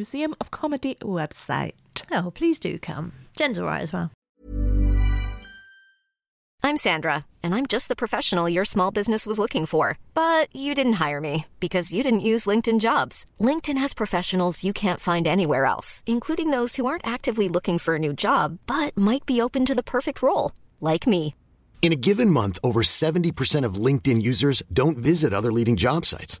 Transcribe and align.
Museum 0.00 0.34
of 0.40 0.50
Comedy 0.50 0.94
website. 1.02 1.72
Oh, 2.10 2.30
please 2.30 2.58
do 2.58 2.78
come. 2.78 3.12
Jen's 3.36 3.58
all 3.58 3.66
right 3.66 3.82
as 3.82 3.92
well. 3.92 4.10
I'm 6.62 6.78
Sandra, 6.78 7.26
and 7.42 7.54
I'm 7.54 7.66
just 7.66 7.88
the 7.88 8.02
professional 8.04 8.48
your 8.48 8.64
small 8.64 8.90
business 8.90 9.26
was 9.26 9.38
looking 9.38 9.66
for. 9.66 9.98
But 10.14 10.46
you 10.56 10.74
didn't 10.74 11.00
hire 11.04 11.20
me 11.20 11.44
because 11.58 11.92
you 11.92 12.02
didn't 12.02 12.28
use 12.32 12.48
LinkedIn 12.48 12.80
jobs. 12.80 13.26
LinkedIn 13.48 13.76
has 13.76 13.92
professionals 14.02 14.64
you 14.64 14.72
can't 14.72 15.06
find 15.08 15.26
anywhere 15.26 15.66
else, 15.66 16.02
including 16.06 16.50
those 16.50 16.76
who 16.76 16.86
aren't 16.86 17.06
actively 17.06 17.48
looking 17.48 17.78
for 17.78 17.94
a 17.94 17.98
new 18.06 18.14
job 18.14 18.58
but 18.66 18.96
might 18.96 19.26
be 19.26 19.42
open 19.42 19.66
to 19.66 19.74
the 19.74 19.90
perfect 19.94 20.22
role, 20.22 20.52
like 20.80 21.06
me. 21.06 21.34
In 21.82 21.92
a 21.92 22.02
given 22.08 22.30
month, 22.30 22.58
over 22.62 22.82
70% 22.82 23.66
of 23.66 23.84
LinkedIn 23.86 24.22
users 24.22 24.62
don't 24.72 24.96
visit 24.96 25.34
other 25.34 25.52
leading 25.52 25.76
job 25.76 26.06
sites. 26.06 26.40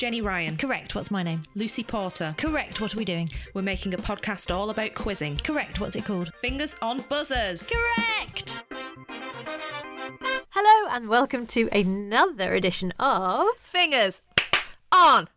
Jenny 0.00 0.22
Ryan, 0.22 0.56
Correct. 0.56 0.94
What's 0.94 1.10
my 1.10 1.22
name? 1.22 1.42
Lucy 1.54 1.84
Porter. 1.84 2.34
Correct. 2.38 2.80
What 2.80 2.94
are 2.94 2.96
we 2.96 3.04
doing? 3.04 3.28
We're 3.52 3.60
making 3.60 3.92
a 3.92 3.98
podcast 3.98 4.50
all 4.50 4.70
about 4.70 4.94
quizzing. 4.94 5.36
Correct. 5.36 5.78
What's 5.78 5.94
it 5.94 6.06
called? 6.06 6.32
Fingers 6.40 6.74
on 6.80 7.02
buzzers. 7.10 7.70
Correct. 7.70 8.64
Hello 10.48 10.88
and 10.90 11.06
welcome 11.10 11.46
to 11.48 11.68
another 11.70 12.54
edition 12.54 12.94
of 12.98 13.48
Fingers 13.58 14.22
on 14.90 15.28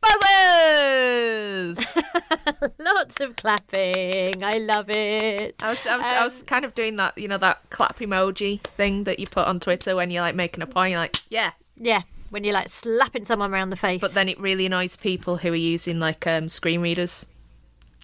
buzzers. 0.00 1.78
Lots 2.80 3.20
of 3.20 3.36
Clapping. 3.36 4.42
I 4.42 4.58
love 4.58 4.90
it. 4.90 5.62
I 5.62 5.68
was, 5.70 5.86
I 5.86 5.96
was, 5.96 6.06
I 6.06 6.24
was 6.24 6.40
um, 6.40 6.46
kind 6.46 6.64
of 6.64 6.74
doing 6.74 6.96
that, 6.96 7.16
you 7.16 7.28
know, 7.28 7.38
that 7.38 7.70
clap 7.70 8.00
emoji 8.00 8.62
thing 8.62 9.04
that 9.04 9.20
you 9.20 9.28
put 9.28 9.46
on 9.46 9.60
Twitter 9.60 9.94
when 9.94 10.10
you're 10.10 10.22
like 10.22 10.34
making 10.34 10.60
a 10.60 10.66
point. 10.66 10.90
You're 10.90 10.98
like, 10.98 11.18
yeah, 11.30 11.52
Yeah, 11.76 12.02
when 12.32 12.44
you're 12.44 12.54
like 12.54 12.68
slapping 12.68 13.24
someone 13.24 13.52
around 13.52 13.70
the 13.70 13.76
face. 13.76 14.00
but 14.00 14.12
then 14.14 14.28
it 14.28 14.40
really 14.40 14.66
annoys 14.66 14.96
people 14.96 15.36
who 15.36 15.52
are 15.52 15.54
using 15.54 15.98
like 16.00 16.26
um, 16.26 16.48
screen 16.48 16.80
readers 16.80 17.26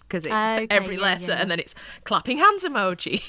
because 0.01 0.25
it's 0.25 0.33
Okay, 0.33 0.67
every 0.69 0.95
yeah, 0.95 1.01
letter 1.01 1.31
yeah. 1.33 1.41
and 1.41 1.51
then 1.51 1.59
it's 1.59 1.73
clapping 2.03 2.37
hands 2.37 2.63
emoji 2.63 3.21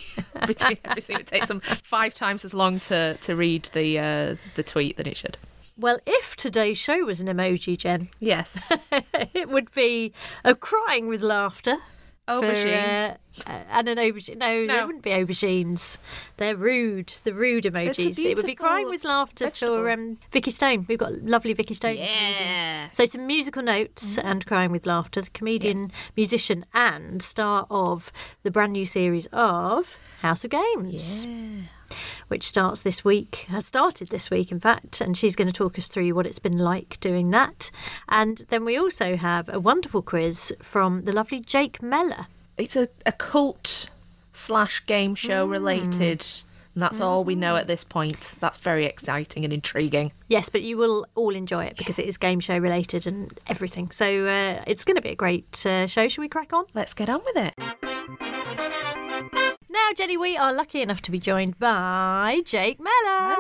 between 0.47 0.79
everything. 0.85 1.17
It 1.19 1.27
takes 1.27 1.49
them 1.49 1.61
five 1.61 2.15
times 2.15 2.45
as 2.45 2.55
long 2.55 2.81
to, 2.81 3.17
to 3.23 3.35
read 3.35 3.65
the 3.73 3.99
uh, 3.99 4.37
the 4.55 4.63
tweet 4.63 4.97
than 4.97 5.07
it 5.07 5.17
should. 5.17 5.37
Well, 5.79 5.99
if 6.07 6.37
today's 6.37 6.77
show 6.77 7.05
was 7.07 7.23
an 7.23 7.29
emoji, 7.29 7.77
Jen, 7.79 8.11
Yes, 8.19 8.71
it 9.35 9.49
would 9.49 9.73
be 9.75 10.13
a 10.45 10.55
crying 10.55 11.07
with 11.09 11.23
laughter. 11.23 11.77
For, 12.41 12.47
aubergine. 12.47 13.11
uh, 13.11 13.51
uh, 13.51 13.63
and 13.73 13.89
an 13.89 13.99
aubergine. 13.99 14.37
No, 14.37 14.61
No. 14.65 14.67
there 14.67 14.87
wouldn't 14.87 15.05
be 15.05 15.11
aubergines. 15.11 15.99
They're 16.37 16.55
rude. 16.57 17.09
The 17.25 17.35
rude 17.35 17.65
emojis. 17.65 18.19
It 18.25 18.37
would 18.37 18.47
be 18.47 18.55
crying 18.55 18.89
with 18.89 19.05
laughter 19.05 19.45
vegetable. 19.47 19.77
for 19.77 19.91
um, 19.91 20.19
Vikki 20.33 20.51
Stone. 20.51 20.87
We've 20.89 20.99
got 20.99 21.13
lovely 21.23 21.53
Vikki 21.53 21.75
Stone. 21.75 21.97
yeah. 21.99 22.91
So 22.91 23.05
some 23.05 23.27
musical 23.27 23.63
notes 23.63 24.19
and 24.19 24.45
crying 24.47 24.71
with 24.73 24.87
laughter. 24.87 25.21
The 25.23 25.31
comedian, 25.31 25.91
musician, 26.17 26.65
and 26.75 27.23
star 27.23 27.67
of 27.71 28.13
the 28.43 28.51
brand 28.51 28.73
new 28.73 28.87
series 28.87 29.27
of 29.33 29.97
House 30.23 30.45
of 30.45 30.51
Games. 30.51 31.27
Which 32.29 32.45
starts 32.49 32.83
this 32.83 33.05
week, 33.05 33.47
has 33.49 33.67
started 33.67 34.09
this 34.09 34.31
week, 34.31 34.51
in 34.53 34.61
fact, 34.61 35.01
and 35.01 35.17
she's 35.17 35.37
going 35.37 35.49
to 35.49 35.53
talk 35.55 35.79
us 35.79 35.89
through 35.89 36.15
what 36.15 36.27
it's 36.27 36.39
been 36.39 36.59
like 36.59 36.99
doing 37.01 37.31
that. 37.31 37.71
And 38.09 38.43
then 38.49 38.65
we 38.65 38.77
also 38.79 39.17
have 39.17 39.49
a 39.49 39.59
wonderful 39.61 40.03
quiz 40.03 40.53
from 40.63 41.05
the 41.05 41.13
lovely 41.13 41.41
Jake 41.41 41.83
Meller. 41.83 42.27
It's 42.57 42.77
a, 42.77 42.89
a 43.07 43.13
cult 43.13 43.91
slash 44.33 44.85
game 44.87 45.15
show 45.15 45.47
Mm. 45.47 45.51
related. 45.51 46.27
And 46.75 46.83
that's 46.85 47.01
all 47.01 47.25
we 47.25 47.35
know 47.35 47.57
at 47.57 47.67
this 47.67 47.83
point. 47.83 48.37
That's 48.39 48.59
very 48.59 48.87
exciting 48.87 49.43
and 49.45 49.53
intriguing. 49.53 50.13
Yes, 50.29 50.49
but 50.49 50.63
you 50.63 50.77
will 50.77 51.05
all 51.17 51.35
enjoy 51.35 51.65
it 51.65 51.77
because 51.77 51.99
it 51.99 52.07
is 52.07 52.17
game 52.17 52.39
show 52.39 52.57
related 52.59 53.09
and 53.09 53.37
everything. 53.49 53.91
So 53.91 54.27
uh, 54.27 54.63
it's 54.69 54.85
going 54.85 54.95
to 54.95 55.03
be 55.03 55.09
a 55.09 55.17
great 55.17 55.67
uh, 55.67 55.89
show. 55.89 56.07
Shall 56.07 56.23
we 56.23 56.29
crack 56.29 56.53
on? 56.53 56.67
Let's 56.73 56.95
get 56.95 57.11
on 57.11 57.23
with 57.25 57.37
it. 57.37 59.10
Now, 59.73 59.91
Jenny, 59.95 60.17
we 60.17 60.37
are 60.37 60.53
lucky 60.53 60.83
enough 60.83 61.01
to 61.03 61.13
be 61.13 61.21
joined 61.21 61.57
by 61.61 62.41
Jake 62.45 62.81
Meller. 62.81 63.37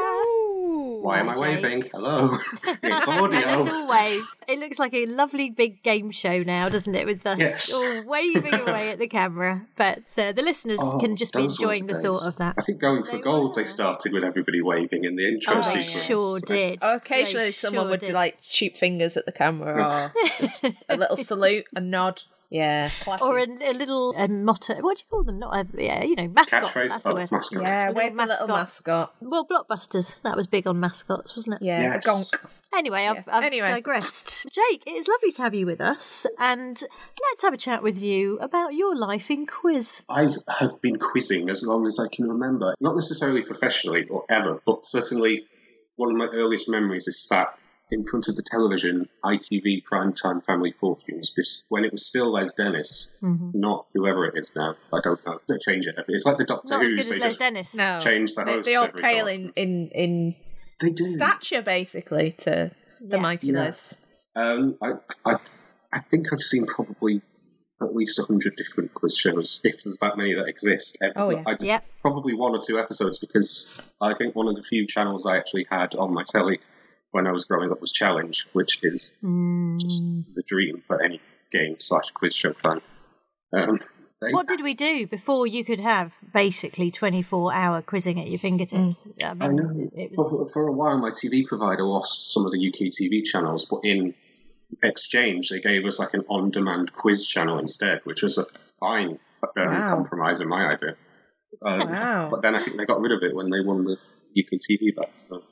Why 1.03 1.19
am 1.19 1.29
I 1.29 1.33
Jake. 1.35 1.41
waving? 1.41 1.91
Hello. 1.93 2.39
it's 2.65 2.79
It's 2.85 3.09
audio. 3.09 3.75
all 3.75 3.89
wave. 3.89 4.23
It 4.47 4.61
looks 4.61 4.79
like 4.79 4.95
a 4.95 5.07
lovely 5.07 5.51
big 5.51 5.83
game 5.83 6.13
show 6.13 6.45
now, 6.45 6.69
doesn't 6.69 6.95
it? 6.95 7.05
With 7.05 7.27
us 7.27 7.41
Yes. 7.41 7.73
all 7.73 8.05
waving 8.05 8.55
away 8.55 8.91
at 8.91 9.01
the 9.01 9.09
camera. 9.09 9.67
But 9.77 10.05
uh, 10.17 10.31
the 10.31 10.43
listeners 10.43 10.79
Oh, 10.81 11.01
can 11.01 11.17
just 11.17 11.33
be 11.33 11.45
enjoying 11.47 11.87
the 11.87 11.95
days. 11.95 12.03
thought 12.03 12.25
of 12.27 12.37
that. 12.37 12.55
I 12.59 12.63
think 12.63 12.79
going 12.81 13.03
for 13.03 13.13
They 13.13 13.19
gold, 13.19 13.57
were. 13.57 13.63
they 13.63 13.69
started 13.69 14.13
with 14.13 14.23
everybody 14.23 14.63
waving 14.63 15.03
in 15.05 15.17
the 15.17 15.27
intro 15.27 15.55
Oh, 15.57 15.63
they 15.75 15.81
sequence. 15.81 16.05
sure 16.07 16.39
did. 16.39 16.79
Occasionally, 16.81 17.47
They 17.47 17.53
someone 17.53 17.85
sure 17.87 17.91
would 17.91 18.01
did. 18.01 18.13
like 18.13 18.39
shoot 18.43 18.77
fingers 18.77 19.17
at 19.17 19.27
the 19.27 19.33
camera 19.33 20.13
or 20.15 20.29
just 20.41 20.65
a 20.89 20.97
little 20.97 21.17
salute, 21.17 21.65
a 21.75 21.81
nod. 21.81 22.23
Yeah, 22.51 22.91
classy. 23.03 23.23
Or 23.23 23.39
a, 23.39 23.45
a 23.45 23.73
little 23.73 24.13
a 24.17 24.27
motto. 24.27 24.75
What 24.81 24.97
do 24.97 25.03
you 25.07 25.09
call 25.09 25.23
them? 25.23 25.39
Not 25.39 25.55
a, 25.55 25.67
yeah, 25.83 26.03
you 26.03 26.17
know, 26.17 26.27
mascot. 26.27 26.65
Catchphrase? 26.65 26.89
That's 26.89 27.05
the 27.05 27.11
Oh, 27.13 27.15
word. 27.15 27.31
mascot. 27.31 27.63
yeah, 27.63 27.89
little 27.89 27.95
wave 28.03 28.17
the 28.17 28.27
little 28.27 28.49
mascot. 28.49 29.11
mascot. 29.11 29.15
Well, 29.21 29.47
blockbusters. 29.47 30.21
That 30.23 30.37
was 30.37 30.49
big 30.49 30.67
on 30.67 30.81
mascots, 30.81 31.37
wasn't 31.37 31.57
it? 31.57 31.63
Yeah, 31.63 31.81
Yes. 31.83 32.05
a 32.05 32.09
gonk. 32.11 32.51
Anyway, 32.77 33.07
I've, 33.07 33.17
Yeah. 33.17 33.23
I've 33.29 33.45
Anyway. 33.45 33.69
digressed. 33.69 34.47
Jake, 34.51 34.83
it 34.85 34.91
is 34.91 35.07
lovely 35.07 35.31
to 35.31 35.43
have 35.43 35.55
you 35.55 35.65
with 35.67 35.81
us, 35.81 36.27
and 36.41 36.83
let's 37.31 37.43
have 37.43 37.55
a 37.55 37.57
chat 37.57 37.85
with 37.85 38.03
you 38.03 38.39
about 38.41 38.75
your 38.75 38.97
life 38.97 39.31
in 39.31 39.47
quiz. 39.47 40.03
I 40.09 40.35
have 40.59 40.81
been 40.83 40.99
quizzing 40.99 41.51
as 41.51 41.63
long 41.63 41.87
as 41.87 42.01
I 42.01 42.09
can 42.09 42.29
remember. 42.29 42.75
Not 42.81 42.97
necessarily 42.97 43.43
professionally 43.43 44.09
or 44.09 44.25
ever, 44.29 44.61
but 44.67 44.87
certainly 44.87 45.47
one 45.95 46.11
of 46.11 46.17
my 46.17 46.27
earliest 46.27 46.69
memories 46.69 47.07
is 47.07 47.17
sat 47.21 47.57
in 47.93 48.05
front 48.05 48.29
of 48.29 48.37
the 48.37 48.43
television 48.43 49.09
ITV 49.25 49.83
primetime 49.91 50.45
family 50.45 50.73
fortunes 50.81 51.31
because 51.31 51.67
when 51.71 51.85
it 51.85 51.93
was 51.93 52.07
still 52.07 52.31
Les 52.33 52.55
Dennis, 52.55 53.11
Mm-hmm. 53.23 53.51
not 53.55 53.87
whoever 53.95 54.25
it 54.27 54.35
is 54.37 54.55
now. 54.57 54.75
I 54.93 55.01
don't 55.03 55.25
know. 55.27 55.41
They 55.49 55.59
change 55.59 55.87
it. 55.87 55.95
It's 56.09 56.25
like 56.25 56.37
the 56.37 56.45
Doctor 56.45 56.75
Not 56.75 56.85
as 56.85 56.93
good 56.93 57.01
as 57.01 57.19
Les 57.19 57.37
Dennis. 57.37 57.75
No, 57.75 57.99
change 58.01 58.35
the 58.35 58.45
they, 58.45 58.53
hosts 58.53 58.67
they 58.67 58.75
all 58.77 58.89
pale 58.89 59.27
in 59.27 59.53
in 59.57 59.89
in 59.95 60.35
They 60.81 60.91
do. 60.91 61.05
stature 61.07 61.63
basically 61.63 62.33
to 62.39 62.71
the 63.01 63.19
mighty 63.19 63.49
Yeah. 63.49 63.59
Les. 63.61 64.05
Um, 64.37 64.77
I, 64.83 64.93
I, 65.27 65.37
I 65.93 65.99
think 65.99 66.33
I've 66.33 66.41
seen 66.43 66.67
probably 66.67 67.21
at 67.83 67.95
least 67.95 68.19
a 68.19 68.23
hundred 68.23 68.55
different 68.57 68.93
quiz 68.95 69.17
shows, 69.17 69.61
if 69.65 69.83
there's 69.83 69.99
that 70.01 70.17
many 70.17 70.35
that 70.35 70.47
exist. 70.47 70.99
Every- 71.03 71.15
Oh, 71.17 71.31
yeah. 71.31 71.43
I, 71.47 71.57
Yep. 71.59 71.85
Probably 72.03 72.35
one 72.35 72.53
or 72.55 72.61
two 72.65 72.79
episodes 72.79 73.19
because 73.19 73.81
I 74.01 74.15
think 74.15 74.37
one 74.37 74.49
of 74.49 74.55
the 74.55 74.63
few 74.63 74.87
channels 74.87 75.27
I 75.27 75.37
actually 75.37 75.67
had 75.71 75.95
on 75.97 76.13
my 76.15 76.23
telly 76.25 76.61
when 77.13 77.27
I 77.27 77.33
was 77.33 77.45
growing 77.45 77.71
up 77.73 77.81
was 77.81 77.93
Challenge, 77.93 78.47
which 78.53 78.79
is 78.83 79.15
Mm. 79.23 79.81
just 79.81 80.05
the 80.35 80.43
dream 80.43 80.83
for 80.87 81.03
any 81.03 81.21
game 81.53 81.77
slash 81.81 82.11
quiz 82.13 82.35
show 82.35 82.53
fan. 82.53 82.81
Um, 83.53 83.81
What 84.33 84.47
did 84.49 84.61
we 84.63 84.75
do 84.75 85.07
before 85.07 85.47
you 85.47 85.65
could 85.65 85.81
have 85.81 86.13
basically 86.33 86.91
24 86.91 87.55
hour 87.55 87.81
quizzing 87.83 88.21
at 88.21 88.29
your 88.29 88.39
fingertips? 88.39 89.09
I, 89.25 89.33
mean, 89.35 89.43
I 89.43 89.49
know. 89.49 89.91
It 89.95 90.11
was. 90.13 90.31
for, 90.37 90.47
for 90.53 90.69
a 90.69 90.73
while, 90.73 90.99
my 90.99 91.11
TV 91.11 91.47
provider 91.47 91.85
lost 91.85 92.33
some 92.33 92.45
of 92.45 92.53
the 92.53 92.59
UK 92.69 92.91
TV 92.93 93.25
channels, 93.25 93.65
but 93.65 93.81
in 93.83 94.15
exchange, 94.83 95.49
they 95.49 95.61
gave 95.61 95.85
us 95.87 95.99
like 95.99 96.13
an 96.15 96.25
on-demand 96.29 96.93
quiz 96.93 97.27
channel 97.27 97.59
instead, 97.59 98.01
which 98.05 98.23
was 98.23 98.37
a 98.39 98.45
fine 98.79 99.19
um, 99.43 99.49
Wow. 99.57 99.95
compromise 99.97 100.41
in 100.43 100.49
my 100.49 100.67
idea. 100.67 100.97
Um, 101.63 101.89
Wow. 101.91 102.29
But 102.31 102.43
then 102.43 102.55
I 102.55 102.61
think 102.61 102.77
they 102.77 102.85
got 102.85 103.01
rid 103.01 103.13
of 103.13 103.23
it 103.23 103.35
when 103.35 103.49
they 103.51 103.61
won 103.63 103.85
the 103.85 103.97
UK 104.39 104.59
TV 104.61 104.95
back. 104.95 105.11
So 105.31 105.43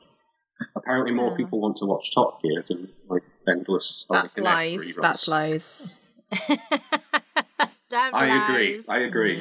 apparently, 0.76 1.14
more 1.14 1.32
Oh. 1.32 1.36
people 1.36 1.60
want 1.60 1.76
to 1.76 1.86
watch 1.86 2.14
Top 2.14 2.42
Gear 2.42 2.64
than 2.68 2.88
like 3.08 3.22
endless. 3.48 4.06
That's 4.10 4.34
Hurricane 4.36 4.44
lies. 4.76 4.96
That's 4.96 5.28
lies. 5.28 5.94
Damn 7.90 8.14
I 8.14 8.50
agree. 8.50 8.82
I 8.88 8.98
agree. 8.98 9.40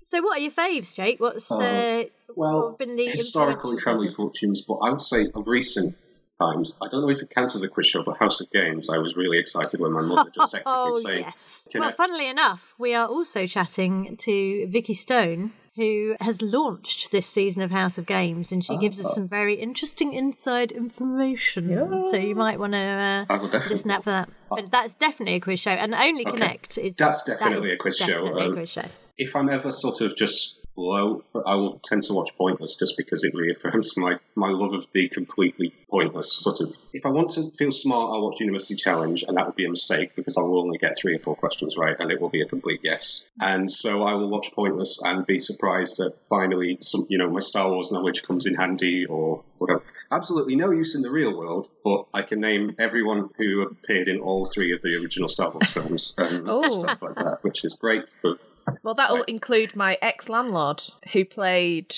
So, 0.00 0.20
what 0.22 0.38
are 0.38 0.40
your 0.40 0.50
faves, 0.52 0.94
Jake? 0.94 1.20
What's 1.20 1.50
Oh, 1.52 1.62
uh, 1.62 2.04
Well, 2.34 2.70
have 2.70 2.78
been 2.78 2.96
the 2.96 3.08
historically 3.08 3.72
influential 3.72 3.78
family 3.78 4.08
fortunes, 4.08 4.62
but 4.62 4.74
I 4.76 4.90
would 4.90 5.02
say 5.02 5.30
of 5.34 5.46
recent 5.46 5.94
times, 6.40 6.74
I 6.82 6.88
don't 6.88 7.02
know 7.02 7.10
if 7.10 7.22
it 7.22 7.30
counts 7.30 7.54
as 7.54 7.62
a 7.62 7.68
quiz 7.68 7.86
show, 7.86 8.02
but 8.02 8.16
House 8.16 8.40
of 8.40 8.50
Games, 8.50 8.88
I 8.90 8.96
was 8.98 9.14
really 9.16 9.38
excited 9.38 9.78
when 9.78 9.92
my 9.92 10.02
mother 10.02 10.30
just 10.34 10.54
texted 10.54 10.62
Oh 10.66 10.94
me 10.94 11.02
saying, 11.02 11.22
yes. 11.24 11.68
Well, 11.74 11.90
I-" 11.90 11.92
funnily 11.92 12.28
enough, 12.28 12.74
we 12.78 12.94
are 12.94 13.06
also 13.06 13.46
chatting 13.46 14.16
to 14.18 14.66
Vikki 14.68 14.94
Stone, 14.94 15.52
who 15.76 16.14
has 16.20 16.42
launched 16.42 17.10
this 17.12 17.26
season 17.26 17.62
of 17.62 17.70
House 17.70 17.96
of 17.96 18.04
Games, 18.06 18.52
and 18.52 18.62
she 18.64 18.76
gives 18.76 19.00
Oh. 19.00 19.06
us 19.08 19.14
some 19.14 19.26
very 19.26 19.54
interesting 19.54 20.12
inside 20.12 20.70
information. 20.72 22.04
So 22.04 22.16
you 22.16 22.34
might 22.34 22.58
want 22.58 22.72
to 22.74 22.78
uh, 22.78 23.24
I 23.30 23.36
will 23.36 23.44
definitely- 23.48 23.68
listen 23.70 23.90
out 23.90 24.04
for 24.04 24.10
that. 24.10 24.28
But 24.50 24.70
that's 24.70 24.94
definitely 24.94 25.36
a 25.36 25.40
quiz 25.40 25.60
show, 25.60 25.70
and 25.70 25.94
Only 25.94 26.22
Okay. 26.26 26.32
Connect 26.32 26.78
is 26.78 26.96
That's 26.96 27.22
definitely 27.24 27.68
is 27.68 27.74
a 27.74 27.76
quiz 27.76 27.96
definitely 27.98 28.42
um, 28.44 28.50
a 28.52 28.54
quiz 28.54 28.70
show. 28.70 28.84
if 29.16 29.34
I'm 29.34 29.48
ever 29.48 29.72
sort 29.72 30.00
of 30.02 30.14
just 30.16 30.61
low, 30.76 31.22
I 31.46 31.54
will 31.54 31.80
tend 31.84 32.02
to 32.04 32.14
watch 32.14 32.30
Pointless 32.36 32.76
just 32.76 32.96
because 32.96 33.24
it 33.24 33.34
reaffirms 33.34 33.96
my, 33.96 34.18
my 34.34 34.48
love 34.50 34.72
of 34.72 34.86
the 34.92 35.08
completely 35.08 35.74
pointless 35.90 36.32
sort 36.32 36.60
of. 36.60 36.74
If 36.92 37.04
I 37.04 37.10
want 37.10 37.30
to 37.32 37.50
feel 37.52 37.72
smart, 37.72 38.12
I'll 38.12 38.22
watch 38.22 38.40
University 38.40 38.74
Challenge, 38.76 39.24
and 39.28 39.36
that 39.36 39.46
would 39.46 39.56
be 39.56 39.66
a 39.66 39.70
mistake 39.70 40.16
because 40.16 40.36
I 40.36 40.40
will 40.40 40.60
only 40.60 40.78
get 40.78 40.96
three 40.98 41.14
or 41.14 41.18
four 41.18 41.36
questions 41.36 41.76
right, 41.76 41.96
and 41.98 42.10
it 42.10 42.20
will 42.20 42.30
be 42.30 42.42
a 42.42 42.46
complete 42.46 42.80
yes. 42.82 43.30
And 43.40 43.70
so 43.70 44.02
I 44.04 44.14
will 44.14 44.28
watch 44.28 44.50
Pointless 44.54 45.00
and 45.02 45.26
be 45.26 45.40
surprised 45.40 45.98
that 45.98 46.14
finally, 46.28 46.78
some 46.80 47.06
you 47.08 47.18
know, 47.18 47.30
my 47.30 47.40
Star 47.40 47.70
Wars 47.70 47.92
knowledge 47.92 48.22
comes 48.22 48.46
in 48.46 48.54
handy 48.54 49.04
or 49.06 49.42
whatever. 49.58 49.82
Absolutely 50.10 50.56
no 50.56 50.70
use 50.70 50.94
in 50.94 51.00
the 51.02 51.10
real 51.10 51.36
world, 51.36 51.68
but 51.84 52.06
I 52.12 52.22
can 52.22 52.40
name 52.40 52.74
everyone 52.78 53.30
who 53.38 53.62
appeared 53.62 54.08
in 54.08 54.20
all 54.20 54.44
three 54.46 54.72
of 54.74 54.82
the 54.82 54.94
original 54.96 55.28
Star 55.28 55.50
Wars 55.50 55.70
films 55.70 56.14
and 56.18 56.48
Oh. 56.48 56.82
stuff 56.82 57.00
like 57.00 57.14
that, 57.16 57.38
which 57.42 57.64
is 57.64 57.74
great. 57.74 58.04
But 58.22 58.38
Well, 58.82 58.94
that'll 58.94 59.22
include 59.24 59.76
my 59.76 59.98
ex 60.02 60.28
landlord 60.28 60.82
who 61.12 61.24
played, 61.24 61.94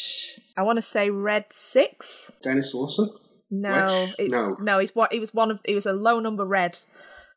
I 0.56 0.62
want 0.62 0.76
to 0.76 0.82
say 0.82 1.10
Red 1.10 1.46
Six. 1.52 2.32
Denis 2.42 2.74
Lawson. 2.74 3.10
No, 3.50 4.08
it's, 4.18 4.32
No. 4.32 4.56
no, 4.60 4.78
he's 4.78 4.94
what 4.94 5.12
he 5.12 5.20
was 5.20 5.32
one 5.32 5.50
of. 5.50 5.60
He 5.64 5.74
was 5.74 5.86
a 5.86 5.92
low 5.92 6.18
number 6.20 6.44
red. 6.44 6.78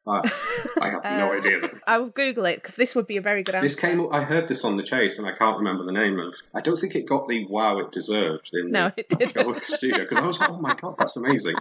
I 0.82 0.90
have 0.90 1.04
no 1.04 1.32
Uh, 1.34 1.38
idea. 1.38 1.62
I 1.88 1.98
will 1.98 2.10
Google 2.10 2.46
it 2.46 2.56
because 2.56 2.76
this 2.76 2.96
would 2.96 3.08
be 3.08 3.18
a 3.18 3.22
very 3.22 3.44
good 3.44 3.56
answer. 3.56 3.66
This 3.68 3.80
came. 3.80 4.00
up- 4.00 4.14
I 4.14 4.24
heard 4.24 4.48
this 4.48 4.64
on 4.66 4.78
the 4.78 4.84
chase, 4.84 5.18
and 5.20 5.28
I 5.28 5.34
can't 5.34 5.58
remember 5.58 5.84
the 5.86 5.92
name 5.92 6.20
of. 6.20 6.34
I 6.56 6.62
don't 6.62 6.78
think 6.78 6.96
it 6.96 7.08
got 7.08 7.28
the 7.28 7.46
wow 7.48 7.80
it 7.80 7.92
deserved 7.92 8.50
in 8.54 8.72
No, 8.72 8.90
the 8.96 9.02
it 9.02 9.10
didn't. 9.10 9.34
Gold 9.36 9.62
Studio 9.68 10.00
because 10.00 10.18
I 10.20 10.28
was 10.28 10.40
like, 10.40 10.50
oh 10.50 10.60
my 10.60 10.76
god, 10.76 10.96
that's 10.98 11.16
amazing. 11.18 11.56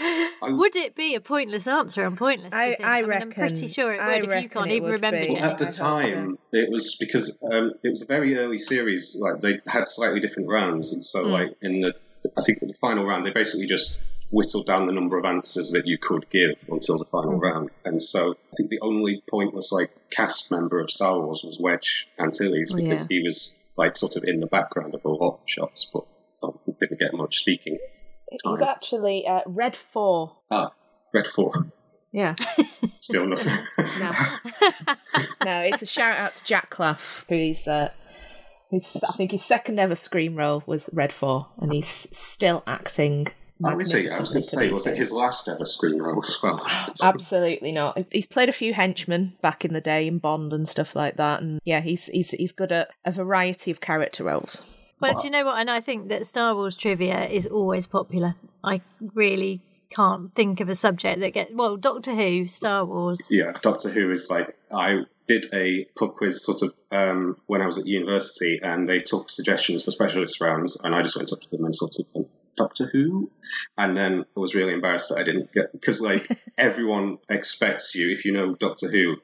I, 0.00 0.52
Would 0.52 0.76
it 0.76 0.94
be 0.94 1.14
a 1.16 1.20
pointless 1.20 1.66
answer 1.66 2.04
on 2.04 2.16
pointless? 2.16 2.52
do 2.52 2.56
you 2.56 2.62
I- 2.62 2.68
think? 2.76 2.84
I 2.88 3.02
mean, 3.02 3.12
I'm 3.22 3.30
pretty 3.32 3.66
sure 3.66 3.92
it 3.92 3.98
would 3.98 4.06
I 4.30 4.36
if 4.36 4.42
you 4.44 4.48
can't 4.48 4.70
even 4.70 4.90
remember, 4.90 5.18
be. 5.18 5.26
Jenny. 5.34 5.40
at 5.40 5.58
the 5.58 5.64
I 5.64 5.66
hope 5.66 5.74
so. 5.74 5.82
time, 5.84 6.38
it 6.52 6.70
was 6.70 6.96
because 7.00 7.36
um, 7.52 7.72
it 7.82 7.88
was 7.88 8.02
a 8.02 8.06
very 8.06 8.36
early 8.38 8.58
series. 8.58 9.16
Like 9.18 9.40
they 9.40 9.58
had 9.66 9.88
slightly 9.88 10.20
different 10.20 10.48
rounds, 10.48 10.92
and 10.92 11.04
so 11.04 11.22
like 11.22 11.48
in 11.62 11.80
the, 11.80 11.94
I 12.36 12.42
think 12.42 12.62
in 12.62 12.68
the 12.68 12.74
final 12.74 13.04
round, 13.04 13.26
they 13.26 13.30
basically 13.30 13.66
just 13.66 13.98
whittled 14.30 14.66
down 14.66 14.86
the 14.86 14.92
number 14.92 15.18
of 15.18 15.24
answers 15.24 15.70
that 15.72 15.86
you 15.86 15.96
could 15.98 16.28
give 16.30 16.56
until 16.70 16.98
the 16.98 17.04
final 17.06 17.32
Hmm. 17.36 17.40
round. 17.40 17.70
And 17.84 18.02
so 18.02 18.32
I 18.32 18.56
think 18.56 18.68
the 18.70 18.80
only 18.80 19.22
pointless 19.30 19.72
like 19.72 19.90
cast 20.10 20.50
member 20.50 20.80
of 20.80 20.90
Star 20.90 21.18
Wars 21.20 21.42
was 21.44 21.58
Wedge 21.58 22.08
Antilles 22.18 22.72
Oh, 22.72 22.76
because 22.76 23.02
yeah. 23.10 23.16
he 23.18 23.22
was 23.22 23.58
like 23.76 23.96
sort 23.96 24.16
of 24.16 24.24
in 24.24 24.40
the 24.40 24.46
background 24.46 24.94
of 24.94 25.04
a 25.04 25.08
lot 25.08 25.34
of 25.34 25.40
shots, 25.46 25.90
but 25.92 26.04
um, 26.42 26.58
didn't 26.80 27.00
get 27.00 27.14
much 27.14 27.38
speaking. 27.38 27.78
He's 28.44 28.60
actually 28.60 29.26
uh, 29.26 29.40
Red 29.46 29.74
Four. 29.74 30.36
Ah, 30.50 30.72
Red 31.14 31.26
Four, 31.26 31.64
Yeah. 32.12 32.34
still 33.00 33.26
nothing. 33.26 33.56
No. 33.98 34.10
no, 35.44 35.60
it's 35.62 35.80
a 35.82 35.86
shout 35.86 36.18
out 36.18 36.34
to 36.34 36.44
Jack 36.44 36.70
Klaff, 36.70 37.24
who 37.28 37.34
is 37.36 37.66
uh, 37.66 37.90
his 38.70 39.02
I 39.08 39.12
think 39.16 39.30
his 39.30 39.44
second 39.44 39.78
ever 39.80 39.94
screen 39.94 40.34
role 40.36 40.62
was 40.66 40.90
Red 40.92 41.12
Four, 41.12 41.46
and 41.58 41.72
he's 41.72 41.86
still 41.88 42.62
acting. 42.66 43.28
Oh, 43.64 43.78
is 43.78 43.92
he? 43.92 44.08
I 44.08 44.20
was 44.20 44.30
going 44.30 44.42
to 44.42 44.48
to 44.48 44.56
say, 44.56 44.66
these 44.68 44.72
was 44.72 44.86
it 44.86 44.96
his 44.96 45.10
last 45.10 45.48
ever 45.48 45.66
screen 45.66 46.00
role 46.00 46.22
as 46.24 46.36
well? 46.42 46.64
Absolutely 47.02 47.72
not. 47.72 47.98
He's 48.12 48.26
played 48.26 48.48
a 48.48 48.52
few 48.52 48.72
henchmen 48.72 49.34
back 49.42 49.64
in 49.64 49.72
the 49.72 49.80
day 49.80 50.06
in 50.06 50.18
Bond 50.18 50.52
and 50.52 50.68
stuff 50.68 50.94
like 50.94 51.16
that, 51.16 51.42
and 51.42 51.60
yeah, 51.64 51.80
he's 51.80 52.06
he's 52.06 52.30
he's 52.30 52.52
good 52.52 52.72
at 52.72 52.90
a 53.04 53.10
variety 53.10 53.70
of 53.70 53.80
character 53.80 54.24
roles. 54.24 54.62
But 55.00 55.18
do 55.18 55.24
you 55.24 55.30
know 55.30 55.44
what? 55.44 55.58
And 55.58 55.70
I 55.70 55.80
think 55.80 56.08
that 56.08 56.26
Star 56.26 56.54
Wars 56.54 56.76
trivia 56.76 57.26
is 57.26 57.46
always 57.46 57.86
popular. 57.86 58.34
I 58.64 58.82
really 59.14 59.60
can't 59.90 60.34
think 60.34 60.60
of 60.60 60.68
a 60.68 60.74
subject 60.74 61.20
that 61.20 61.32
gets 61.32 61.52
well. 61.52 61.76
Doctor 61.76 62.14
Who, 62.14 62.46
Star 62.46 62.84
Wars. 62.84 63.28
Yeah, 63.30 63.52
Doctor 63.62 63.90
Who 63.90 64.10
is 64.10 64.28
like 64.30 64.56
I 64.72 65.02
did 65.28 65.46
a 65.52 65.84
pub 65.96 66.16
quiz 66.16 66.42
sort 66.42 66.62
of 66.62 66.74
um, 66.90 67.36
when 67.46 67.62
I 67.62 67.66
was 67.66 67.78
at 67.78 67.86
university, 67.86 68.58
and 68.62 68.88
they 68.88 68.98
took 68.98 69.30
suggestions 69.30 69.84
for 69.84 69.90
specialist 69.90 70.40
rounds, 70.40 70.78
and 70.82 70.94
I 70.94 71.02
just 71.02 71.16
went 71.16 71.32
up 71.32 71.40
to 71.40 71.50
them 71.50 71.64
and 71.64 71.74
sort 71.74 71.96
of 71.98 72.06
went, 72.14 72.28
Doctor 72.58 72.90
Who, 72.92 73.30
and 73.78 73.96
then 73.96 74.24
I 74.36 74.40
was 74.40 74.54
really 74.54 74.74
embarrassed 74.74 75.08
that 75.08 75.18
I 75.18 75.22
didn't 75.22 75.52
get 75.52 75.72
because 75.72 76.00
like 76.00 76.28
everyone 76.58 77.18
expects 77.28 77.94
you 77.94 78.10
if 78.10 78.24
you 78.24 78.32
know 78.32 78.54
Doctor 78.54 78.90
Who 78.90 79.16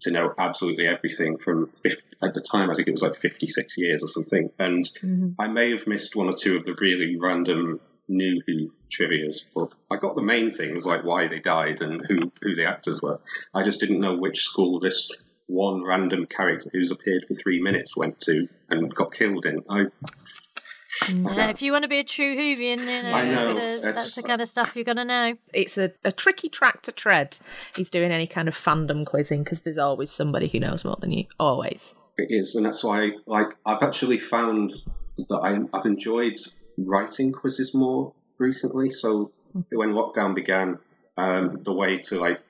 to 0.00 0.10
know 0.12 0.32
absolutely 0.38 0.86
everything 0.86 1.38
from 1.38 1.66
50, 1.82 2.02
at 2.22 2.34
the 2.34 2.40
time 2.40 2.70
I 2.70 2.74
think 2.74 2.86
it 2.86 2.92
was 2.92 3.02
like 3.02 3.16
56 3.16 3.76
years 3.78 4.02
or 4.02 4.08
something, 4.08 4.50
and 4.58 4.84
mm-hmm. 4.84 5.30
I 5.38 5.48
may 5.48 5.70
have 5.70 5.86
missed 5.86 6.14
one 6.14 6.28
or 6.28 6.32
two 6.32 6.56
of 6.56 6.64
the 6.64 6.76
really 6.80 7.16
random 7.16 7.80
new 8.08 8.42
Who 8.46 8.72
trivia's, 8.90 9.48
but 9.54 9.72
I 9.90 9.96
got 9.96 10.14
the 10.14 10.22
main 10.22 10.52
things 10.52 10.84
like 10.84 11.04
why 11.04 11.28
they 11.28 11.40
died 11.40 11.80
and 11.80 12.04
who 12.06 12.30
who 12.42 12.54
the 12.54 12.66
actors 12.66 13.00
were. 13.02 13.20
I 13.54 13.62
just 13.62 13.80
didn't 13.80 14.00
know 14.00 14.16
which 14.16 14.42
school 14.42 14.78
this 14.78 15.10
one 15.46 15.84
random 15.84 16.26
character 16.26 16.70
who's 16.72 16.90
appeared 16.90 17.24
for 17.26 17.34
three 17.34 17.60
minutes 17.60 17.96
went 17.96 18.20
to 18.20 18.48
and 18.70 18.94
got 18.94 19.12
killed 19.12 19.46
in. 19.46 19.62
I 19.68 19.86
Uh, 21.00 21.48
if 21.50 21.62
you 21.62 21.72
want 21.72 21.82
to 21.84 21.88
be 21.88 21.98
a 21.98 22.04
true 22.04 22.36
Whovian, 22.36 22.78
you 22.80 22.84
know, 22.84 23.02
know, 23.02 23.22
you're 23.22 23.34
gonna- 23.34 23.50
it's- 23.56 23.82
that's 23.82 24.14
the 24.14 24.22
kind 24.22 24.42
of 24.42 24.48
stuff 24.48 24.72
you're 24.74 24.84
going 24.84 24.98
to 24.98 25.04
know. 25.04 25.34
It's 25.54 25.78
a, 25.78 25.92
a 26.04 26.12
tricky 26.12 26.48
track 26.48 26.82
to 26.82 26.92
tread. 26.92 27.38
He's 27.74 27.90
doing 27.90 28.12
any 28.12 28.26
kind 28.26 28.46
of 28.48 28.54
fandom 28.54 29.06
quizzing 29.06 29.42
because 29.42 29.62
there's 29.62 29.78
always 29.78 30.10
somebody 30.10 30.48
who 30.48 30.58
knows 30.60 30.84
more 30.84 30.96
than 31.00 31.12
you. 31.12 31.24
Always. 31.40 31.94
It 32.18 32.26
is, 32.30 32.54
and 32.54 32.66
that's 32.66 32.84
why, 32.84 33.12
like, 33.26 33.48
I've 33.64 33.82
actually 33.82 34.18
found 34.18 34.72
that 35.30 35.36
I, 35.42 35.58
I've 35.76 35.86
enjoyed 35.86 36.38
writing 36.76 37.32
quizzes 37.32 37.74
more 37.74 38.12
recently. 38.38 38.90
So 38.90 39.32
when 39.70 39.92
lockdown 39.92 40.34
began, 40.34 40.78
um, 41.16 41.62
the 41.62 41.72
way 41.72 41.98
to 41.98 42.18
like 42.20 42.40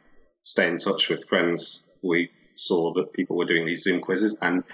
stay 0.44 0.68
in 0.68 0.78
touch 0.78 1.08
with 1.08 1.28
friends, 1.28 1.87
we 2.02 2.30
saw 2.56 2.92
that 2.94 3.12
people 3.12 3.37
were 3.37 3.44
doing 3.44 3.66
these 3.66 3.82
Zoom 3.84 4.00
quizzes, 4.00 4.37
and 4.42 4.64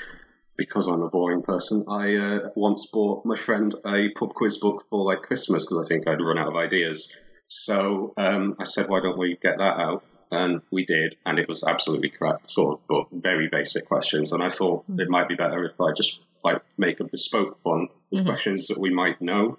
because 0.59 0.89
I'm 0.89 1.01
a 1.01 1.09
boring 1.09 1.43
person, 1.43 1.85
I 1.89 2.17
uh, 2.17 2.51
once 2.57 2.87
bought 2.87 3.25
my 3.25 3.37
friend 3.37 3.75
a 3.87 4.11
pub 4.11 4.35
quiz 4.35 4.59
book 4.59 4.85
for 4.91 5.05
like 5.05 5.23
Christmas 5.23 5.65
because 5.65 5.87
I 5.87 5.89
think 5.89 6.07
I'd 6.07 6.21
run 6.21 6.37
out 6.37 6.49
of 6.49 6.57
ideas. 6.57 7.15
So 7.47 8.13
um, 8.19 8.57
I 8.59 8.65
said, 8.65 8.89
why 8.89 9.01
don't 9.01 9.17
we 9.17 9.39
get 9.41 9.57
that 9.59 9.79
out? 9.79 10.05
And 10.31 10.61
we 10.71 10.85
did, 10.85 11.17
and 11.25 11.39
it 11.39 11.49
was 11.49 11.65
absolutely 11.65 12.11
crap, 12.11 12.51
sort 12.51 12.75
of, 12.75 12.87
but 12.87 13.07
very 13.23 13.49
basic 13.49 13.89
questions. 13.89 14.33
And 14.33 14.43
I 14.43 14.51
thought 14.51 14.85
it 14.99 15.09
might 15.09 15.27
be 15.27 15.37
better 15.37 15.65
if 15.65 15.81
I 15.81 15.93
just 15.97 16.21
like 16.45 16.61
make 16.77 17.01
a 17.01 17.05
bespoke 17.05 17.59
one 17.63 17.89
with 18.11 18.27
questions 18.27 18.67
that 18.67 18.79
we 18.79 18.91
might 18.91 19.23
know, 19.23 19.59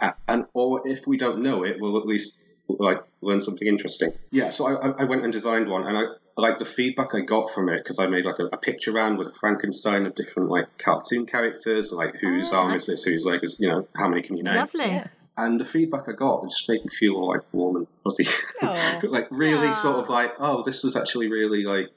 Yeah. 0.00 0.14
And 0.26 0.46
or 0.54 0.88
if 0.88 1.06
we 1.06 1.18
don't 1.18 1.42
know 1.42 1.62
it, 1.62 1.76
we'll 1.78 1.98
at 1.98 2.06
least 2.06 2.40
like 2.66 3.00
learn 3.20 3.40
something 3.40 3.68
interesting. 3.68 4.10
Yeah, 4.32 4.50
so 4.50 4.66
I, 4.66 5.02
I 5.02 5.04
went 5.04 5.22
and 5.22 5.32
designed 5.32 5.68
one, 5.68 5.86
and 5.86 5.96
I 5.96 6.04
like 6.36 6.58
the 6.58 6.64
feedback 6.64 7.14
I 7.14 7.20
got 7.20 7.52
from 7.52 7.68
it 7.68 7.82
because 7.82 7.98
I 7.98 8.06
made 8.06 8.24
like 8.24 8.38
a, 8.38 8.46
a 8.46 8.56
picture 8.56 8.92
round 8.92 9.18
with 9.18 9.28
a 9.28 9.32
Frankenstein 9.40 10.06
of 10.06 10.14
different 10.14 10.48
like 10.48 10.66
cartoon 10.78 11.26
characters, 11.26 11.92
like 11.92 12.16
whose 12.16 12.52
Oh, 12.52 12.58
arm 12.58 12.70
nice. 12.70 12.82
is 12.82 12.86
this, 12.86 13.02
who's 13.04 13.24
like, 13.24 13.42
you 13.58 13.68
know, 13.68 13.86
how 13.96 14.08
many 14.08 14.22
can 14.22 14.36
you 14.36 14.42
name? 14.42 14.56
Lovely. 14.56 15.02
And 15.36 15.60
the 15.60 15.64
feedback 15.64 16.08
I 16.08 16.12
got 16.12 16.44
just 16.48 16.68
made 16.68 16.84
me 16.84 16.90
feel 16.90 17.26
like 17.26 17.40
warm 17.52 17.76
and 17.76 17.86
fuzzy. 18.04 18.26
Aw. 18.62 19.00
like 19.08 19.28
really 19.30 19.68
Aw. 19.68 19.74
sort 19.74 19.96
of 19.96 20.08
like, 20.08 20.32
oh, 20.38 20.62
this 20.64 20.82
was 20.82 20.96
actually 20.96 21.28
really 21.30 21.64
like 21.64 21.88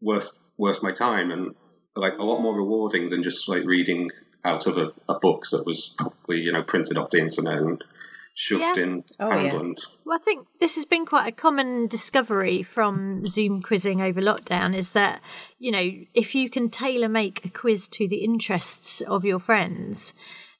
worth 0.00 0.30
worth 0.58 0.82
my 0.82 0.92
time 0.92 1.30
and 1.30 1.54
like 1.96 2.18
a 2.18 2.24
lot 2.24 2.40
more 2.40 2.54
rewarding 2.56 3.10
than 3.10 3.22
just 3.22 3.48
like 3.48 3.64
reading 3.64 4.10
out 4.44 4.66
of 4.66 4.76
a, 4.76 4.92
a 5.08 5.18
book 5.18 5.44
that 5.52 5.64
was 5.66 5.94
probably, 5.98 6.38
you 6.38 6.52
know, 6.52 6.62
printed 6.62 6.98
off 6.98 7.10
the 7.10 7.18
internet 7.18 7.58
and 7.58 7.84
shoved 8.34 8.60
Yeah. 8.60 8.76
in 8.82 9.04
Oh, 9.20 9.38
yeah. 9.38 9.52
Well, 10.04 10.16
I 10.16 10.18
think 10.24 10.46
this 10.58 10.74
has 10.76 10.84
been 10.84 11.06
quite 11.06 11.28
a 11.28 11.32
common 11.32 11.86
discovery 11.86 12.62
from 12.62 13.26
Zoom 13.26 13.62
quizzing 13.62 14.00
over 14.00 14.20
lockdown 14.20 14.74
is 14.74 14.92
that, 14.94 15.20
you 15.58 15.70
know, 15.70 15.90
if 16.14 16.34
you 16.34 16.48
can 16.50 16.70
tailor 16.70 17.08
make 17.08 17.44
a 17.44 17.50
quiz 17.50 17.88
to 17.90 18.08
the 18.08 18.24
interests 18.24 19.00
of 19.02 19.24
your 19.24 19.38
friends, 19.38 20.14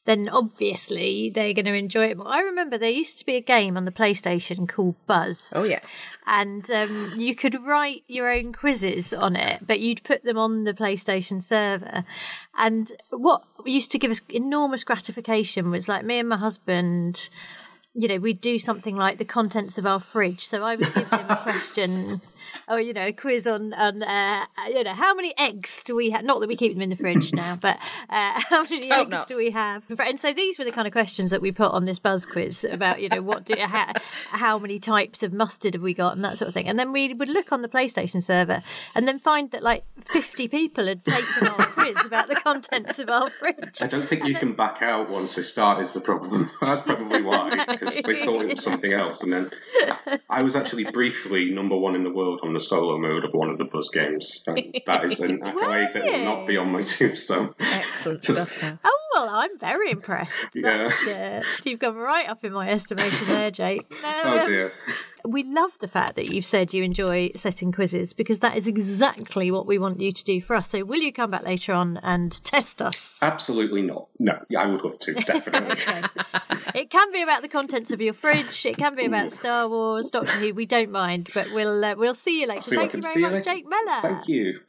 then 0.05 0.29
obviously 0.29 1.31
they're 1.31 1.53
going 1.55 1.65
to 1.65 1.75
enjoy 1.75 2.07
it 2.07 2.17
more. 2.17 2.27
I 2.29 2.41
remember 2.41 2.77
there 2.77 2.91
used 2.91 3.21
to 3.21 3.27
be 3.27 3.37
a 3.37 3.41
game 3.41 3.77
on 3.77 3.85
the 3.85 3.93
PlayStation 3.93 4.69
called 4.69 4.97
Buzz. 5.07 5.53
Oh 5.55 5.63
yeah. 5.63 5.79
and 6.27 6.69
um, 6.73 7.13
you 7.17 7.37
could 7.37 7.63
write 7.63 8.03
your 8.09 8.31
own 8.33 8.53
quizzes 8.53 9.15
on 9.15 9.37
it, 9.37 9.65
but 9.67 9.79
you'd 9.81 10.03
put 10.03 10.25
them 10.25 10.37
on 10.39 10.65
the 10.65 10.75
PlayStation 10.75 11.41
server. 11.41 12.05
And 12.59 12.91
what 13.11 13.43
used 13.65 13.93
to 13.93 13.99
give 13.99 14.11
us 14.11 14.21
enormous 14.29 14.83
gratification 14.83 15.71
was 15.71 15.89
like 15.89 16.05
me 16.05 16.19
and 16.19 16.29
my 16.29 16.37
husband. 16.37 17.31
You 17.95 18.09
know, 18.09 18.19
we'd 18.19 18.41
do 18.41 18.59
something 18.59 18.97
like 18.97 19.19
the 19.19 19.25
contents 19.25 19.77
of 19.79 19.87
our 19.87 20.01
fridge. 20.01 20.41
So 20.47 20.63
I 20.63 20.77
would 20.77 20.95
give 20.95 21.09
him 21.11 21.27
a 21.29 21.37
question, 21.43 22.21
or 22.73 22.81
you 22.81 22.95
know, 22.95 23.07
a 23.07 23.13
quiz 23.13 23.47
on 23.47 23.75
on 23.75 24.03
uh, 24.03 24.45
you 24.69 24.83
know 24.83 24.95
how 24.95 25.15
many 25.15 25.35
eggs 25.39 25.83
do 25.83 25.95
we 25.95 26.11
have? 26.11 26.25
Not 26.25 26.41
that 26.41 26.49
we 26.49 26.57
keep 26.57 26.73
them 26.73 26.81
in 26.81 26.91
the 26.91 26.97
fridge 26.97 27.33
now, 27.35 27.57
but 27.61 27.79
uh, 28.09 28.41
how 28.49 28.63
many 28.63 28.89
Hope 28.89 29.09
eggs 29.09 29.11
not. 29.11 29.29
do 29.29 29.37
we 29.37 29.51
have? 29.51 29.83
And 29.99 30.19
so 30.19 30.33
these 30.33 30.59
were 30.59 30.65
the 30.65 30.73
kind 30.73 30.87
of 30.87 30.93
questions 30.93 31.31
that 31.31 31.43
we 31.43 31.53
put 31.53 31.71
on 31.71 31.85
this 31.85 31.99
buzz 31.99 32.25
quiz 32.25 32.65
about 32.71 33.01
you 33.01 33.09
know 33.09 33.23
what 33.23 33.45
do 33.45 33.55
how, 33.61 33.93
how 34.31 34.59
many 34.59 34.79
types 34.79 35.23
of 35.23 35.33
mustard 35.33 35.75
have 35.75 35.83
we 35.83 35.93
got 35.93 36.15
and 36.15 36.25
that 36.25 36.39
sort 36.39 36.49
of 36.49 36.55
thing. 36.55 36.67
And 36.67 36.79
then 36.79 36.93
we 36.93 37.13
would 37.13 37.29
look 37.29 37.53
on 37.53 37.63
the 37.63 37.69
PlayStation 37.69 38.23
server 38.23 38.63
and 38.95 39.07
then 39.07 39.19
find 39.19 39.51
that 39.51 39.63
like 39.63 39.85
fifty 40.01 40.49
people 40.49 40.87
had 40.87 41.05
taken 41.05 41.49
our 41.49 41.67
quiz 41.67 42.07
about 42.07 42.29
the 42.29 42.37
contents 42.37 42.99
of 42.99 43.11
our 43.11 43.29
fridge. 43.31 43.83
I 43.83 43.87
don't 43.87 44.07
think 44.07 44.25
you 44.25 44.35
can 44.35 44.55
back 44.55 44.81
out 44.81 45.11
once 45.11 45.35
they 45.35 45.43
start 45.43 45.83
is 45.83 45.93
the 45.93 46.01
problem. 46.01 46.51
That's 46.61 46.83
probably 46.83 47.23
why, 47.23 47.65
because 47.67 48.01
they 48.03 48.25
thought 48.25 48.43
it 48.43 48.55
was 48.55 48.65
something 48.65 48.93
else. 48.93 49.23
And 49.23 49.33
then 49.33 49.51
I 50.31 50.43
was 50.43 50.57
actually 50.57 50.85
briefly 50.85 51.51
number 51.51 51.77
one 51.77 51.95
in 51.95 52.05
the 52.05 52.11
world 52.11 52.41
on 52.43 52.53
the 52.53 52.61
solo 52.63 52.99
mode 52.99 53.25
of 53.25 53.35
one 53.35 53.51
of 53.51 53.59
the 53.59 53.65
Buzz 53.65 53.91
games. 53.91 54.45
And 54.47 54.81
that 54.87 55.05
is 55.05 55.21
an 55.21 55.43
accolade 55.47 55.91
that 55.95 56.05
will 56.05 56.25
not 56.25 56.47
be 56.47 56.57
on 56.57 56.69
my 56.69 56.83
tombstone. 56.83 57.55
Excellent 57.61 58.25
stuff. 58.25 58.63
Now. 58.63 58.79
Oh 58.85 59.02
well, 59.15 59.29
I'm 59.31 59.59
very 59.59 59.91
impressed. 59.91 60.49
Yeah. 60.55 60.91
Uh, 61.09 61.43
you've 61.65 61.81
gone 61.81 61.97
right 61.97 62.29
up 62.29 62.45
in 62.45 62.53
my 62.53 62.69
estimation 62.71 63.27
there, 63.29 63.51
Jake. 63.51 63.91
No, 64.03 64.21
Oh 64.25 64.47
dear. 64.47 64.73
we 65.25 65.43
love 65.43 65.77
the 65.81 65.89
fact 65.89 66.15
that 66.17 66.33
you've 66.33 66.47
said 66.47 66.73
you 66.73 66.85
enjoy 66.85 67.31
setting 67.35 67.73
quizzes 67.73 68.13
because 68.13 68.39
that 68.41 68.57
is 68.57 68.69
exactly 68.69 69.51
what 69.51 69.67
we 69.67 69.79
want 69.79 70.01
you 70.01 70.13
to 70.13 70.25
do 70.25 70.41
for 70.41 70.55
us. 70.55 70.69
So, 70.69 70.85
will 70.85 71.01
you 71.01 71.13
come 71.13 71.31
back 71.31 71.43
later 71.45 71.73
on 71.73 71.99
and 72.03 72.33
test 72.45 72.81
us? 72.81 73.21
Absolutely 73.23 73.83
not. 73.83 74.09
No, 74.19 74.39
yeah, 74.49 74.61
I 74.63 74.67
would 74.67 74.83
love 74.83 74.99
to, 75.01 75.15
definitely. 75.27 76.09
It 76.75 76.91
can 76.91 77.11
be 77.13 77.23
about 77.23 77.43
the 77.43 77.49
contents 77.49 77.91
of 77.91 78.01
your 78.01 78.15
fridge. 78.15 78.65
It 78.65 78.77
can 78.77 78.95
be 78.95 79.07
about 79.07 79.31
Star 79.33 79.69
Wars, 79.69 80.11
Doctor 80.11 80.33
Who. 80.39 80.55
We 80.55 80.67
don't 80.67 80.91
mind, 80.93 81.31
but 81.35 81.49
we'll 81.53 81.85
uh, 81.85 81.95
we'll 81.97 82.15
see 82.15 82.41
you 82.43 82.47
later. 82.47 82.63
See 82.63 82.77
Thank 82.77 82.93
you 82.95 83.03
very 83.03 83.21
you 83.21 83.31
much. 83.31 83.45
Jake 83.45 83.67
Meller. 83.69 84.01
Thank 84.03 84.29
you. 84.29 84.61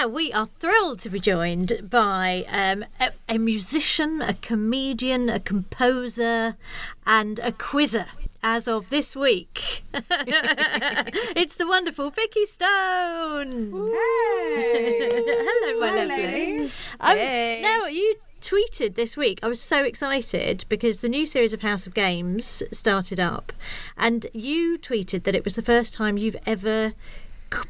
Now 0.00 0.08
we 0.08 0.32
are 0.32 0.46
thrilled 0.46 0.98
to 1.00 1.10
be 1.10 1.20
joined 1.20 1.90
by 1.90 2.46
um, 2.48 2.86
a, 2.98 3.10
a 3.28 3.36
musician, 3.36 4.22
a 4.22 4.32
comedian, 4.32 5.28
a 5.28 5.38
composer, 5.38 6.56
and 7.04 7.38
a 7.40 7.52
quizzer. 7.52 8.06
As 8.42 8.66
of 8.66 8.88
this 8.88 9.14
week, 9.14 9.84
it's 9.92 11.56
the 11.56 11.66
wonderful 11.66 12.08
Vikki 12.08 12.46
Stone. 12.46 13.72
Hey, 13.92 15.10
Hello, 15.26 15.80
my 15.80 15.88
Hi, 15.90 16.04
lovely. 16.06 16.16
ladies. 16.26 16.82
Um, 16.98 17.16
Hey. 17.18 17.60
Now 17.60 17.84
you 17.84 18.16
tweeted 18.40 18.94
this 18.94 19.18
week. 19.18 19.40
I 19.42 19.48
was 19.48 19.60
so 19.60 19.84
excited 19.84 20.64
because 20.70 21.00
the 21.00 21.10
new 21.10 21.26
series 21.26 21.52
of 21.52 21.60
House 21.60 21.86
of 21.86 21.92
Games 21.92 22.62
started 22.72 23.20
up, 23.20 23.52
and 23.98 24.26
you 24.32 24.78
tweeted 24.78 25.24
that 25.24 25.34
it 25.34 25.44
was 25.44 25.56
the 25.56 25.62
first 25.62 25.92
time 25.92 26.16
you've 26.16 26.38
ever 26.46 26.94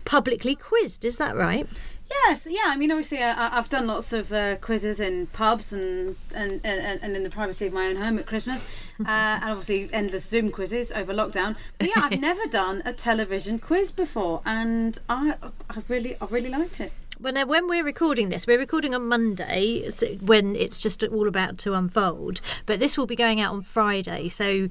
publicly 0.04 0.54
quizzed. 0.54 1.04
Is 1.04 1.16
that 1.18 1.34
right? 1.34 1.66
Yes, 2.11 2.47
yeah. 2.50 2.64
I 2.67 2.76
mean, 2.76 2.90
obviously, 2.90 3.23
I, 3.23 3.57
I've 3.57 3.69
done 3.69 3.87
lots 3.87 4.12
of 4.12 4.33
uh, 4.33 4.57
quizzes 4.57 4.99
in 4.99 5.29
pubs 5.29 5.73
and 5.73 6.17
and, 6.35 6.61
and 6.64 7.00
and 7.02 7.17
in 7.17 7.23
the 7.23 7.31
privacy 7.31 7.67
of 7.67 7.73
my 7.73 7.87
own 7.87 7.97
home 7.97 8.19
at 8.19 8.26
Christmas, 8.26 8.67
uh, 9.00 9.05
and 9.09 9.50
obviously 9.50 9.88
endless 9.93 10.25
Zoom 10.25 10.50
quizzes 10.50 10.90
over 10.93 11.14
lockdown. 11.14 11.57
But 11.79 11.88
yeah, 11.88 12.02
I've 12.05 12.21
never 12.31 12.47
done 12.47 12.83
a 12.85 12.93
television 12.93 13.59
quiz 13.59 13.93
before, 13.93 14.43
and 14.45 14.99
I 15.09 15.35
I 15.69 15.83
really 15.88 16.17
I 16.21 16.26
really 16.26 16.50
liked 16.50 16.81
it. 16.81 16.93
Now, 17.23 17.45
when 17.45 17.69
we're 17.69 17.85
recording 17.85 18.31
this, 18.31 18.47
we're 18.47 18.59
recording 18.59 18.95
on 18.95 19.07
Monday 19.07 19.87
when 20.21 20.57
it's 20.57 20.81
just 20.81 21.05
all 21.05 21.29
about 21.29 21.59
to 21.59 21.75
unfold. 21.75 22.41
But 22.65 22.81
this 22.81 22.97
will 22.97 23.07
be 23.07 23.15
going 23.15 23.41
out 23.41 23.53
on 23.53 23.62
Friday. 23.62 24.29
So, 24.29 24.69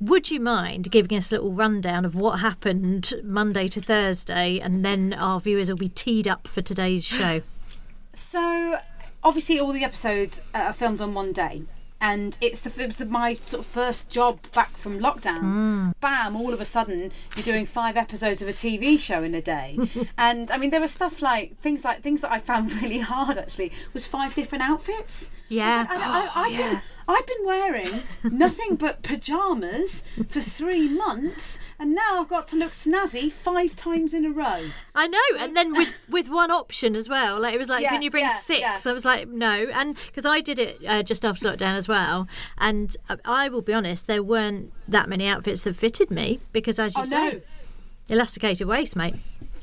would 0.00 0.30
you 0.30 0.40
mind 0.40 0.90
giving 0.90 1.16
us 1.18 1.30
a 1.30 1.36
little 1.36 1.52
rundown 1.52 2.06
of 2.06 2.14
what 2.14 2.40
happened 2.40 3.12
Monday 3.22 3.68
to 3.68 3.80
Thursday, 3.82 4.58
and 4.58 4.82
then 4.82 5.12
our 5.12 5.40
viewers 5.40 5.68
will 5.68 5.76
be 5.76 5.88
teed 5.88 6.26
up 6.26 6.48
for 6.48 6.62
today's 6.62 7.04
show? 7.04 7.42
So 8.14 8.78
obviously, 9.22 9.60
all 9.60 9.72
the 9.72 9.84
episodes 9.84 10.40
are 10.54 10.72
filmed 10.72 11.00
on 11.00 11.14
one 11.14 11.32
day. 11.32 11.62
And 12.00 12.38
it's 12.40 12.60
the 12.62 12.82
it 12.82 12.86
was 12.86 12.96
the, 12.96 13.04
my 13.04 13.34
sort 13.36 13.64
of 13.64 13.66
first 13.66 14.10
job 14.10 14.38
back 14.52 14.70
from 14.70 14.98
lockdown. 14.98 15.40
Mm. 15.40 15.94
Bam! 16.00 16.36
All 16.36 16.54
of 16.54 16.60
a 16.60 16.64
sudden, 16.64 17.12
you're 17.36 17.44
doing 17.44 17.66
five 17.66 17.96
episodes 17.96 18.40
of 18.40 18.48
a 18.48 18.52
TV 18.52 18.98
show 18.98 19.22
in 19.22 19.34
a 19.34 19.42
day, 19.42 19.78
and 20.18 20.50
I 20.50 20.56
mean 20.56 20.70
there 20.70 20.80
was 20.80 20.92
stuff 20.92 21.20
like 21.20 21.58
things 21.60 21.84
like 21.84 22.00
things 22.00 22.22
that 22.22 22.32
I 22.32 22.38
found 22.38 22.72
really 22.82 23.00
hard. 23.00 23.36
Actually, 23.36 23.72
was 23.92 24.06
five 24.06 24.34
different 24.34 24.64
outfits. 24.64 25.30
Yeah. 25.48 25.86
I, 25.90 25.96
I, 25.96 26.42
I've 26.42 26.54
oh, 26.54 26.56
been 26.56 26.80
I've 27.08 27.26
been 27.26 27.44
wearing 27.44 28.02
nothing 28.24 28.76
but 28.76 29.02
pajamas 29.02 30.04
for 30.28 30.40
three 30.40 30.88
months, 30.88 31.58
and 31.78 31.94
now 31.94 32.20
I've 32.20 32.28
got 32.28 32.46
to 32.48 32.56
look 32.56 32.72
snazzy 32.72 33.30
five 33.32 33.74
times 33.76 34.14
in 34.14 34.24
a 34.24 34.30
row. 34.30 34.70
I 34.94 35.06
know, 35.06 35.18
and 35.38 35.56
then 35.56 35.72
with 35.76 35.92
with 36.08 36.28
one 36.28 36.50
option 36.50 36.94
as 36.94 37.08
well. 37.08 37.40
Like 37.40 37.54
it 37.54 37.58
was 37.58 37.68
like, 37.68 37.82
Yeah, 37.82 37.90
can 37.90 38.02
you 38.02 38.10
bring 38.10 38.24
yeah, 38.24 38.32
six? 38.32 38.60
yeah. 38.60 38.76
I 38.84 38.92
was 38.92 39.04
like, 39.04 39.28
no, 39.28 39.66
and 39.72 39.96
because 40.06 40.24
I 40.26 40.40
did 40.40 40.58
it 40.58 40.78
uh, 40.86 41.02
just 41.02 41.24
after 41.24 41.48
lockdown 41.50 41.74
as 41.76 41.88
well, 41.88 42.28
and 42.58 42.96
I- 43.08 43.16
I 43.24 43.48
will 43.48 43.62
be 43.62 43.72
honest, 43.72 44.06
there 44.06 44.22
weren't 44.22 44.72
that 44.88 45.08
many 45.08 45.26
outfits 45.26 45.64
that 45.64 45.76
fitted 45.76 46.10
me 46.10 46.40
because, 46.52 46.78
as 46.78 46.96
you 46.96 47.02
Oh 47.02 47.06
say, 47.06 47.16
no! 47.32 47.40
elasticated 48.08 48.66
waist, 48.66 48.96
mate. 48.96 49.14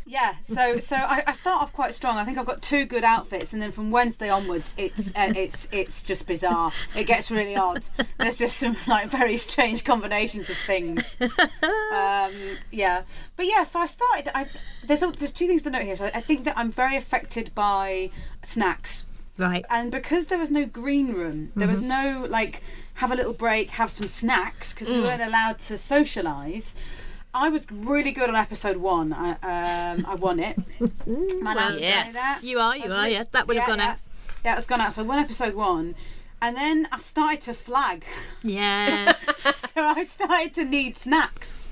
Yeah, 0.10 0.36
so 0.42 0.78
so 0.80 0.96
I, 0.96 1.22
I 1.28 1.34
start 1.34 1.62
off 1.62 1.74
quite 1.74 1.94
strong. 1.94 2.16
I 2.18 2.24
think 2.24 2.38
I've 2.38 2.46
got 2.46 2.62
two 2.62 2.86
good 2.86 3.04
outfits, 3.04 3.52
and 3.52 3.62
then 3.62 3.74
from 3.74 3.92
Wednesday 3.92 4.30
onwards, 4.30 4.74
it's 4.78 5.14
uh, 5.16 5.34
it's 5.36 5.68
it's 5.74 6.02
just 6.02 6.26
bizarre. 6.28 6.72
It 6.96 7.04
gets 7.04 7.30
really 7.30 7.58
odd. 7.58 7.86
There's 8.18 8.38
just 8.38 8.58
some 8.58 8.78
like 8.88 9.10
very 9.10 9.36
strange 9.36 9.84
combinations 9.84 10.50
of 10.50 10.56
things. 10.66 11.20
Um, 11.22 12.32
yeah, 12.72 13.04
but 13.36 13.46
yeah. 13.48 13.64
So 13.64 13.82
I 13.82 13.86
started. 13.88 14.32
I, 14.38 14.48
there's 14.84 15.04
a, 15.04 15.12
there's 15.12 15.34
two 15.34 15.48
things 15.48 15.64
to 15.64 15.70
note 15.70 15.82
here. 15.84 15.96
So 15.98 16.06
I 16.14 16.22
think 16.22 16.46
that 16.46 16.58
I'm 16.58 16.72
very 16.72 16.96
affected 16.96 17.54
by 17.54 18.10
snacks 18.44 19.06
Right. 19.38 19.66
and 19.70 19.92
because 19.92 20.28
there 20.28 20.40
was 20.40 20.50
no 20.50 20.66
green 20.66 21.14
room, 21.14 21.52
there 21.56 21.68
was 21.68 21.82
no 21.84 22.26
like 22.30 22.64
have 22.96 23.12
a 23.12 23.16
little 23.16 23.34
break, 23.34 23.72
have 23.72 23.92
some 23.92 24.08
snacks 24.08 24.74
because 24.74 24.90
we 24.90 25.02
weren't 25.02 25.22
allowed 25.22 25.60
to 25.60 25.74
socialise. 25.76 26.76
I 27.38 27.50
was 27.50 27.68
really 27.72 28.12
good 28.12 28.30
on 28.30 28.36
episode 28.36 28.78
one. 28.78 29.14
I 29.14 29.92
um, 29.94 30.06
I 30.08 30.16
won 30.16 30.40
it. 30.40 30.58
Am 30.82 31.48
I 31.48 31.54
allowed 31.54 31.72
to 31.72 31.78
say 31.78 31.84
yes. 31.84 32.44
You 32.44 32.60
are, 32.60 32.76
you 32.76 32.92
are, 32.92 33.04
re- 33.04 33.12
yes. 33.12 33.28
That 33.28 33.48
would 33.48 33.58
have 33.58 33.68
yeah, 33.68 33.76
gone 33.76 33.80
yeah. 33.80 33.92
out. 33.92 33.98
Yeah, 34.44 34.58
it's 34.58 34.66
gone 34.66 34.82
out. 34.82 34.94
So 34.94 35.04
I 35.04 35.06
won 35.06 35.20
episode 35.20 35.54
one, 35.54 35.94
and 36.42 36.58
then 36.58 36.88
I 36.92 36.98
started 36.98 37.42
to 37.42 37.54
flag. 37.54 38.04
Yes. 38.42 39.24
so 39.56 39.84
I 39.84 40.04
started 40.04 40.56
to 40.56 40.66
need 40.66 40.98
snacks. 40.98 41.66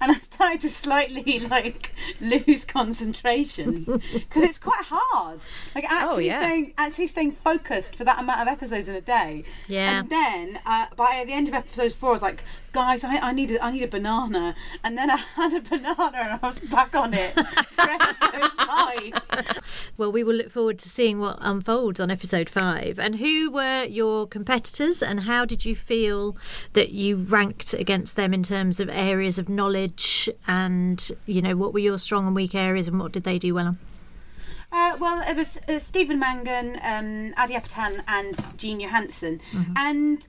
And 0.00 0.12
I 0.12 0.16
started 0.16 0.60
to 0.62 0.68
slightly 0.68 1.38
like 1.50 1.92
lose 2.20 2.64
concentration 2.64 3.84
because 4.12 4.42
it's 4.42 4.58
quite 4.58 4.84
hard. 4.84 5.40
Like 5.74 5.84
actually 5.84 6.26
yeah. 6.26 6.40
staying 6.40 6.74
actually 6.76 7.06
staying 7.06 7.32
focused 7.32 7.96
for 7.96 8.04
that 8.04 8.20
amount 8.20 8.40
of 8.40 8.48
episodes 8.48 8.88
in 8.88 8.96
a 8.96 9.00
day. 9.00 9.44
Yeah. 9.68 10.00
And 10.00 10.10
then 10.10 10.60
uh, 10.66 10.86
by 10.96 11.24
the 11.26 11.32
end 11.32 11.48
of 11.48 11.54
episode 11.54 11.92
four, 11.92 12.10
I 12.10 12.12
was 12.12 12.22
like 12.22 12.44
guys, 12.72 13.04
I, 13.04 13.16
I 13.16 13.32
need 13.32 13.50
a, 13.52 13.62
I 13.64 13.70
need 13.70 13.82
a 13.82 13.88
banana, 13.88 14.54
and 14.82 14.96
then 14.96 15.10
I 15.10 15.16
had 15.36 15.52
a 15.54 15.60
banana 15.60 16.12
and 16.14 16.40
I 16.42 16.46
was 16.46 16.58
back 16.58 16.94
on 16.94 17.14
it 17.14 17.32
for 17.34 17.82
episode 17.82 18.50
five. 18.66 19.60
Well, 19.96 20.10
we 20.10 20.24
will 20.24 20.34
look 20.34 20.50
forward 20.50 20.78
to 20.80 20.88
seeing 20.88 21.18
what 21.18 21.36
unfolds 21.40 22.00
on 22.00 22.10
episode 22.10 22.48
five. 22.48 22.98
And 22.98 23.16
who 23.16 23.50
were 23.50 23.84
your 23.84 24.26
competitors, 24.26 25.02
and 25.02 25.20
how 25.20 25.44
did 25.44 25.64
you 25.64 25.76
feel 25.76 26.36
that 26.72 26.90
you 26.90 27.16
ranked 27.16 27.74
against 27.74 28.16
them 28.16 28.32
in 28.34 28.42
terms 28.42 28.80
of 28.80 28.88
areas 28.88 29.38
of 29.38 29.48
knowledge? 29.48 30.28
And 30.46 31.10
you 31.26 31.42
know, 31.42 31.56
what 31.56 31.72
were 31.72 31.78
your 31.80 31.98
strong 31.98 32.26
and 32.26 32.34
weak 32.34 32.54
areas, 32.54 32.88
and 32.88 32.98
what 32.98 33.12
did 33.12 33.24
they 33.24 33.38
do 33.38 33.54
well 33.54 33.66
on? 33.68 33.78
Uh, 34.74 34.96
well, 34.98 35.22
it 35.28 35.36
was 35.36 35.58
uh, 35.68 35.78
Stephen 35.78 36.18
Mangan, 36.18 36.76
um, 36.82 37.34
Ade 37.38 37.50
Adepitan, 37.50 38.02
and 38.08 38.34
Jean 38.56 38.80
Johansson, 38.80 39.38
and 39.76 40.20
it- 40.22 40.28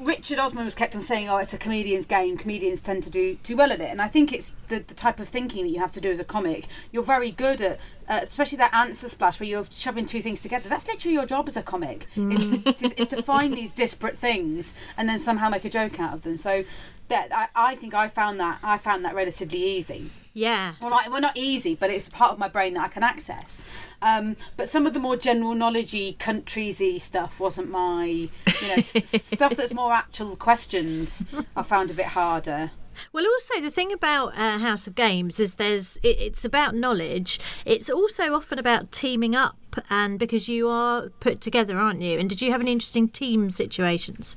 Richard 0.00 0.38
Osman 0.38 0.64
was 0.64 0.74
kept 0.74 0.94
on 0.94 1.02
saying, 1.02 1.28
"Oh, 1.28 1.36
it's 1.38 1.54
a 1.54 1.58
comedian's 1.58 2.06
game. 2.06 2.36
Comedians 2.36 2.80
tend 2.80 3.02
to 3.04 3.10
do 3.10 3.36
do 3.42 3.56
well 3.56 3.72
at 3.72 3.80
it." 3.80 3.90
And 3.90 4.00
I 4.00 4.08
think 4.08 4.32
it's 4.32 4.54
the, 4.68 4.78
the 4.78 4.94
type 4.94 5.20
of 5.20 5.28
thinking 5.28 5.64
that 5.64 5.70
you 5.70 5.78
have 5.80 5.92
to 5.92 6.00
do 6.00 6.10
as 6.10 6.18
a 6.18 6.24
comic. 6.24 6.66
You're 6.92 7.02
very 7.02 7.30
good 7.30 7.60
at, 7.60 7.78
uh, 8.08 8.20
especially 8.22 8.58
that 8.58 8.74
answer 8.74 9.08
splash 9.08 9.40
where 9.40 9.48
you're 9.48 9.66
shoving 9.70 10.06
two 10.06 10.22
things 10.22 10.42
together. 10.42 10.68
That's 10.68 10.86
literally 10.86 11.14
your 11.14 11.26
job 11.26 11.48
as 11.48 11.56
a 11.56 11.62
comic. 11.62 12.06
Is, 12.16 12.50
to, 12.50 12.72
to, 12.72 13.00
is 13.00 13.08
to 13.08 13.22
find 13.22 13.54
these 13.54 13.72
disparate 13.72 14.18
things 14.18 14.74
and 14.96 15.08
then 15.08 15.18
somehow 15.18 15.48
make 15.48 15.64
a 15.64 15.70
joke 15.70 16.00
out 16.00 16.14
of 16.14 16.22
them. 16.22 16.38
So. 16.38 16.64
That 17.08 17.28
I, 17.32 17.46
I 17.54 17.74
think 17.76 17.94
I 17.94 18.08
found 18.08 18.40
that 18.40 18.58
I 18.64 18.78
found 18.78 19.04
that 19.04 19.14
relatively 19.14 19.62
easy. 19.62 20.10
Yeah. 20.34 20.74
Well, 20.80 20.90
not, 20.90 21.08
well, 21.08 21.20
not 21.20 21.36
easy, 21.36 21.76
but 21.76 21.88
it's 21.88 22.08
part 22.08 22.32
of 22.32 22.38
my 22.40 22.48
brain 22.48 22.74
that 22.74 22.82
I 22.82 22.88
can 22.88 23.04
access. 23.04 23.64
Um, 24.06 24.36
but 24.56 24.68
some 24.68 24.86
of 24.86 24.94
the 24.94 25.00
more 25.00 25.16
general 25.16 25.54
knowledgey, 25.54 26.16
countriesy 26.18 27.02
stuff 27.02 27.40
wasn't 27.40 27.70
my, 27.70 28.04
you 28.04 28.28
know, 28.68 28.74
s- 28.76 29.20
stuff 29.22 29.56
that's 29.56 29.74
more 29.74 29.92
actual 29.92 30.36
questions. 30.36 31.26
I 31.56 31.62
found 31.62 31.90
a 31.90 31.94
bit 31.94 32.06
harder. 32.06 32.70
Well, 33.12 33.26
also 33.26 33.60
the 33.60 33.70
thing 33.70 33.92
about 33.92 34.38
uh, 34.38 34.58
House 34.58 34.86
of 34.86 34.94
Games 34.94 35.40
is 35.40 35.56
there's 35.56 35.96
it, 36.02 36.18
it's 36.20 36.44
about 36.44 36.74
knowledge. 36.74 37.40
It's 37.64 37.90
also 37.90 38.32
often 38.32 38.58
about 38.58 38.92
teaming 38.92 39.34
up, 39.34 39.56
and 39.90 40.18
because 40.18 40.48
you 40.48 40.68
are 40.68 41.08
put 41.20 41.40
together, 41.40 41.76
aren't 41.78 42.00
you? 42.00 42.18
And 42.18 42.30
did 42.30 42.40
you 42.40 42.52
have 42.52 42.60
any 42.60 42.72
interesting 42.72 43.08
team 43.08 43.50
situations? 43.50 44.36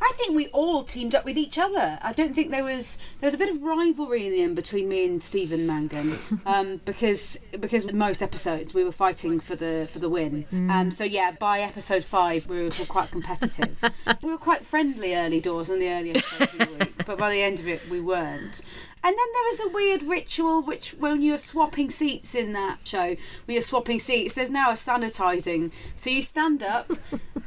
I 0.00 0.12
think 0.16 0.34
we 0.34 0.48
all 0.48 0.82
teamed 0.84 1.14
up 1.14 1.24
with 1.24 1.36
each 1.36 1.58
other. 1.58 1.98
I 2.02 2.12
don't 2.12 2.34
think 2.34 2.50
there 2.50 2.64
was 2.64 2.98
there 3.20 3.26
was 3.26 3.34
a 3.34 3.38
bit 3.38 3.48
of 3.48 3.62
rivalry 3.62 4.26
in 4.26 4.32
the 4.32 4.42
end 4.42 4.56
between 4.56 4.88
me 4.88 5.04
and 5.04 5.22
Stephen 5.22 5.66
Mangan 5.66 6.12
um, 6.46 6.80
because 6.84 7.48
because 7.60 7.90
most 7.92 8.22
episodes 8.22 8.74
we 8.74 8.84
were 8.84 8.92
fighting 8.92 9.40
for 9.40 9.56
the 9.56 9.88
for 9.92 9.98
the 9.98 10.08
win. 10.08 10.46
Um, 10.70 10.90
so 10.90 11.04
yeah, 11.04 11.32
by 11.32 11.60
episode 11.60 12.04
five 12.04 12.46
we 12.46 12.58
were, 12.58 12.70
were 12.78 12.86
quite 12.86 13.10
competitive. 13.10 13.82
we 14.22 14.30
were 14.30 14.38
quite 14.38 14.64
friendly 14.64 15.14
early 15.14 15.40
doors 15.40 15.70
in 15.70 15.78
the 15.78 15.88
early 15.88 16.10
episodes 16.10 16.52
of 16.54 16.58
the 16.58 16.84
week, 16.84 17.01
but 17.06 17.18
by 17.18 17.30
the 17.30 17.42
end 17.42 17.60
of 17.60 17.68
it 17.68 17.88
we 17.88 18.00
weren't. 18.00 18.62
And 19.04 19.16
then 19.18 19.26
there 19.32 19.42
was 19.50 19.60
a 19.60 19.68
weird 19.68 20.02
ritual 20.04 20.62
which 20.62 20.90
when 20.90 21.22
you're 21.22 21.38
swapping 21.38 21.90
seats 21.90 22.36
in 22.36 22.52
that 22.52 22.86
show, 22.86 23.08
when 23.08 23.54
you're 23.54 23.62
swapping 23.62 23.98
seats, 23.98 24.34
there's 24.34 24.50
now 24.50 24.70
a 24.70 24.74
sanitising. 24.74 25.72
So 25.96 26.08
you 26.08 26.22
stand 26.22 26.62
up, 26.62 26.88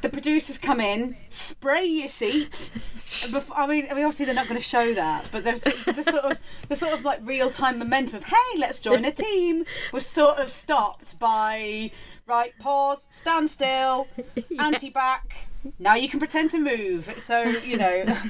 the 0.01 0.09
producers 0.09 0.57
come 0.57 0.81
in, 0.81 1.15
spray 1.29 1.85
your 1.85 2.09
seat. 2.09 2.71
and 2.73 3.33
bef- 3.33 3.53
I 3.55 3.67
mean, 3.67 3.85
I 3.89 3.93
mean, 3.93 4.03
obviously 4.03 4.25
they're 4.25 4.35
not 4.35 4.49
going 4.49 4.59
to 4.59 4.67
show 4.67 4.93
that, 4.95 5.29
but 5.31 5.45
there's 5.45 5.61
the 5.61 6.03
sort 6.03 6.25
of 6.25 6.39
the 6.67 6.75
sort 6.75 6.91
of 6.91 7.05
like 7.05 7.19
real 7.23 7.49
time 7.49 7.79
momentum 7.79 8.17
of 8.17 8.25
hey, 8.25 8.57
let's 8.57 8.79
join 8.81 9.05
a 9.05 9.11
team 9.11 9.63
was 9.93 10.05
sort 10.05 10.39
of 10.39 10.51
stopped 10.51 11.17
by 11.19 11.91
right 12.27 12.53
pause, 12.59 13.07
stand 13.09 13.49
still, 13.49 14.07
anti 14.59 14.89
back. 14.89 15.49
Now 15.79 15.95
you 15.95 16.07
can 16.07 16.19
pretend 16.19 16.51
to 16.51 16.59
move. 16.59 17.11
So 17.17 17.41
you 17.41 17.77
know. 17.77 18.17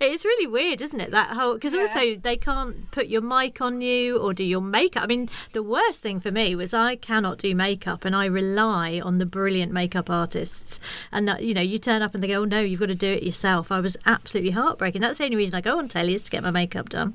It's 0.00 0.24
really 0.24 0.46
weird, 0.46 0.80
isn't 0.80 1.00
it? 1.00 1.10
That 1.10 1.30
whole 1.30 1.54
because 1.54 1.74
also 1.74 2.16
they 2.16 2.36
can't 2.36 2.90
put 2.90 3.06
your 3.06 3.20
mic 3.20 3.60
on 3.60 3.80
you 3.80 4.18
or 4.18 4.32
do 4.32 4.44
your 4.44 4.60
makeup. 4.60 5.02
I 5.02 5.06
mean, 5.06 5.28
the 5.52 5.62
worst 5.62 6.02
thing 6.02 6.20
for 6.20 6.30
me 6.30 6.54
was 6.54 6.72
I 6.72 6.96
cannot 6.96 7.38
do 7.38 7.54
makeup, 7.54 8.04
and 8.04 8.16
I 8.16 8.24
rely 8.26 9.00
on 9.04 9.18
the 9.18 9.26
brilliant 9.26 9.72
makeup 9.72 10.08
artists. 10.08 10.80
And 11.12 11.36
you 11.40 11.54
know, 11.54 11.60
you 11.60 11.78
turn 11.78 12.02
up 12.02 12.14
and 12.14 12.22
they 12.22 12.28
go, 12.28 12.42
"Oh 12.42 12.44
no, 12.44 12.60
you've 12.60 12.80
got 12.80 12.86
to 12.86 12.94
do 12.94 13.12
it 13.12 13.22
yourself." 13.22 13.70
I 13.70 13.80
was 13.80 13.96
absolutely 14.06 14.52
heartbreaking. 14.52 15.02
That's 15.02 15.18
the 15.18 15.24
only 15.24 15.36
reason 15.36 15.54
I 15.54 15.60
go 15.60 15.78
on 15.78 15.88
telly 15.88 16.14
is 16.14 16.24
to 16.24 16.30
get 16.30 16.42
my 16.42 16.50
makeup 16.50 16.88
done. 16.88 17.14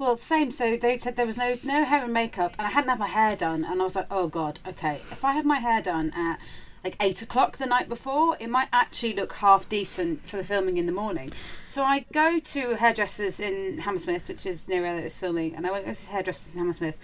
Well, 0.00 0.16
same. 0.16 0.50
So 0.50 0.78
they 0.78 0.96
said 0.96 1.16
there 1.16 1.26
was 1.26 1.36
no 1.36 1.58
no 1.62 1.84
hair 1.84 2.04
and 2.04 2.14
makeup, 2.14 2.54
and 2.58 2.66
I 2.66 2.70
hadn't 2.70 2.88
had 2.88 2.98
my 2.98 3.06
hair 3.06 3.36
done, 3.36 3.66
and 3.66 3.82
I 3.82 3.84
was 3.84 3.94
like, 3.94 4.06
oh 4.10 4.28
god, 4.28 4.58
okay. 4.66 4.94
If 4.94 5.26
I 5.26 5.32
have 5.32 5.44
my 5.44 5.58
hair 5.58 5.82
done 5.82 6.10
at 6.16 6.40
like 6.82 6.96
eight 7.00 7.20
o'clock 7.20 7.58
the 7.58 7.66
night 7.66 7.86
before, 7.86 8.34
it 8.40 8.48
might 8.48 8.68
actually 8.72 9.12
look 9.12 9.34
half 9.34 9.68
decent 9.68 10.26
for 10.26 10.38
the 10.38 10.42
filming 10.42 10.78
in 10.78 10.86
the 10.86 10.92
morning. 10.92 11.34
So 11.66 11.82
I 11.82 12.06
go 12.14 12.38
to 12.38 12.76
hairdressers 12.76 13.40
in 13.40 13.80
Hammersmith, 13.80 14.26
which 14.26 14.46
is 14.46 14.68
near 14.68 14.80
where 14.80 14.96
it 14.96 15.04
was 15.04 15.18
filming, 15.18 15.54
and 15.54 15.66
I 15.66 15.70
went 15.70 15.84
to 15.84 16.06
hairdressers 16.06 16.54
in 16.54 16.60
Hammersmith. 16.60 16.96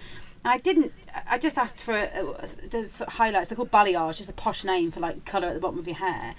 And 0.43 0.53
I 0.53 0.57
didn't. 0.57 0.91
I 1.29 1.37
just 1.37 1.59
asked 1.59 1.79
for 1.79 1.93
uh, 1.93 2.47
the 2.71 2.87
sort 2.87 3.09
of 3.09 3.13
highlights. 3.13 3.49
They're 3.49 3.55
called 3.57 3.69
balayage, 3.69 4.17
just 4.17 4.31
a 4.31 4.33
posh 4.33 4.63
name 4.63 4.89
for 4.89 5.01
like 5.01 5.23
colour 5.23 5.49
at 5.49 5.53
the 5.53 5.59
bottom 5.59 5.77
of 5.77 5.85
your 5.85 5.97
hair. 5.97 6.33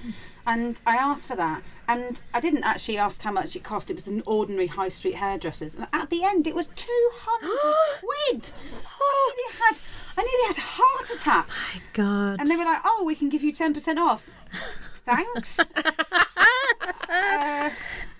And 0.48 0.80
I 0.86 0.96
asked 0.96 1.26
for 1.26 1.36
that, 1.36 1.62
and 1.86 2.22
I 2.32 2.40
didn't 2.40 2.64
actually 2.64 2.96
ask 2.96 3.20
how 3.20 3.30
much 3.30 3.54
it 3.54 3.62
cost. 3.62 3.90
It 3.90 3.94
was 3.96 4.06
an 4.06 4.22
ordinary 4.24 4.66
high 4.68 4.88
street 4.88 5.16
hairdressers, 5.16 5.74
and 5.74 5.86
at 5.92 6.08
the 6.08 6.24
end, 6.24 6.46
it 6.46 6.54
was 6.54 6.68
two 6.74 7.10
hundred 7.16 7.76
quid. 8.00 8.52
I 8.98 9.32
nearly 9.36 9.58
had, 9.60 9.78
I 10.16 10.22
nearly 10.22 10.46
had 10.46 10.56
a 10.56 10.60
heart 10.62 11.10
attack. 11.10 11.48
My 11.48 11.82
God. 11.92 12.40
And 12.40 12.48
they 12.50 12.56
were 12.56 12.64
like, 12.64 12.80
"Oh, 12.82 13.04
we 13.04 13.14
can 13.14 13.28
give 13.28 13.42
you 13.42 13.52
ten 13.52 13.74
percent 13.74 13.98
off." 13.98 14.30
Thanks. 15.04 15.58
uh, 17.08 17.70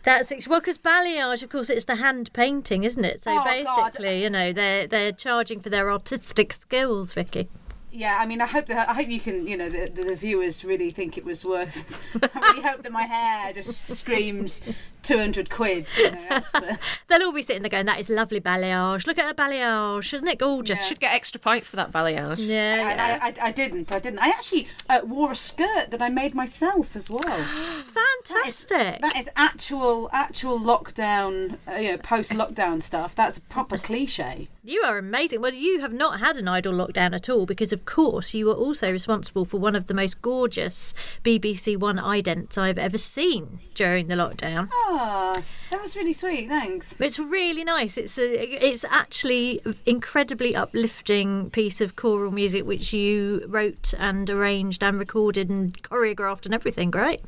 That's 0.02 0.30
ex- 0.32 0.46
well, 0.48 0.60
because 0.60 0.78
balayage, 0.78 1.42
of 1.42 1.50
course, 1.50 1.70
it's 1.70 1.84
the 1.86 1.96
hand 1.96 2.32
painting, 2.32 2.84
isn't 2.84 3.04
it? 3.04 3.20
So 3.20 3.32
Oh, 3.32 3.34
God. 3.36 3.44
basically, 3.92 4.22
you 4.22 4.30
know, 4.30 4.52
they're 4.52 4.86
they're 4.86 5.12
charging 5.12 5.60
for 5.60 5.70
their 5.70 5.90
artistic 5.90 6.52
skills, 6.52 7.14
Vikki. 7.14 7.48
Yeah, 7.90 8.18
I 8.20 8.26
mean, 8.26 8.40
I 8.40 8.46
hope 8.46 8.66
that 8.66 8.88
I 8.88 8.94
hope 8.94 9.08
you 9.08 9.20
can, 9.20 9.46
you 9.46 9.56
know, 9.56 9.68
the, 9.68 9.90
the 9.90 10.14
viewers 10.14 10.64
really 10.64 10.90
think 10.90 11.16
it 11.16 11.24
was 11.24 11.44
worth. 11.44 12.02
I 12.34 12.38
really 12.38 12.62
hope 12.62 12.82
that 12.82 12.92
my 12.92 13.04
hair 13.04 13.52
just 13.52 13.88
screams 13.88 14.62
two 15.02 15.18
hundred 15.18 15.48
quid. 15.48 15.86
You 15.96 16.10
know, 16.10 16.28
the, 16.28 16.78
They'll 17.08 17.22
all 17.22 17.32
be 17.32 17.42
sitting 17.42 17.62
there 17.62 17.70
going, 17.70 17.86
"That 17.86 17.98
is 17.98 18.10
lovely 18.10 18.40
balayage. 18.40 19.06
Look 19.06 19.18
at 19.18 19.34
the 19.34 19.42
balayage, 19.42 20.12
isn't 20.12 20.28
it 20.28 20.38
gorgeous?" 20.38 20.86
Should 20.86 21.00
get 21.00 21.14
extra 21.14 21.40
points 21.40 21.70
for 21.70 21.76
that 21.76 21.90
balayage. 21.90 22.38
Yeah, 22.38 22.90
and 22.90 22.98
yeah. 22.98 23.18
I, 23.22 23.28
I, 23.28 23.48
I 23.48 23.52
didn't. 23.52 23.90
I 23.90 23.98
didn't. 23.98 24.18
I 24.18 24.28
actually 24.28 24.68
uh, 24.88 25.00
wore 25.04 25.32
a 25.32 25.36
skirt 25.36 25.90
that 25.90 26.02
I 26.02 26.10
made 26.10 26.34
myself 26.34 26.94
as 26.94 27.08
well. 27.08 27.22
fantastic. 27.86 29.00
That 29.00 29.16
is 29.16 29.28
actual, 29.34 30.10
actual 30.12 30.58
lockdown, 30.58 31.56
uh, 31.66 31.76
you 31.76 31.92
know, 31.92 31.98
post-lockdown 31.98 32.82
stuff. 32.82 33.14
That's 33.14 33.38
a 33.38 33.40
proper 33.42 33.78
cliche. 33.78 34.48
You 34.62 34.82
are 34.82 34.98
amazing. 34.98 35.40
Well, 35.40 35.54
you 35.54 35.80
have 35.80 35.94
not 35.94 36.20
had 36.20 36.36
an 36.36 36.46
idle 36.46 36.74
lockdown 36.74 37.14
at 37.14 37.30
all 37.30 37.46
because, 37.46 37.72
of 37.72 37.77
course, 37.84 38.34
you 38.34 38.46
were 38.46 38.54
also 38.54 38.90
responsible 38.92 39.44
for 39.44 39.58
one 39.58 39.74
of 39.74 39.86
the 39.86 39.94
most 39.94 40.22
gorgeous 40.22 40.94
BBC 41.24 41.76
One 41.76 41.96
idents 41.96 42.58
I've 42.58 42.78
ever 42.78 42.98
seen 42.98 43.60
during 43.74 44.08
the 44.08 44.14
lockdown. 44.14 44.68
Ah, 44.72 45.42
that 45.70 45.80
was 45.80 45.96
really 45.96 46.12
sweet. 46.12 46.48
Thanks. 46.48 46.94
It's 46.98 47.18
really 47.18 47.64
nice. 47.64 47.96
It's 47.96 48.18
a, 48.18 48.66
it's 48.66 48.84
actually 48.84 49.60
incredibly 49.86 50.54
uplifting 50.54 51.50
piece 51.50 51.80
of 51.80 51.96
choral 51.96 52.30
music 52.30 52.66
which 52.66 52.92
you 52.92 53.44
wrote 53.48 53.94
and 53.98 54.28
arranged 54.30 54.82
and 54.82 54.98
recorded 54.98 55.48
and 55.48 55.80
choreographed 55.82 56.44
and 56.46 56.54
everything. 56.54 56.90
Great. 56.90 57.20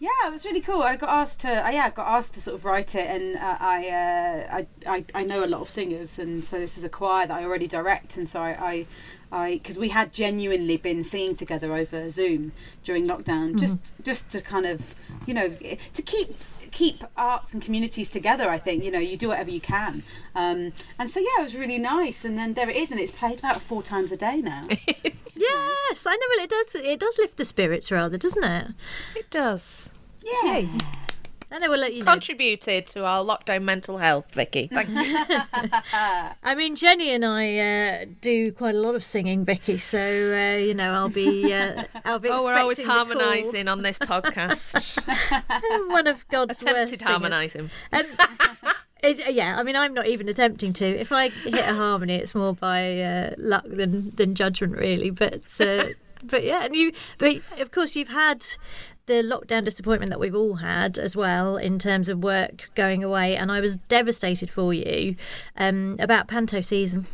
Yeah, 0.00 0.08
it 0.26 0.32
was 0.32 0.46
really 0.46 0.62
cool. 0.62 0.82
I 0.82 0.96
got 0.96 1.10
asked 1.10 1.40
to, 1.40 1.66
uh, 1.66 1.68
yeah, 1.68 1.84
I 1.84 1.90
got 1.90 2.06
asked 2.08 2.32
to 2.32 2.40
sort 2.40 2.54
of 2.54 2.64
write 2.64 2.94
it, 2.94 3.06
and 3.06 3.36
uh, 3.36 3.56
I, 3.60 3.88
uh, 3.88 4.56
I, 4.56 4.66
I, 4.86 5.04
I 5.14 5.22
know 5.24 5.44
a 5.44 5.46
lot 5.46 5.60
of 5.60 5.68
singers, 5.68 6.18
and 6.18 6.42
so 6.42 6.58
this 6.58 6.78
is 6.78 6.84
a 6.84 6.88
choir 6.88 7.26
that 7.26 7.38
I 7.38 7.44
already 7.44 7.66
direct, 7.66 8.16
and 8.16 8.26
so 8.26 8.40
I, 8.40 8.48
I, 8.48 8.86
I, 9.32 9.54
because 9.54 9.78
we 9.78 9.90
had 9.90 10.12
genuinely 10.12 10.76
been 10.76 11.04
singing 11.04 11.36
together 11.36 11.74
over 11.74 12.10
Zoom 12.10 12.52
during 12.84 13.06
lockdown, 13.06 13.58
just, 13.58 13.94
just 14.02 14.30
to 14.30 14.40
kind 14.40 14.66
of, 14.66 14.94
you 15.26 15.34
know, 15.34 15.48
to 15.94 16.02
keep 16.02 16.36
keep 16.72 17.02
arts 17.16 17.52
and 17.52 17.60
communities 17.60 18.10
together 18.10 18.48
i 18.48 18.56
think 18.56 18.84
you 18.84 18.92
know 18.92 18.98
you 19.00 19.16
do 19.16 19.26
whatever 19.26 19.50
you 19.50 19.60
can 19.60 20.04
um, 20.36 20.72
and 21.00 21.10
so 21.10 21.18
yeah 21.18 21.40
it 21.40 21.42
was 21.42 21.56
really 21.56 21.78
nice 21.78 22.24
and 22.24 22.38
then 22.38 22.54
there 22.54 22.70
it 22.70 22.76
is 22.76 22.92
and 22.92 23.00
it's 23.00 23.10
played 23.10 23.40
about 23.40 23.60
four 23.60 23.82
times 23.82 24.12
a 24.12 24.16
day 24.16 24.36
now 24.36 24.60
Yes, 25.40 26.06
I 26.06 26.14
know. 26.16 26.26
Well, 26.28 26.44
it 26.44 26.50
does. 26.50 26.74
It 26.74 27.00
does 27.00 27.18
lift 27.18 27.36
the 27.36 27.44
spirits 27.44 27.90
rather, 27.90 28.18
doesn't 28.18 28.44
it? 28.44 28.68
It 29.16 29.30
does. 29.30 29.90
yeah 30.22 30.66
I 31.52 31.58
know. 31.58 31.70
Well, 31.70 31.90
you 31.90 32.04
know. 32.04 32.12
Contributed 32.12 32.86
to 32.88 33.04
our 33.04 33.24
lockdown 33.24 33.62
mental 33.62 33.98
health, 33.98 34.32
Vikki. 34.34 34.68
Thank 34.68 34.88
you. 34.88 35.40
I 36.42 36.54
mean, 36.54 36.76
Jenny 36.76 37.10
and 37.10 37.24
I 37.24 37.58
uh, 37.58 38.04
do 38.20 38.52
quite 38.52 38.74
a 38.74 38.78
lot 38.78 38.94
of 38.94 39.02
singing, 39.02 39.44
Vikki. 39.44 39.78
So 39.78 39.98
uh, 39.98 40.58
you 40.58 40.74
know, 40.74 40.92
I'll 40.92 41.08
be. 41.08 41.52
Uh, 41.52 41.84
I'll 42.04 42.18
be. 42.18 42.28
oh, 42.28 42.44
we're 42.44 42.54
always 42.54 42.78
expecting 42.78 43.08
the 43.08 43.14
call. 43.14 43.24
harmonising 43.24 43.68
on 43.68 43.82
this 43.82 43.98
podcast. 43.98 44.98
One 45.90 46.06
of 46.06 46.26
God's 46.28 46.62
worst 46.62 46.70
Attempted 46.70 46.98
singers. 47.00 47.08
harmonising. 47.08 47.70
Um, 47.92 48.04
it, 49.02 49.32
yeah, 49.32 49.56
I 49.58 49.62
mean, 49.62 49.76
I'm 49.76 49.94
not 49.94 50.06
even 50.06 50.28
attempting 50.28 50.72
to. 50.74 50.84
If 50.84 51.10
I 51.10 51.30
hit 51.30 51.54
a 51.54 51.74
harmony, 51.74 52.14
it's 52.14 52.34
more 52.34 52.54
by 52.54 53.00
uh, 53.00 53.30
luck 53.38 53.64
than 53.66 54.10
than 54.14 54.34
judgment, 54.34 54.76
really. 54.76 55.10
But 55.10 55.60
uh, 55.60 55.86
but 56.22 56.44
yeah, 56.44 56.64
and 56.64 56.76
you. 56.76 56.92
But 57.18 57.36
of 57.58 57.70
course, 57.70 57.96
you've 57.96 58.08
had 58.08 58.44
the 59.10 59.24
lockdown 59.24 59.64
disappointment 59.64 60.10
that 60.10 60.20
we've 60.20 60.36
all 60.36 60.56
had 60.56 60.96
as 60.96 61.16
well 61.16 61.56
in 61.56 61.80
terms 61.80 62.08
of 62.08 62.22
work 62.22 62.70
going 62.76 63.02
away, 63.02 63.34
and 63.34 63.50
I 63.50 63.58
was 63.58 63.76
devastated 63.76 64.50
for 64.50 64.72
you 64.72 65.16
um, 65.56 65.96
about 65.98 66.28
Panto 66.28 66.60
season. 66.60 67.06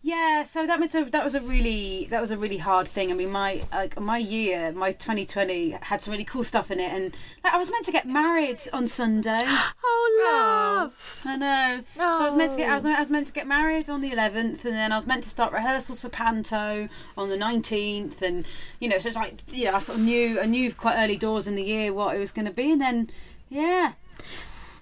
Yeah, 0.00 0.44
so 0.44 0.64
that 0.64 0.78
was 0.78 0.94
a 0.94 1.04
that 1.04 1.24
was 1.24 1.34
a 1.34 1.40
really 1.40 2.06
that 2.10 2.20
was 2.20 2.30
a 2.30 2.38
really 2.38 2.58
hard 2.58 2.86
thing. 2.86 3.10
I 3.10 3.14
mean, 3.14 3.32
my 3.32 3.62
like 3.72 3.98
my 3.98 4.18
year, 4.18 4.70
my 4.70 4.92
2020 4.92 5.70
had 5.70 6.00
some 6.00 6.12
really 6.12 6.24
cool 6.24 6.44
stuff 6.44 6.70
in 6.70 6.78
it, 6.78 6.92
and 6.92 7.16
like, 7.42 7.52
I 7.52 7.56
was 7.56 7.68
meant 7.68 7.84
to 7.86 7.92
get 7.92 8.06
married 8.06 8.60
on 8.72 8.86
Sunday. 8.86 9.42
Oh, 9.90 10.22
love! 10.24 11.22
Oh, 11.24 11.30
I 11.30 11.36
know. 11.36 11.80
Oh. 11.98 12.18
So 12.18 12.24
I 12.24 12.28
was 12.28 12.34
meant 12.38 12.50
to 12.52 12.56
get 12.56 12.70
I 12.70 12.74
was, 12.74 12.86
oh. 12.86 12.90
I 12.90 13.00
was 13.00 13.10
meant 13.10 13.26
to 13.26 13.32
get 13.32 13.46
married 13.46 13.90
on 13.90 14.00
the 14.00 14.10
11th, 14.10 14.64
and 14.64 14.74
then 14.74 14.92
I 14.92 14.96
was 14.96 15.06
meant 15.06 15.24
to 15.24 15.30
start 15.30 15.52
rehearsals 15.52 16.00
for 16.00 16.08
Panto 16.08 16.88
on 17.16 17.28
the 17.28 17.36
19th, 17.36 18.22
and 18.22 18.46
you 18.80 18.88
know, 18.88 18.98
so 18.98 19.08
it's 19.08 19.16
like 19.16 19.42
yeah, 19.48 19.74
I 19.74 19.80
sort 19.80 19.98
of 19.98 20.04
knew 20.04 20.40
I 20.40 20.46
knew 20.46 20.72
quite 20.72 20.96
early 20.96 21.16
doors 21.16 21.48
in 21.48 21.56
the 21.56 21.62
year 21.64 21.92
what 21.92 22.14
it 22.14 22.18
was 22.18 22.32
going 22.32 22.46
to 22.46 22.52
be, 22.52 22.70
and 22.72 22.80
then 22.80 23.10
yeah, 23.48 23.92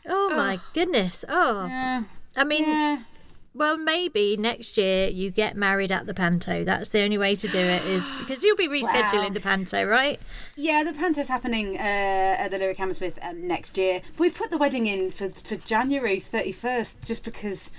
Oh 0.09 0.31
my 0.37 0.59
goodness! 0.72 1.24
Oh, 1.29 1.66
yeah, 1.66 2.05
I 2.37 2.44
mean, 2.44 2.64
yeah. 2.64 3.02
Well, 3.57 3.77
maybe 3.79 4.37
next 4.37 4.77
year 4.77 5.09
you 5.09 5.31
get 5.31 5.57
married 5.57 5.90
at 5.90 6.07
the 6.07 6.12
Panto. 6.14 6.62
That's 6.62 6.90
the 6.90 7.01
only 7.01 7.16
way 7.16 7.35
to 7.37 7.49
do 7.49 7.59
it, 7.59 7.85
is 7.87 8.07
because 8.21 8.42
you'll 8.45 8.57
be 8.57 8.69
rescheduling 8.69 9.29
Wow. 9.29 9.29
the 9.31 9.40
Panto, 9.40 9.85
right? 9.85 10.21
Yeah, 10.57 10.85
the 10.85 10.92
Panto's 10.92 11.29
happening 11.29 11.77
uh, 11.77 11.81
at 11.81 12.49
the 12.49 12.59
Lyric 12.59 12.77
Hammersmith 12.77 13.19
um, 13.23 13.47
next 13.49 13.79
year. 13.79 14.03
But 14.12 14.21
we've 14.21 14.35
put 14.35 14.51
the 14.51 14.59
wedding 14.59 14.87
in 14.87 15.11
for, 15.11 15.31
for 15.31 15.57
January 15.57 16.21
31st 16.21 17.05
just 17.07 17.25
because, 17.25 17.71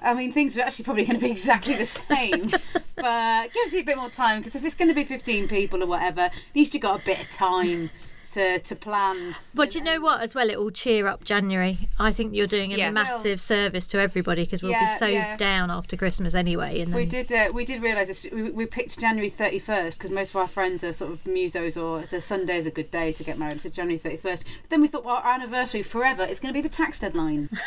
I 0.00 0.14
mean, 0.14 0.32
things 0.32 0.58
are 0.58 0.62
actually 0.62 0.84
probably 0.84 1.04
going 1.06 1.18
to 1.20 1.24
be 1.24 1.30
exactly 1.30 1.76
the 1.76 1.86
same. 1.86 2.50
but 2.96 3.46
it 3.46 3.52
gives 3.52 3.72
you 3.72 3.80
a 3.80 3.84
bit 3.84 3.96
more 3.98 4.10
time 4.10 4.40
because 4.40 4.56
if 4.56 4.64
it's 4.64 4.74
going 4.74 4.88
to 4.88 4.94
be 4.94 5.04
15 5.04 5.46
people 5.46 5.82
or 5.82 5.86
whatever, 5.86 6.22
at 6.22 6.32
least 6.54 6.74
you've 6.74 6.82
got 6.82 7.00
a 7.00 7.04
bit 7.04 7.20
of 7.20 7.28
time 7.30 7.90
to, 8.32 8.58
to 8.60 8.76
plan. 8.76 9.36
But 9.54 9.74
you 9.74 9.82
know 9.82 10.00
what? 10.00 10.20
As 10.20 10.34
well, 10.34 10.50
it 10.50 10.58
will 10.58 10.70
cheer 10.70 11.06
up 11.06 11.24
January. 11.24 11.88
I 11.98 12.12
think 12.12 12.34
you're 12.34 12.46
doing 12.46 12.72
a 12.72 12.76
Yeah. 12.76 12.90
massive 12.90 13.40
service 13.40 13.86
to 13.88 13.98
everybody 14.00 14.44
because 14.44 14.62
we'll 14.62 14.72
Yeah, 14.72 14.94
be 14.94 14.98
so 14.98 15.06
yeah. 15.06 15.36
down 15.36 15.70
after 15.70 15.96
Christmas 15.96 16.34
anyway. 16.34 16.80
And 16.80 16.94
We 16.94 17.06
did. 17.06 17.32
Uh, 17.32 17.50
we 17.52 17.64
did 17.64 17.82
realise 17.82 18.08
this. 18.08 18.26
We, 18.32 18.50
we 18.50 18.66
picked 18.66 18.98
January 19.00 19.28
thirty 19.30 19.58
first 19.58 19.98
because 19.98 20.10
most 20.12 20.30
of 20.30 20.36
our 20.36 20.48
friends 20.48 20.82
are 20.84 20.92
sort 20.92 21.12
of 21.12 21.24
musos, 21.24 21.80
or 21.80 22.04
so 22.06 22.18
Sunday 22.20 22.56
is 22.58 22.66
a 22.66 22.70
good 22.70 22.90
day 22.90 23.12
to 23.12 23.24
get 23.24 23.38
married. 23.38 23.60
So 23.60 23.68
January 23.70 23.98
thirty 23.98 24.16
first. 24.16 24.44
But 24.62 24.70
then 24.70 24.80
we 24.80 24.88
thought, 24.88 25.04
well, 25.04 25.16
our 25.16 25.34
anniversary 25.34 25.82
forever. 25.82 26.22
It's 26.22 26.40
going 26.40 26.52
to 26.54 26.58
be 26.58 26.62
the 26.62 26.72
tax 26.74 27.00
deadline. 27.00 27.48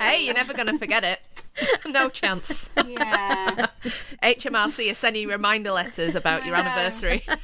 Hey, 0.00 0.24
you're 0.24 0.34
never 0.34 0.52
going 0.52 0.66
to 0.68 0.78
forget 0.78 1.04
it. 1.04 1.20
no 1.86 2.08
chance. 2.08 2.70
yeah. 2.86 3.66
HMRC 4.22 4.90
are 4.90 4.94
sending 4.94 5.28
reminder 5.28 5.70
letters 5.72 6.14
about 6.14 6.44
your 6.44 6.56
know. 6.56 6.62
anniversary. 6.62 7.24
I 7.28 7.36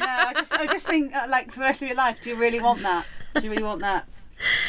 know. 0.00 0.28
I 0.28 0.32
just, 0.34 0.52
I 0.52 0.66
just 0.66 0.86
think, 0.86 1.14
uh, 1.14 1.26
like, 1.28 1.52
for 1.52 1.60
the 1.60 1.64
rest 1.66 1.82
of 1.82 1.88
your 1.88 1.96
life, 1.96 2.20
do 2.22 2.30
you 2.30 2.36
really 2.36 2.60
want 2.60 2.82
that? 2.82 3.06
Do 3.34 3.42
you 3.42 3.50
really 3.50 3.62
want 3.62 3.80
that 3.82 4.08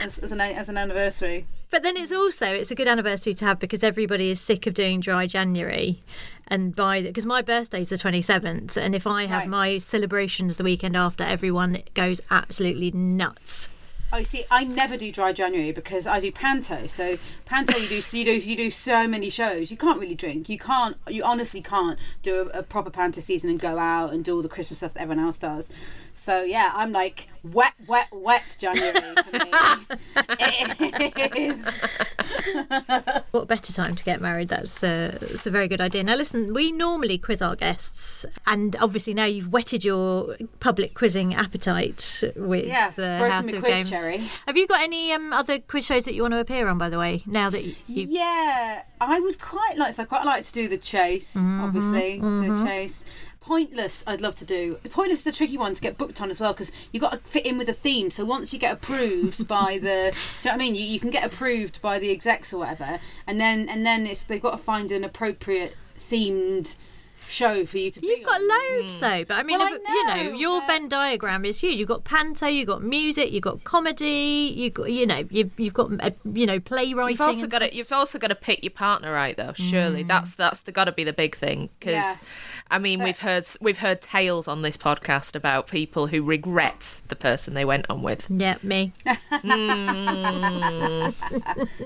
as, 0.04 0.18
as 0.20 0.32
an 0.32 0.42
as 0.42 0.70
an 0.70 0.78
anniversary? 0.78 1.46
but 1.72 1.84
then 1.84 1.96
it's 1.96 2.12
also 2.12 2.48
it's 2.48 2.70
a 2.70 2.76
good 2.76 2.88
anniversary 2.90 3.34
to 3.34 3.46
have 3.46 3.58
because 3.58 3.82
everybody 3.82 4.30
is 4.30 4.42
sick 4.42 4.68
of 4.68 4.74
doing 4.74 5.00
dry 5.00 5.26
January. 5.26 6.04
And 6.48 6.76
by 6.76 7.02
the 7.02 7.08
because 7.08 7.26
my 7.26 7.42
birthday's 7.42 7.90
the 7.90 7.98
twenty 7.98 8.22
seventh, 8.22 8.76
and 8.78 8.94
if 8.94 9.08
I 9.08 9.26
have 9.26 9.42
Right. 9.44 9.48
my 9.50 9.78
celebrations 9.78 10.58
the 10.58 10.64
weekend 10.66 10.98
after, 10.98 11.24
everyone 11.24 11.82
goes 11.94 12.20
absolutely 12.30 12.92
nuts. 12.92 13.70
Oh, 14.14 14.18
you 14.18 14.26
see, 14.26 14.44
I 14.52 14.66
never 14.66 14.98
do 14.98 15.10
dry 15.10 15.32
January 15.32 15.72
because 15.72 16.06
I 16.06 16.20
do 16.20 16.34
panto. 16.34 16.88
So 16.88 17.18
panto, 17.46 17.78
you 17.78 17.88
do 17.88 18.02
so 18.02 18.18
you 18.18 18.26
do 18.26 18.34
you 18.34 18.58
do 18.58 18.70
so 18.70 19.08
many 19.08 19.30
shows. 19.30 19.72
You 19.72 19.78
can't 19.78 20.02
really 20.02 20.16
drink. 20.16 20.50
You 20.50 20.60
can't. 20.60 20.98
You 21.08 21.24
honestly 21.24 21.62
can't 21.62 21.98
do 22.22 22.50
a, 22.54 22.60
a 22.60 22.64
proper 22.64 22.90
panto 22.90 23.22
season 23.22 23.50
and 23.50 23.58
go 23.58 23.78
out 23.78 24.14
and 24.14 24.26
do 24.26 24.36
all 24.36 24.42
the 24.42 24.50
Christmas 24.50 24.80
stuff 24.80 24.96
that 24.96 25.02
everyone 25.02 25.24
else 25.24 25.38
does. 25.38 25.70
So 26.14 26.44
yeah, 26.44 26.72
I'm 26.74 26.92
like 26.92 27.28
wet, 27.44 27.74
wet, 27.88 28.08
wet 28.12 28.56
January 28.60 28.94
for 29.16 29.32
me. 29.32 29.52
it 30.30 31.36
is. 31.36 31.88
What 33.32 33.48
better 33.48 33.72
time 33.72 33.96
to 33.96 34.04
get 34.04 34.20
married? 34.20 34.50
That's, 34.50 34.84
uh, 34.84 35.18
that's 35.22 35.46
a 35.46 35.52
very 35.52 35.68
good 35.70 35.80
idea. 35.80 36.04
Now, 36.04 36.16
listen, 36.16 36.54
we 36.54 36.72
normally 36.72 37.18
quiz 37.18 37.42
our 37.42 37.56
guests, 37.56 38.26
and 38.46 38.76
obviously 38.82 39.14
now 39.14 39.24
you've 39.26 39.52
whetted 39.54 39.86
your 39.86 40.36
public 40.60 40.94
quizzing 40.96 41.34
appetite 41.34 42.24
with 42.36 42.66
Yeah, 42.66 42.92
the 42.96 43.20
House 43.30 43.46
the 43.46 43.58
of 43.58 43.64
quiz 43.64 43.74
Games. 43.76 43.90
cherry. 43.90 44.30
Have 44.48 44.58
you 44.58 44.68
got 44.68 44.82
any 44.82 45.14
um, 45.14 45.32
other 45.32 45.60
quiz 45.60 45.86
shows 45.86 46.04
that 46.06 46.14
you 46.14 46.24
want 46.24 46.34
to 46.34 46.40
appear 46.40 46.68
on? 46.68 46.78
By 46.78 46.90
the 46.90 47.00
way, 47.00 47.24
now 47.26 47.50
that 47.50 47.64
you, 47.64 47.76
Yeah, 47.88 48.84
I 49.00 49.20
would 49.20 49.40
quite 49.40 49.78
like. 49.78 49.94
So 49.94 50.04
I 50.04 50.06
quite 50.06 50.26
like 50.26 50.44
to 50.44 50.52
do 50.54 50.68
the 50.68 50.78
chase. 50.78 51.38
Obviously, 51.38 52.20
the 52.20 52.64
chase. 52.66 53.06
Pointless, 53.42 54.04
I'd 54.06 54.22
love 54.22 54.36
to 54.36 54.46
do. 54.46 54.78
The 54.84 54.90
pointless 54.90 55.22
is 55.22 55.34
a 55.34 55.36
tricky 55.36 55.58
one 55.58 55.74
to 55.74 55.82
get 55.82 55.98
booked 55.98 56.22
on 56.22 56.30
as 56.30 56.40
well 56.40 56.54
because 56.54 56.72
you 56.92 57.00
got 57.00 57.12
to 57.14 57.18
fit 57.18 57.44
in 57.44 57.58
with 57.58 57.66
the 57.66 57.74
theme. 57.74 58.12
So 58.12 58.24
once 58.24 58.54
you 58.54 58.60
get 58.60 58.74
approved 58.74 59.48
by 59.50 59.80
the, 59.80 60.14
do 60.14 60.18
you 60.44 60.46
know 60.46 60.52
what 60.52 60.54
I 60.54 60.58
mean? 60.58 60.76
You, 60.76 60.86
you 60.86 61.00
can 61.00 61.10
get 61.10 61.26
approved 61.26 61.82
by 61.82 61.98
the 61.98 62.12
execs 62.12 62.54
or 62.54 62.60
whatever, 62.60 63.00
and 63.26 63.40
then 63.40 63.68
and 63.68 63.84
then 63.84 64.06
it's 64.06 64.24
they've 64.24 64.42
got 64.42 64.52
to 64.52 64.58
find 64.60 64.92
an 64.92 65.04
appropriate 65.04 65.76
themed 65.98 66.78
show 67.32 67.66
for 67.66 67.78
you 67.78 67.92
to. 67.92 68.06
You've 68.06 68.20
be 68.20 68.26
got 68.26 68.42
on. 68.42 68.48
loads 68.48 68.98
hmm. 68.98 69.04
though, 69.04 69.26
but 69.26 69.38
I 69.38 69.44
mean, 69.44 69.60
Well, 69.60 69.68
I 69.68 69.76
if- 69.76 69.82
you 69.88 70.08
know, 70.08 70.16
know, 70.16 70.38
your 70.38 70.60
but- 70.62 70.68
Venn 70.68 70.88
diagram 70.88 71.46
is 71.46 71.60
huge. 71.60 71.80
You've 71.80 71.88
got 71.88 72.04
panto, 72.04 72.48
you've 72.48 72.68
got 72.68 72.84
music, 72.84 73.32
you've 73.32 73.44
got 73.44 73.64
comedy, 73.64 74.54
you've 74.56 74.74
got, 74.74 74.92
you 74.92 75.06
know, 75.06 75.24
you've, 75.30 75.60
you've 75.60 75.74
got, 75.74 75.92
uh, 76.04 76.12
you 76.34 76.46
know, 76.46 76.60
playwriting. 76.60 77.18
You've 77.18 77.28
also 77.28 77.48
got 77.48 77.60
to 77.60 77.76
you've 77.76 77.92
also 77.92 78.20
got 78.20 78.28
to 78.28 78.36
pick 78.36 78.64
your 78.64 78.72
partner 78.72 79.12
right 79.12 79.36
though. 79.36 79.54
Surely 79.54 80.04
mm. 80.04 80.08
that's 80.08 80.36
that's 80.36 80.62
the 80.62 80.72
got 80.72 80.86
to 80.86 80.92
be 80.92 81.04
the 81.04 81.14
big 81.14 81.36
thing 81.36 81.70
because 81.80 81.94
Yeah. 81.94 82.16
I 82.70 82.80
mean 82.80 83.04
we've 83.04 83.20
heard 83.20 83.48
we've 83.60 83.80
heard 83.80 84.02
tales 84.02 84.48
on 84.48 84.62
this 84.62 84.78
podcast 84.78 85.36
about 85.36 85.68
people 85.68 86.08
who 86.08 86.24
regret 86.24 87.02
the 87.08 87.16
person 87.16 87.54
they 87.54 87.66
went 87.66 87.86
on 87.90 88.02
with. 88.02 88.28
Yeah, 88.30 88.58
me. 88.64 88.94
Hmm. 89.06 89.42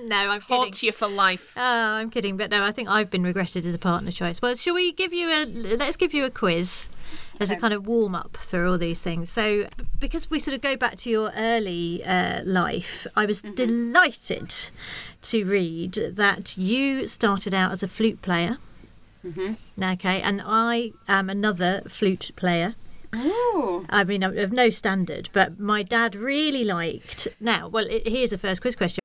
no, 0.08 0.15
I'm 0.15 0.41
kidding. 0.41 0.58
Haunts 0.58 0.84
you 0.84 0.91
for 0.91 1.08
life. 1.08 1.53
Oh, 1.58 1.62
I'm 1.62 2.10
kidding, 2.10 2.38
but 2.38 2.51
no, 2.51 2.63
I 2.63 2.71
think 2.71 2.89
I've 2.89 3.10
been 3.10 3.23
regretted 3.23 3.65
as 3.65 3.73
a 3.73 3.79
partner 3.79 4.12
choice. 4.12 4.41
Well, 4.41 4.55
shall 4.55 4.75
we 4.75 4.91
give 4.91 5.13
you 5.13 5.29
a 5.29 5.35
let's 5.43 5.98
give 5.98 6.13
you 6.13 6.26
a 6.26 6.30
quiz 6.30 6.88
as 7.39 7.52
a 7.52 7.56
kind 7.56 7.74
of 7.74 7.86
warm 7.86 8.15
up 8.15 8.38
for 8.38 8.65
all 8.65 8.78
these 8.78 9.02
things. 9.02 9.30
So, 9.30 9.67
because 10.00 10.30
we 10.30 10.39
sort 10.39 10.56
of 10.56 10.62
go 10.62 10.76
back 10.76 10.95
to 10.98 11.10
your 11.10 11.32
early 11.36 12.04
uh, 12.04 12.43
life, 12.43 13.06
I 13.15 13.26
was 13.26 13.41
delighted 13.41 14.56
to 15.24 15.43
read 15.43 15.93
that 16.13 16.58
you 16.58 17.08
started 17.08 17.54
out 17.54 17.71
as 17.71 17.84
a 17.84 17.88
flute 17.88 18.21
player. 18.21 18.58
Mm-hmm. 19.26 19.54
Okay, 19.84 20.21
and 20.21 20.41
I 20.45 20.93
am 21.08 21.30
another 21.30 21.82
flute 21.88 22.32
player. 22.36 22.76
Ooh. 23.15 23.86
I 23.89 24.04
mean, 24.04 24.24
of 24.24 24.52
no 24.52 24.69
standard, 24.69 25.30
but 25.34 25.60
my 25.60 25.84
dad 25.84 26.15
really 26.15 26.63
liked. 26.63 27.28
Now, 27.39 27.67
well, 27.67 27.86
it, 27.89 28.08
here's 28.08 28.34
a 28.34 28.38
first 28.38 28.62
quiz 28.62 28.76
question. 28.76 29.05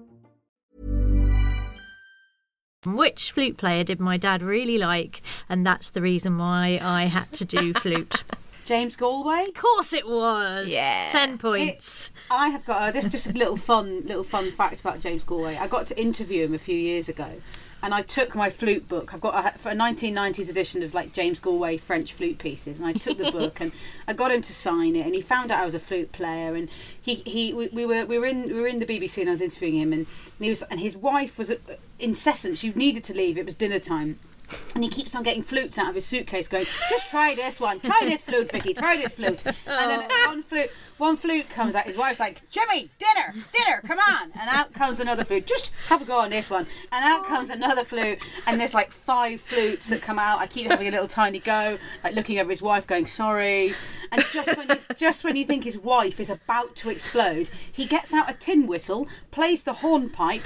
Which 2.85 3.31
flute 3.31 3.57
player 3.57 3.83
did 3.83 3.99
my 3.99 4.17
dad 4.17 4.41
really 4.41 4.79
like? 4.79 5.21
And 5.47 5.65
that's 5.65 5.91
the 5.91 6.01
reason 6.01 6.39
why 6.39 6.79
I 6.81 7.03
had 7.03 7.31
to 7.33 7.45
do 7.45 7.73
flute. 7.75 8.23
James 8.65 8.95
Galway. 8.95 9.49
Of 9.49 9.53
course 9.53 9.93
it 9.93 10.07
was. 10.07 10.71
Yeah. 10.71 11.09
Ten 11.11 11.37
points. 11.37 12.11
I 12.31 12.49
have 12.49 12.65
got 12.65 12.81
uh, 12.81 12.91
this. 12.91 13.07
Just 13.07 13.27
a 13.27 13.33
little 13.33 13.57
fun, 13.57 14.01
little 14.07 14.23
fun 14.23 14.51
fact 14.51 14.79
about 14.79 14.99
James 14.99 15.23
Galway. 15.23 15.57
I 15.57 15.67
got 15.67 15.85
to 15.87 15.99
interview 16.01 16.45
him 16.45 16.55
a 16.55 16.59
few 16.59 16.75
years 16.75 17.07
ago, 17.07 17.41
and 17.83 17.93
I 17.93 18.01
took 18.01 18.35
my 18.35 18.49
flute 18.49 18.87
book. 18.87 19.13
I've 19.13 19.21
got 19.21 19.33
a, 19.45 19.69
a 19.69 19.73
1990s 19.73 20.49
edition 20.49 20.83
of 20.83 20.93
like 20.93 21.13
James 21.13 21.39
Galway 21.39 21.77
French 21.77 22.13
flute 22.13 22.37
pieces, 22.37 22.79
and 22.79 22.87
I 22.87 22.93
took 22.93 23.17
the 23.17 23.31
book 23.31 23.59
and 23.59 23.71
I 24.07 24.13
got 24.13 24.31
him 24.31 24.41
to 24.43 24.53
sign 24.53 24.95
it. 24.95 25.05
And 25.05 25.15
he 25.15 25.21
found 25.21 25.51
out 25.51 25.61
I 25.61 25.65
was 25.65 25.75
a 25.75 25.79
flute 25.79 26.11
player, 26.11 26.55
and 26.55 26.69
he 27.01 27.15
he 27.15 27.53
we, 27.53 27.67
we 27.69 27.85
were 27.85 28.05
we 28.05 28.19
were 28.19 28.25
in 28.25 28.43
we 28.43 28.59
were 28.59 28.67
in 28.67 28.79
the 28.79 28.85
BBC, 28.85 29.19
and 29.19 29.29
I 29.29 29.31
was 29.31 29.41
interviewing 29.41 29.79
him, 29.79 29.93
and, 29.93 30.05
and 30.37 30.43
he 30.45 30.49
was 30.49 30.61
and 30.63 30.79
his 30.79 30.95
wife 30.95 31.37
was 31.37 31.51
uh, 31.51 31.55
incessant. 31.99 32.57
She 32.57 32.71
needed 32.71 33.03
to 33.05 33.13
leave. 33.13 33.37
It 33.37 33.45
was 33.45 33.55
dinner 33.55 33.79
time. 33.79 34.19
And 34.75 34.83
he 34.83 34.89
keeps 34.89 35.15
on 35.15 35.23
getting 35.23 35.43
flutes 35.43 35.77
out 35.77 35.87
of 35.87 35.95
his 35.95 36.05
suitcase, 36.05 36.49
going, 36.49 36.65
"Just 36.89 37.09
try 37.09 37.35
this 37.35 37.59
one, 37.59 37.79
try 37.79 38.01
this 38.03 38.21
flute, 38.21 38.51
Vikki, 38.51 38.73
try 38.73 38.97
this 38.97 39.13
flute." 39.13 39.45
And 39.45 39.55
then 39.65 40.09
one 40.25 40.43
flute, 40.43 40.69
one 41.01 41.17
flute 41.17 41.49
comes 41.49 41.73
out. 41.73 41.87
His 41.87 41.97
wife's 41.97 42.19
like, 42.19 42.47
Jimmy, 42.51 42.91
dinner, 42.99 43.33
dinner, 43.33 43.81
come 43.87 43.97
on. 43.97 44.31
And 44.39 44.47
out 44.47 44.71
comes 44.71 44.99
another 44.99 45.23
flute. 45.23 45.47
Just 45.47 45.71
have 45.87 45.99
a 46.03 46.05
go 46.05 46.19
on 46.19 46.29
this 46.29 46.47
one. 46.47 46.67
And 46.91 47.03
out 47.03 47.25
comes 47.25 47.49
another 47.49 47.83
flute. 47.83 48.19
And 48.45 48.59
there's 48.59 48.75
like 48.75 48.91
five 48.91 49.41
flutes 49.41 49.89
that 49.89 50.03
come 50.03 50.19
out. 50.19 50.37
I 50.37 50.45
keep 50.45 50.69
having 50.69 50.87
a 50.87 50.91
little 50.91 51.07
tiny 51.07 51.39
go, 51.39 51.79
like 52.03 52.13
looking 52.13 52.37
over 52.37 52.51
his 52.51 52.61
wife, 52.61 52.85
going, 52.85 53.07
sorry. 53.07 53.71
And 54.11 54.23
just 54.31 54.55
when 54.55 54.69
you, 54.69 54.75
just 54.95 55.23
when 55.23 55.35
you 55.35 55.43
think 55.43 55.63
his 55.63 55.79
wife 55.79 56.19
is 56.19 56.29
about 56.29 56.75
to 56.75 56.91
explode, 56.91 57.49
he 57.71 57.85
gets 57.85 58.13
out 58.13 58.29
a 58.29 58.35
tin 58.35 58.67
whistle, 58.67 59.07
plays 59.31 59.63
the 59.63 59.73
hornpipe, 59.73 60.43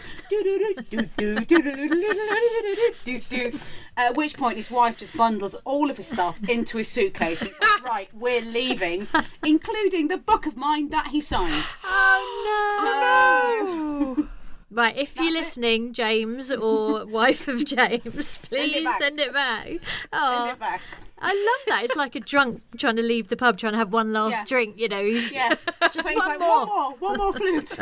at 3.97 4.15
which 4.15 4.37
point 4.37 4.55
his 4.55 4.71
wife 4.71 4.95
just 4.97 5.17
bundles 5.17 5.55
all 5.65 5.89
of 5.89 5.97
his 5.97 6.07
stuff 6.07 6.39
into 6.47 6.77
his 6.77 6.87
suitcase. 6.87 7.45
Right, 7.83 8.09
we're 8.13 8.41
leaving, 8.41 9.07
including 9.43 10.07
the 10.07 10.17
book 10.17 10.44
of 10.45 10.57
mine 10.57 10.89
that 10.89 11.07
he 11.07 11.21
signed. 11.21 11.63
Oh 11.83 14.15
no! 14.17 14.27
Right, 14.71 14.97
if 14.97 15.15
you're 15.15 15.31
listening, 15.31 15.93
James 15.93 16.51
or 16.51 17.05
wife 17.05 17.47
of 17.47 17.63
James, 17.63 18.27
Send 18.27 18.63
it 18.63 18.71
please 18.73 18.83
back. 18.83 19.01
send 19.01 19.19
it 19.21 19.31
back. 19.31 19.69
Oh, 20.11 20.43
Send 20.45 20.55
it 20.55 20.59
back. 20.59 20.81
I 21.21 21.27
love 21.29 21.65
that. 21.67 21.83
It's 21.85 21.95
like 21.95 22.15
a 22.15 22.19
drunk 22.19 22.61
trying 22.77 22.97
to 22.97 23.01
leave 23.01 23.29
the 23.29 23.37
pub, 23.37 23.57
trying 23.57 23.71
to 23.71 23.77
have 23.77 23.93
one 23.93 24.11
last 24.11 24.31
Yeah. 24.31 24.43
drink. 24.45 24.77
You 24.77 24.89
know, 24.89 24.99
Yeah, 24.99 25.55
just 25.93 26.03
one 26.05 26.17
like, 26.17 26.39
more. 26.39 26.65
one 26.65 26.67
more, 26.67 26.91
one 26.99 27.17
more 27.17 27.33
flute. 27.33 27.77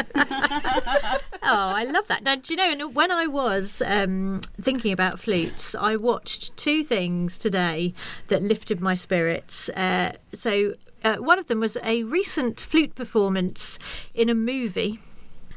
Oh, 1.41 1.73
I 1.75 1.83
love 1.85 2.07
that. 2.09 2.21
Now, 2.23 2.35
do 2.35 2.53
you 2.53 2.57
know, 2.57 2.69
and 2.69 2.93
when 2.95 3.11
I 3.11 3.25
was 3.27 3.81
um, 3.85 4.41
thinking 4.61 4.91
about 4.93 5.19
flutes, 5.19 5.73
I 5.73 5.95
watched 5.95 6.55
two 6.57 6.83
things 6.83 7.39
today 7.39 7.93
that 8.27 8.43
lifted 8.43 8.81
my 8.81 8.93
spirits. 8.93 9.69
Uh, 9.69 10.13
so, 10.33 10.75
uh, 11.03 11.17
one 11.17 11.39
of 11.39 11.47
them 11.47 11.59
was 11.59 11.77
a 11.83 12.03
recent 12.03 12.59
flute 12.59 12.95
performance 12.95 13.79
in 14.13 14.29
a 14.29 14.35
movie. 14.35 14.99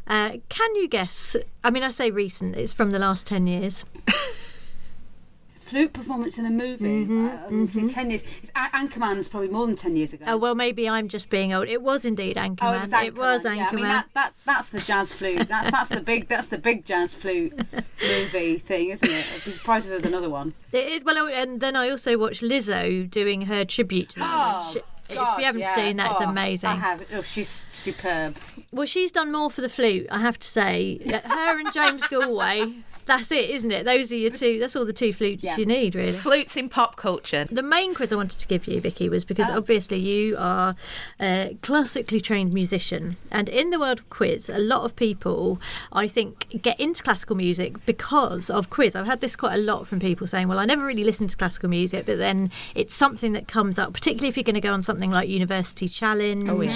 Uh, 0.06 0.38
can 0.48 0.74
you 0.76 0.88
guess? 0.88 1.37
I 1.64 1.70
mean, 1.70 1.82
I 1.82 1.90
say 1.90 2.11
recent, 2.11 2.56
it's 2.56 2.72
from 2.72 2.90
the 2.90 2.98
last 2.98 3.26
10 3.26 3.46
years. 3.46 3.85
flute 5.66 5.92
performance 5.92 6.38
in 6.38 6.46
a 6.46 6.50
movie. 6.50 7.02
um, 7.04 7.68
it's 7.74 7.92
ten 7.92 8.09
years. 8.09 8.22
It's, 8.40 8.52
Anchorman's 8.52 9.28
probably 9.28 9.48
more 9.48 9.66
than 9.66 9.74
ten 9.74 9.96
years 9.96 10.12
ago. 10.12 10.24
Oh, 10.28 10.37
well, 10.37 10.54
maybe 10.54 10.88
I'm 10.88 11.09
just 11.09 11.28
being 11.28 11.52
old. 11.52 11.68
It 11.68 11.82
was 11.82 12.04
indeed 12.04 12.37
Anchorman. 12.37 12.59
Oh, 12.62 12.72
it 12.74 12.80
was 12.82 12.92
Anchorman. 12.92 13.06
It 13.06 13.14
was 13.16 13.44
Anchorman. 13.44 13.56
Yeah, 13.56 13.68
I 13.68 13.74
mean 13.74 13.85
that, 13.85 14.09
that 14.14 14.35
that's 14.44 14.68
the 14.68 14.80
jazz 14.80 15.12
flute. 15.12 15.48
That's 15.48 15.70
that's 15.70 15.90
the 15.90 16.00
big 16.00 16.28
that's 16.28 16.46
the 16.46 16.59
big 16.59 16.85
jazz 16.87 17.14
flute 17.14 17.52
movie 18.02 18.59
thing, 18.59 18.90
isn't 18.90 19.09
it? 19.09 19.26
I'd 19.35 19.44
be 19.44 19.50
surprised 19.50 19.87
if 19.87 19.90
there 19.90 19.96
was 19.96 20.04
another 20.04 20.30
one. 20.30 20.54
It 20.72 20.87
is 20.87 21.04
well, 21.04 21.28
and 21.28 21.61
then 21.61 21.74
I 21.74 21.90
also 21.90 22.16
watched 22.16 22.42
Lizzo 22.42 23.11
doing 23.11 23.42
her 23.42 23.64
tribute 23.64 24.11
to 24.11 24.20
that. 24.20 24.62
Oh, 24.76 24.80
God, 25.14 25.32
if 25.34 25.38
you 25.38 25.44
haven't 25.44 25.60
yeah. 25.60 25.74
seen 25.74 25.96
that, 25.96 26.12
it's 26.12 26.20
Oh, 26.20 26.28
amazing. 26.30 26.70
I 26.70 26.74
have. 26.76 27.04
Oh, 27.14 27.22
she's 27.22 27.64
superb. 27.72 28.36
Well, 28.72 28.86
she's 28.86 29.12
done 29.12 29.30
more 29.32 29.50
for 29.50 29.60
the 29.60 29.68
flute, 29.68 30.06
I 30.10 30.20
have 30.20 30.38
to 30.38 30.46
say. 30.48 30.98
Her 31.24 31.58
and 31.60 31.72
James 31.72 32.06
Galway. 32.08 32.74
That's 33.06 33.30
it, 33.30 33.50
isn't 33.50 33.70
it? 33.70 33.84
Those 33.84 34.10
are 34.12 34.16
your 34.16 34.30
two. 34.32 34.58
That's 34.58 34.74
all 34.76 34.84
the 34.84 34.92
two 34.92 35.12
flutes 35.12 35.42
Yeah. 35.44 35.56
you 35.56 35.64
need, 35.64 35.94
really. 35.94 36.12
Flutes 36.12 36.56
in 36.56 36.68
pop 36.68 36.96
culture. 36.96 37.46
The 37.50 37.62
main 37.62 37.94
quiz 37.94 38.12
I 38.12 38.16
wanted 38.16 38.38
to 38.40 38.46
give 38.48 38.66
you, 38.66 38.80
Vikki, 38.80 39.08
was 39.08 39.24
because 39.24 39.48
Oh. 39.48 39.56
obviously 39.58 39.98
you 39.98 40.36
are 40.36 40.74
a 41.20 41.56
classically 41.62 42.20
trained 42.20 42.52
musician, 42.52 43.16
and 43.30 43.48
in 43.48 43.70
the 43.70 43.78
world 43.78 44.00
of 44.00 44.10
quiz, 44.10 44.48
a 44.50 44.58
lot 44.58 44.84
of 44.84 44.96
people, 44.96 45.60
I 45.92 46.08
think, 46.08 46.60
get 46.62 46.78
into 46.80 47.02
classical 47.02 47.36
music 47.36 47.84
because 47.86 48.50
of 48.50 48.70
quiz. 48.70 48.96
I've 48.96 49.06
had 49.06 49.20
this 49.20 49.36
quite 49.36 49.54
a 49.54 49.62
lot 49.62 49.86
from 49.86 50.00
people 50.00 50.26
saying, 50.26 50.48
"Well, 50.48 50.58
I 50.58 50.64
never 50.64 50.84
really 50.84 51.04
listened 51.04 51.30
to 51.30 51.36
classical 51.36 51.68
music, 51.68 52.06
but 52.06 52.18
then 52.18 52.50
it's 52.74 52.94
something 52.94 53.32
that 53.34 53.46
comes 53.46 53.78
up, 53.78 53.92
particularly 53.92 54.28
if 54.28 54.36
you're 54.36 54.42
going 54.44 54.54
to 54.54 54.60
go 54.60 54.72
on 54.72 54.82
something 54.82 55.10
like 55.12 55.28
University 55.28 55.88
Challenge 55.88 56.50
Oh, 56.50 56.60
yeah. 56.60 56.70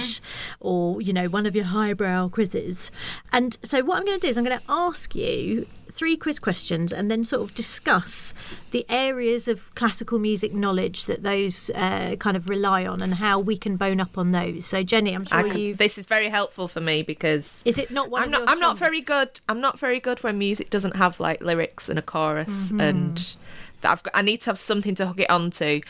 or 0.61 1.03
you 1.03 1.13
know 1.13 1.27
one 1.29 1.45
of 1.47 1.57
your 1.57 1.65
highbrow 1.67 2.29
quizzes." 2.29 2.93
And 3.33 3.59
so, 3.63 3.83
what 3.83 3.99
I'm 3.99 4.05
going 4.07 4.21
to 4.21 4.25
do 4.25 4.29
is 4.31 4.39
I'm 4.39 4.45
going 4.45 4.59
to 4.59 4.65
ask 4.69 5.15
you 5.17 5.67
three 5.91 6.17
quiz 6.17 6.39
questions 6.39 6.93
and 6.93 7.11
then 7.11 7.25
sort 7.25 7.43
of 7.43 7.55
discuss 7.55 8.33
the 8.71 8.87
areas 8.89 9.49
of 9.49 9.75
classical 9.75 10.19
music 10.19 10.53
knowledge 10.55 11.05
that 11.07 11.23
those 11.23 11.71
uh, 11.75 12.17
kind 12.19 12.37
of 12.37 12.49
rely 12.49 12.87
on 12.87 13.03
and 13.03 13.15
how 13.15 13.39
we 13.39 13.57
can 13.57 13.77
bone 13.77 14.01
up 14.01 14.17
on 14.17 14.33
those. 14.33 14.67
So, 14.67 14.83
Jenny, 14.83 15.15
I'm 15.15 15.25
sure 15.25 15.47
you. 15.49 15.75
this 15.75 15.99
is 15.99 16.07
very 16.07 16.29
helpful 16.29 16.69
for 16.69 16.81
me 16.81 17.03
because 17.03 17.63
Is 17.65 17.79
it 17.79 17.91
not 17.91 18.11
one 18.11 18.23
I'm 18.23 18.29
of 18.29 18.33
not. 18.41 18.49
I'm 18.51 18.61
not 18.61 18.79
very 18.79 19.01
good. 19.03 19.41
I'm 19.49 19.61
not 19.61 19.79
very 19.79 20.01
good 20.01 20.23
when 20.23 20.39
music 20.39 20.71
doesn't 20.71 20.97
have 20.97 21.19
like 21.21 21.43
lyrics 21.43 21.89
and 21.89 21.99
a 21.99 22.03
chorus 22.03 22.73
Mhm. 22.73 22.81
and. 22.81 23.37
That 23.83 23.93
I've 23.93 24.03
got, 24.03 24.15
I 24.15 24.21
need 24.21 24.43
to 24.43 24.51
have 24.51 24.59
something 24.59 24.95
to 24.97 25.07
hook 25.07 25.21
it 25.21 25.31
onto. 25.31 25.81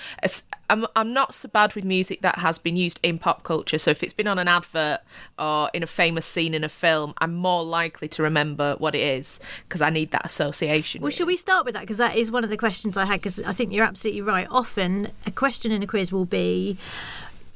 I'm, 0.71 0.87
I'm 0.95 1.13
not 1.13 1.35
so 1.35 1.49
bad 1.49 1.75
with 1.75 1.85
music 1.85 2.23
that 2.23 2.39
has 2.39 2.59
been 2.59 2.77
used 2.77 3.01
in 3.03 3.19
pop 3.19 3.43
culture. 3.43 3.77
So 3.77 3.91
if 3.91 4.03
it's 4.03 4.13
been 4.13 4.29
on 4.29 4.39
an 4.39 4.49
advert 4.49 5.01
or 5.39 5.69
in 5.75 5.83
a 5.83 5.87
famous 5.87 6.25
scene 6.25 6.55
in 6.55 6.63
a 6.63 6.69
film, 6.69 7.13
I'm 7.19 7.35
more 7.35 7.65
likely 7.65 8.09
to 8.09 8.23
remember 8.23 8.77
what 8.79 8.95
it 8.95 9.01
is 9.01 9.41
because 9.69 9.83
I 9.83 9.91
need 9.91 10.13
that 10.13 10.25
association. 10.25 11.03
Well, 11.03 11.11
should 11.11 11.27
we 11.27 11.37
start 11.37 11.65
with 11.65 11.75
that? 11.75 11.81
Because 11.81 11.99
that 11.99 12.17
is 12.17 12.31
one 12.31 12.45
of 12.45 12.51
the 12.51 12.57
questions 12.57 12.97
I 12.97 13.05
had. 13.05 13.21
Because 13.21 13.43
I 13.43 13.53
think 13.53 13.73
you're 13.73 13.85
absolutely 13.85 14.23
right. 14.23 14.47
Often, 14.49 15.11
a 15.27 15.31
question 15.33 15.73
in 15.73 15.83
a 15.83 15.87
quiz 15.87 16.13
will 16.13 16.25
be, 16.25 16.79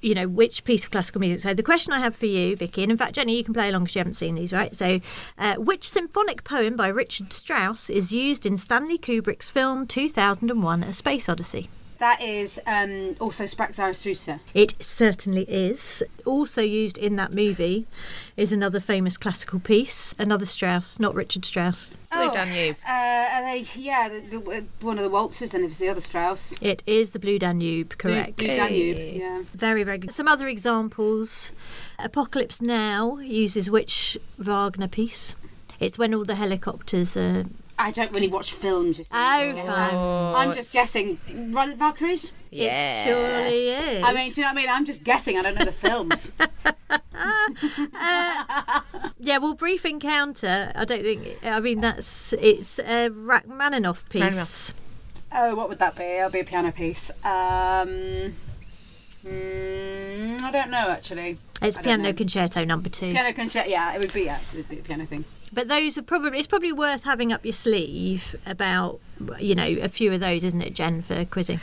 you 0.00 0.14
know, 0.14 0.27
which 0.27 0.64
piece 0.64 0.85
of 0.85 0.90
classical 0.90 1.20
music. 1.20 1.42
So 1.42 1.55
the 1.55 1.62
question 1.62 1.92
I 1.92 2.00
have 2.00 2.16
for 2.16 2.27
you, 2.27 2.57
Vikki, 2.57 2.83
and 2.83 2.90
in 2.90 2.98
fact, 2.98 3.14
Jenny, 3.14 3.37
you 3.37 3.44
can 3.44 3.55
play 3.55 3.68
along 3.68 3.85
because 3.85 3.94
you 3.94 4.00
haven't 4.00 4.14
seen 4.14 4.35
these, 4.35 4.53
right? 4.53 4.74
So, 4.74 5.00
uh, 5.38 5.55
which 5.55 5.88
symphonic 5.88 6.42
poem 6.42 6.74
by 6.74 6.88
Richard 6.88 7.33
Strauss 7.33 7.88
is 7.88 8.12
used 8.12 8.44
in 8.44 8.59
Stanley 8.59 8.98
Kubrick's 8.98 9.50
film 9.50 9.87
2001: 9.87 10.83
A 10.83 10.92
Space 10.92 11.29
Odyssey? 11.29 11.70
That 12.04 12.20
is 12.20 12.60
um, 12.66 13.16
also 13.18 13.44
Sprach 13.44 13.74
Zarathustra. 13.74 14.38
It 14.52 14.74
certainly 14.78 15.44
is. 15.48 16.04
Also 16.26 16.60
used 16.60 16.98
in 16.98 17.16
that 17.16 17.32
movie 17.32 17.86
is 18.36 18.52
another 18.52 18.78
famous 18.78 19.16
classical 19.16 19.58
piece, 19.58 20.14
another 20.18 20.44
Strauss, 20.44 21.00
not 21.00 21.14
Richard 21.14 21.46
Strauss. 21.46 21.94
Blue 22.12 22.30
Danube. 22.30 22.76
Uh, 22.86 22.90
are 22.90 23.42
they, 23.44 23.64
yeah, 23.76 24.10
the, 24.10 24.36
the, 24.36 24.64
one 24.82 24.98
of 24.98 25.04
the 25.04 25.08
waltzes. 25.08 25.52
Then 25.52 25.64
if 25.64 25.70
it's 25.70 25.78
the 25.78 25.88
other 25.88 26.02
Strauss. 26.02 26.54
It 26.60 26.82
is 26.86 27.12
the 27.12 27.18
Blue 27.18 27.38
Danube, 27.38 27.96
correct. 27.96 28.36
Blue 28.36 28.48
Danube. 28.48 29.16
Yeah. 29.16 29.44
Very, 29.54 29.82
very 29.82 29.96
good. 29.96 30.12
Some 30.12 30.28
other 30.28 30.46
examples. 30.46 31.54
Apocalypse 31.98 32.60
Now 32.60 33.16
uses 33.16 33.70
which 33.70 34.18
Wagner 34.36 34.88
piece? 34.88 35.36
It's 35.80 35.96
when 35.96 36.12
all 36.12 36.26
the 36.26 36.34
helicopters 36.34 37.16
are. 37.16 37.46
I 37.78 37.90
don't 37.90 38.12
really 38.12 38.28
watch 38.28 38.52
films. 38.52 38.98
You 38.98 39.04
see, 39.04 39.10
Oh, 39.12 39.52
so, 39.56 39.66
fine. 39.66 39.94
um, 39.94 40.37
I'm 40.37 40.54
just 40.54 40.72
guessing. 40.72 41.18
Run 41.52 41.70
of 41.70 41.74
the 41.74 41.78
Valkyries. 41.78 42.32
It 42.52 42.72
surely 43.04 43.68
is. 43.70 44.04
I 44.04 44.12
mean, 44.12 44.30
do 44.30 44.40
you 44.40 44.46
know 44.46 44.52
what 44.52 44.58
I 44.58 44.62
mean? 44.62 44.70
I'm 44.70 44.84
just 44.84 45.02
guessing. 45.02 45.37
I 45.37 45.42
don't 45.42 45.58
know 45.58 45.64
the 45.64 45.72
films. 45.72 46.30
yeah, 49.18 49.38
well, 49.38 49.54
Brief 49.54 49.84
Encounter, 49.84 50.72
I 50.74 50.84
don't 50.84 51.02
think. 51.02 51.38
I 51.44 51.60
mean, 51.60 51.80
that's. 51.80 52.32
It's 52.34 52.78
a 52.78 53.08
Rachmaninoff 53.10 54.08
piece. 54.08 54.72
oh, 55.32 55.54
what 55.54 55.68
would 55.68 55.78
that 55.80 55.96
be? 55.96 56.04
It'll 56.04 56.30
be 56.30 56.40
a 56.40 56.44
piano 56.44 56.70
piece. 56.70 57.10
Um, 57.24 58.34
mm, 59.24 60.40
I 60.42 60.50
don't 60.52 60.70
know 60.70 60.90
actually. 60.90 61.38
It's 61.62 61.78
Piano 61.78 62.02
know. 62.02 62.12
Concerto 62.12 62.64
number 62.64 62.88
two. 62.88 63.12
Piano 63.12 63.32
concerto. 63.32 63.68
Yeah, 63.68 63.94
it 63.94 64.00
would 64.00 64.12
be. 64.12 64.24
Yeah, 64.24 64.38
it 64.52 64.56
would 64.56 64.68
be 64.68 64.78
a 64.78 64.82
piano 64.82 65.06
thing. 65.06 65.24
But 65.54 65.68
those 65.68 65.96
are 65.96 66.02
probably 66.02 66.38
it's 66.38 66.48
probably 66.48 66.72
worth 66.72 67.04
having 67.04 67.32
up 67.32 67.44
your 67.44 67.52
sleeve 67.52 68.36
about 68.44 69.00
you 69.38 69.54
know 69.54 69.76
a 69.80 69.88
few 69.88 70.12
of 70.12 70.20
those, 70.20 70.42
isn't 70.44 70.60
it, 70.60 70.74
Jen, 70.74 71.02
for 71.02 71.24
quizzing? 71.24 71.60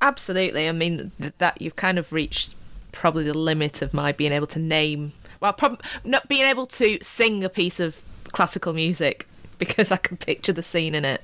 Absolutely. 0.00 0.68
I 0.68 0.72
mean 0.72 1.10
th- 1.20 1.34
that 1.38 1.60
you've 1.60 1.76
kind 1.76 1.98
of 1.98 2.12
reached 2.12 2.54
probably 2.92 3.24
the 3.24 3.36
limit 3.36 3.82
of 3.82 3.92
my 3.92 4.12
being 4.12 4.32
able 4.32 4.46
to 4.48 4.58
name. 4.58 5.12
Well, 5.40 5.52
prob- 5.52 5.82
not 6.04 6.28
being 6.28 6.44
able 6.44 6.66
to 6.66 6.98
sing 7.02 7.44
a 7.44 7.48
piece 7.48 7.80
of 7.80 8.02
classical 8.32 8.72
music 8.72 9.26
because 9.58 9.90
I 9.90 9.96
can 9.96 10.16
picture 10.16 10.52
the 10.52 10.62
scene 10.62 10.94
in 10.94 11.04
it. 11.04 11.22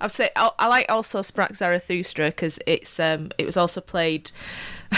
I'd 0.00 0.12
say 0.12 0.30
I, 0.36 0.50
I 0.58 0.68
like 0.68 0.86
also 0.90 1.20
Sprach 1.20 1.56
Zarathustra 1.56 2.26
because 2.26 2.60
it's 2.66 3.00
um 3.00 3.32
it 3.38 3.46
was 3.46 3.56
also 3.56 3.80
played. 3.80 4.30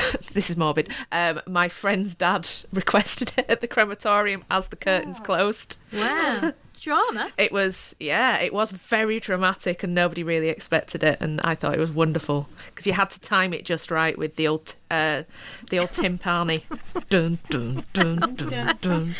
this 0.33 0.50
is 0.50 0.57
morbid. 0.57 0.88
Um, 1.12 1.40
my 1.46 1.68
friend's 1.68 2.14
dad 2.14 2.48
requested 2.72 3.33
it 3.37 3.46
at 3.48 3.61
the 3.61 3.68
crematorium 3.68 4.44
as 4.50 4.68
the 4.68 4.76
curtains 4.76 5.20
closed. 5.20 5.76
Wow. 5.92 6.52
Drama. 6.80 7.33
It 7.38 7.50
was, 7.50 7.96
yeah, 7.98 8.38
it 8.40 8.52
was 8.52 8.70
very 8.70 9.18
dramatic, 9.18 9.83
and 9.83 9.94
nobody 9.94 10.22
really 10.22 10.50
expected 10.50 11.02
it, 11.02 11.18
and 11.18 11.40
I 11.42 11.54
thought 11.54 11.72
it 11.72 11.80
was 11.80 11.90
wonderful 11.90 12.46
because 12.66 12.87
you 12.87 12.92
had 12.92 13.09
to 13.11 13.20
time 13.20 13.54
it 13.54 13.64
just 13.64 13.90
right 13.90 14.18
with 14.18 14.37
the 14.37 14.46
old, 14.46 14.74
uh, 14.94 15.22
the 15.70 15.78
old 15.80 15.90
timpani. 15.90 16.62
dun 17.09 17.38
dun 17.50 17.85
dun 17.92 18.16
dun 18.37 18.37
dun 18.37 18.76
dun. 18.80 19.14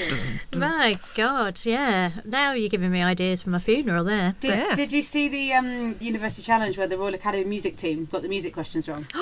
dun. 0.51 0.61
My 0.61 0.99
God, 1.15 1.61
yeah. 1.65 2.11
Now 2.25 2.53
you're 2.53 2.69
giving 2.69 2.91
me 2.91 3.03
ideas 3.03 3.43
for 3.43 3.51
my 3.51 3.59
funeral 3.59 4.05
there. 4.05 4.35
Did, 4.41 4.51
Yeah. 4.51 4.75
did 4.75 4.93
you 4.93 5.03
see 5.03 5.29
the 5.29 5.53
um, 5.55 5.97
University 6.01 6.43
Challenge 6.43 6.77
where 6.79 6.87
the 6.87 6.99
Royal 6.99 7.15
Academy 7.15 7.45
music 7.45 7.77
team 7.77 8.07
got 8.11 8.23
the 8.23 8.29
music 8.29 8.55
questions 8.55 8.89
wrong? 8.89 9.07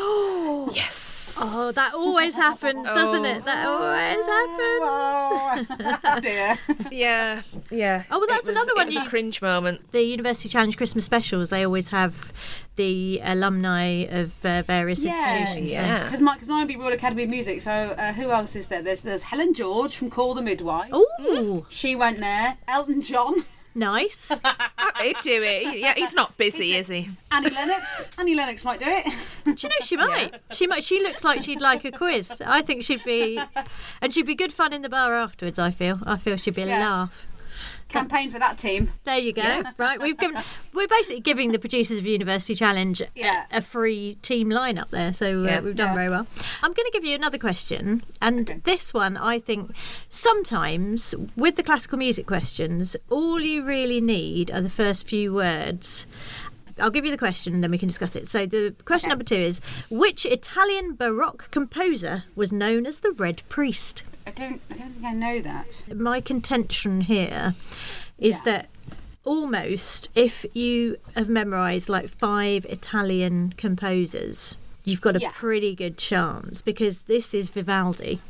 Oh, 0.54 0.70
Yes. 0.74 1.38
Oh, 1.40 1.72
that 1.72 1.92
always 1.94 2.34
happens, 2.36 2.86
doesn't 2.86 3.24
it? 3.24 3.44
That 3.44 3.66
always 3.66 4.26
happens. 4.26 6.04
Oh, 6.04 6.20
dear. 6.22 6.58
Yeah, 6.90 7.42
yeah. 7.70 8.02
Oh, 8.10 8.18
well, 8.18 8.26
that's 8.28 8.44
It 8.46 8.48
was- 8.54 8.56
another 8.56 8.72
one 8.74 8.82
It 8.84 8.86
was 8.86 8.94
you- 8.96 9.02
a 9.02 9.08
cringe 9.08 9.40
moment. 9.42 9.90
The 9.92 10.02
University 10.02 10.48
Challenge 10.48 10.76
Christmas 10.76 11.04
specials, 11.04 11.50
they 11.50 11.64
always 11.64 11.88
have 11.88 12.32
the 12.76 13.20
alumni 13.22 14.06
of 14.10 14.32
uh, 14.44 14.62
various 14.62 15.04
Yeah, 15.04 15.36
institutions. 15.38 15.72
so- 15.74 15.80
yeah. 15.80 16.04
Because 16.04 16.20
mine, 16.20 16.38
cause 16.38 16.48
mine 16.48 16.66
be 16.66 16.76
Royal 16.76 16.92
Academy 16.92 17.24
of 17.24 17.30
Music. 17.30 17.60
So 17.62 17.70
uh, 17.70 18.12
who 18.12 18.30
else 18.30 18.56
is 18.56 18.68
there? 18.68 18.82
There's 18.82 19.02
there's 19.02 19.22
Helen 19.24 19.54
George 19.54 19.96
from 19.96 20.10
Call 20.10 20.34
the 20.34 20.42
Midwife. 20.42 20.92
Ooh, 20.94 21.66
She 21.68 21.94
went 21.96 22.18
there. 22.20 22.56
Elton 22.68 23.02
John. 23.02 23.44
nice. 23.74 24.30
He'd 25.00 25.16
do 25.22 25.42
it. 25.42 25.78
Yeah, 25.78 25.94
he's 25.96 26.14
not 26.14 26.36
busy, 26.36 26.74
is 26.74 26.88
he? 26.88 27.08
Annie 27.30 27.50
Lennox. 27.50 28.08
Annie 28.18 28.34
Lennox 28.34 28.64
might 28.64 28.78
do 28.80 28.86
it. 28.88 29.04
Do 29.44 29.50
you 29.58 29.68
know 29.68 29.74
she 29.82 29.96
might? 29.96 30.34
She 30.52 30.66
might. 30.66 30.84
She 30.84 31.02
looks 31.02 31.24
like 31.24 31.42
she'd 31.42 31.60
like 31.60 31.84
a 31.84 31.90
quiz. 31.90 32.40
I 32.46 32.62
think 32.62 32.84
she'd 32.84 33.02
be, 33.04 33.40
and 34.00 34.12
she'd 34.14 34.26
be 34.26 34.34
good 34.34 34.52
fun 34.52 34.72
in 34.72 34.82
the 34.82 34.88
bar 34.88 35.14
afterwards. 35.14 35.58
I 35.58 35.70
feel. 35.70 35.98
I 36.04 36.16
feel 36.18 36.36
she'd 36.36 36.54
be 36.54 36.62
a 36.62 36.66
Yeah. 36.66 36.88
laugh. 36.88 37.26
Campaign 37.92 38.30
for 38.30 38.38
that 38.38 38.58
team. 38.58 38.90
There 39.04 39.18
you 39.18 39.32
go. 39.32 39.62
Right, 39.78 40.00
we've 40.00 40.16
given. 40.18 40.42
We're 40.72 40.88
basically 40.88 41.20
giving 41.20 41.52
the 41.52 41.58
producers 41.58 41.98
of 41.98 42.06
University 42.06 42.54
Challenge 42.54 43.00
a- 43.02 43.06
Yeah. 43.14 43.44
a, 43.52 43.60
free 43.60 44.16
team 44.22 44.48
lineup 44.50 44.90
there, 44.90 45.12
so 45.12 45.38
uh, 45.38 45.42
Yeah. 45.42 45.60
we've 45.60 45.76
done 45.76 45.88
Yeah. 45.88 45.94
very 45.94 46.08
well. 46.08 46.26
I'm 46.62 46.72
going 46.72 46.86
to 46.86 46.90
give 46.92 47.04
you 47.04 47.14
another 47.14 47.38
question, 47.38 48.02
and 48.20 48.62
this 48.64 48.94
one 48.94 49.16
I 49.16 49.38
think 49.38 49.72
sometimes 50.08 51.14
with 51.36 51.56
the 51.56 51.62
classical 51.62 51.98
music 51.98 52.26
questions, 52.26 52.96
all 53.10 53.40
you 53.40 53.62
really 53.64 54.00
need 54.00 54.50
are 54.50 54.60
the 54.62 54.70
first 54.70 55.06
few 55.06 55.32
words. 55.34 56.06
I'll 56.80 56.90
give 56.90 57.04
you 57.04 57.10
the 57.10 57.18
question 57.18 57.52
and 57.54 57.62
then 57.62 57.70
we 57.70 57.76
can 57.76 57.88
discuss 57.88 58.16
it. 58.16 58.26
So 58.26 58.46
the 58.46 58.74
question 58.86 59.10
number 59.10 59.24
two 59.24 59.34
is: 59.34 59.60
Which 59.90 60.24
Italian 60.24 60.94
Baroque 60.94 61.50
composer 61.50 62.24
was 62.34 62.50
known 62.52 62.86
as 62.86 63.00
the 63.00 63.10
Red 63.12 63.42
Priest? 63.50 64.02
I 64.26 64.30
don't. 64.30 64.60
I 64.70 64.74
don't 64.74 64.90
think 64.90 65.04
I 65.04 65.12
know 65.12 65.40
that. 65.40 65.66
my 65.94 66.20
contention 66.20 67.02
here 67.02 67.54
is 68.18 68.36
Yeah. 68.38 68.52
that 68.52 68.68
almost 69.24 70.08
if 70.14 70.44
you 70.54 70.96
have 71.16 71.28
memorized 71.28 71.88
like 71.88 72.08
five 72.08 72.64
Italian 72.66 73.54
composers, 73.56 74.56
you've 74.84 75.00
got 75.00 75.16
a 75.16 75.20
Yeah. 75.20 75.30
pretty 75.32 75.74
good 75.74 75.96
chance 75.98 76.62
because 76.62 77.02
this 77.02 77.34
is 77.34 77.48
Vivaldi. 77.48 78.20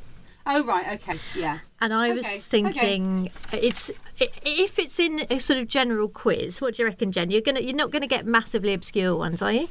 Oh 0.44 0.64
right. 0.64 1.00
Okay. 1.00 1.18
Yeah. 1.36 1.58
And 1.80 1.92
I 1.94 2.10
was 2.12 2.24
Okay, 2.26 2.38
thinking, 2.38 3.30
it's 3.52 3.90
if 4.18 4.78
it's 4.78 4.98
in 4.98 5.24
a 5.30 5.38
sort 5.38 5.58
of 5.60 5.68
general 5.68 6.08
quiz. 6.08 6.60
What 6.60 6.74
do 6.74 6.82
you 6.82 6.88
reckon, 6.88 7.12
Jen? 7.12 7.30
You're 7.30 7.42
gonna, 7.42 7.60
you're 7.60 7.76
not 7.76 7.90
gonna 7.92 8.06
get 8.08 8.26
massively 8.26 8.72
obscure 8.74 9.14
ones, 9.16 9.40
are 9.40 9.52
you? 9.52 9.68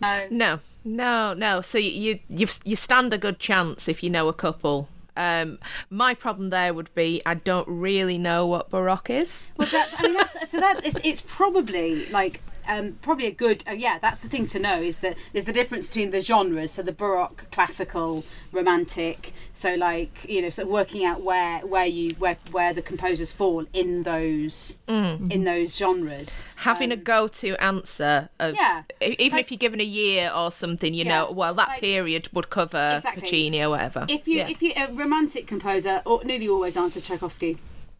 No. 0.00 0.26
No, 0.30 0.60
no, 0.84 1.34
no. 1.34 1.60
So 1.60 1.78
you 1.78 1.90
you 1.90 2.18
you've, 2.28 2.58
you 2.64 2.74
stand 2.76 3.12
a 3.12 3.18
good 3.18 3.38
chance 3.38 3.88
if 3.88 4.02
you 4.02 4.10
know 4.10 4.26
a 4.28 4.32
couple. 4.32 4.88
Um, 5.18 5.58
my 5.90 6.14
problem 6.14 6.50
there 6.50 6.72
would 6.72 6.94
be 6.94 7.20
I 7.26 7.34
don't 7.34 7.68
really 7.68 8.16
know 8.16 8.46
what 8.46 8.70
Baroque 8.70 9.10
is. 9.10 9.52
Well, 9.56 9.68
that, 9.68 9.88
I 9.98 10.08
mean, 10.08 10.18
so 10.46 10.60
that 10.60 10.86
it's, 10.86 11.00
it's 11.04 11.20
probably 11.20 12.06
like 12.06 12.40
um, 12.68 12.98
probably 13.02 13.26
a 13.26 13.30
good. 13.32 13.64
Uh, 13.68 13.72
yeah, 13.72 13.98
that's 13.98 14.20
the 14.20 14.28
thing 14.28 14.46
to 14.48 14.58
know 14.58 14.80
is 14.80 14.98
that 14.98 15.16
there's 15.32 15.46
the 15.46 15.52
difference 15.52 15.88
between 15.88 16.10
the 16.10 16.20
genres. 16.20 16.72
So 16.72 16.82
the 16.82 16.92
Baroque, 16.92 17.50
classical, 17.50 18.24
romantic. 18.52 19.32
So 19.52 19.74
like 19.74 20.26
you 20.28 20.42
know, 20.42 20.50
so 20.50 20.66
working 20.66 21.04
out 21.04 21.22
where 21.22 21.60
where 21.60 21.86
you 21.86 22.14
where 22.18 22.36
where 22.52 22.72
the 22.72 22.82
composers 22.82 23.32
fall 23.32 23.64
in 23.72 24.02
those 24.02 24.78
in 24.86 25.44
those 25.44 25.76
genres. 25.76 26.44
Having 26.56 26.92
a 26.92 26.96
go-to 26.96 27.56
answer 27.62 28.28
of 28.38 28.50
Um, 28.50 28.54
Yeah. 28.56 28.82
even 29.00 29.32
Like- 29.36 29.44
if 29.44 29.50
you're 29.50 29.58
given 29.58 29.80
a 29.80 29.84
year 29.84 30.30
or 30.34 30.50
something, 30.50 30.92
you 30.94 31.04
Yeah. 31.04 31.24
know, 31.24 31.32
well 31.32 31.54
that 31.54 31.68
Like- 31.68 31.80
period 31.80 32.28
would 32.32 32.50
cover 32.50 32.94
Exactly. 32.96 33.20
Puccini 33.22 33.62
or 33.62 33.70
whatever. 33.70 34.06
If 34.08 34.26
you 34.28 34.38
yeah. 34.38 34.48
if 34.48 34.62
you 34.62 34.72
a 34.76 34.92
romantic 34.92 35.46
composer, 35.46 36.02
or 36.04 36.22
nearly 36.24 36.48
always 36.48 36.76
answer 36.76 37.00
Tchaikovsky. 37.00 37.58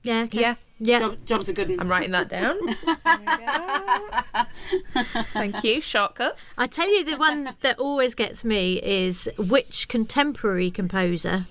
Yeah. 0.08 0.22
Okay. 0.22 0.40
Yeah. 0.40 0.54
Yeah. 0.80 0.98
Job, 1.00 1.18
job's 1.26 1.48
a 1.50 1.52
good 1.52 1.68
one. 1.68 1.80
I'm 1.80 1.88
writing 1.88 2.12
that 2.12 2.30
down. 2.30 2.58
Thank 5.34 5.62
you. 5.62 5.82
Shortcuts. 5.82 6.58
I 6.58 6.66
tell 6.66 6.88
you, 6.88 7.04
the 7.04 7.18
one 7.18 7.54
that 7.60 7.78
always 7.78 8.14
gets 8.14 8.42
me 8.42 8.80
is 8.82 9.28
which 9.36 9.86
contemporary 9.88 10.70
composer 10.70 11.44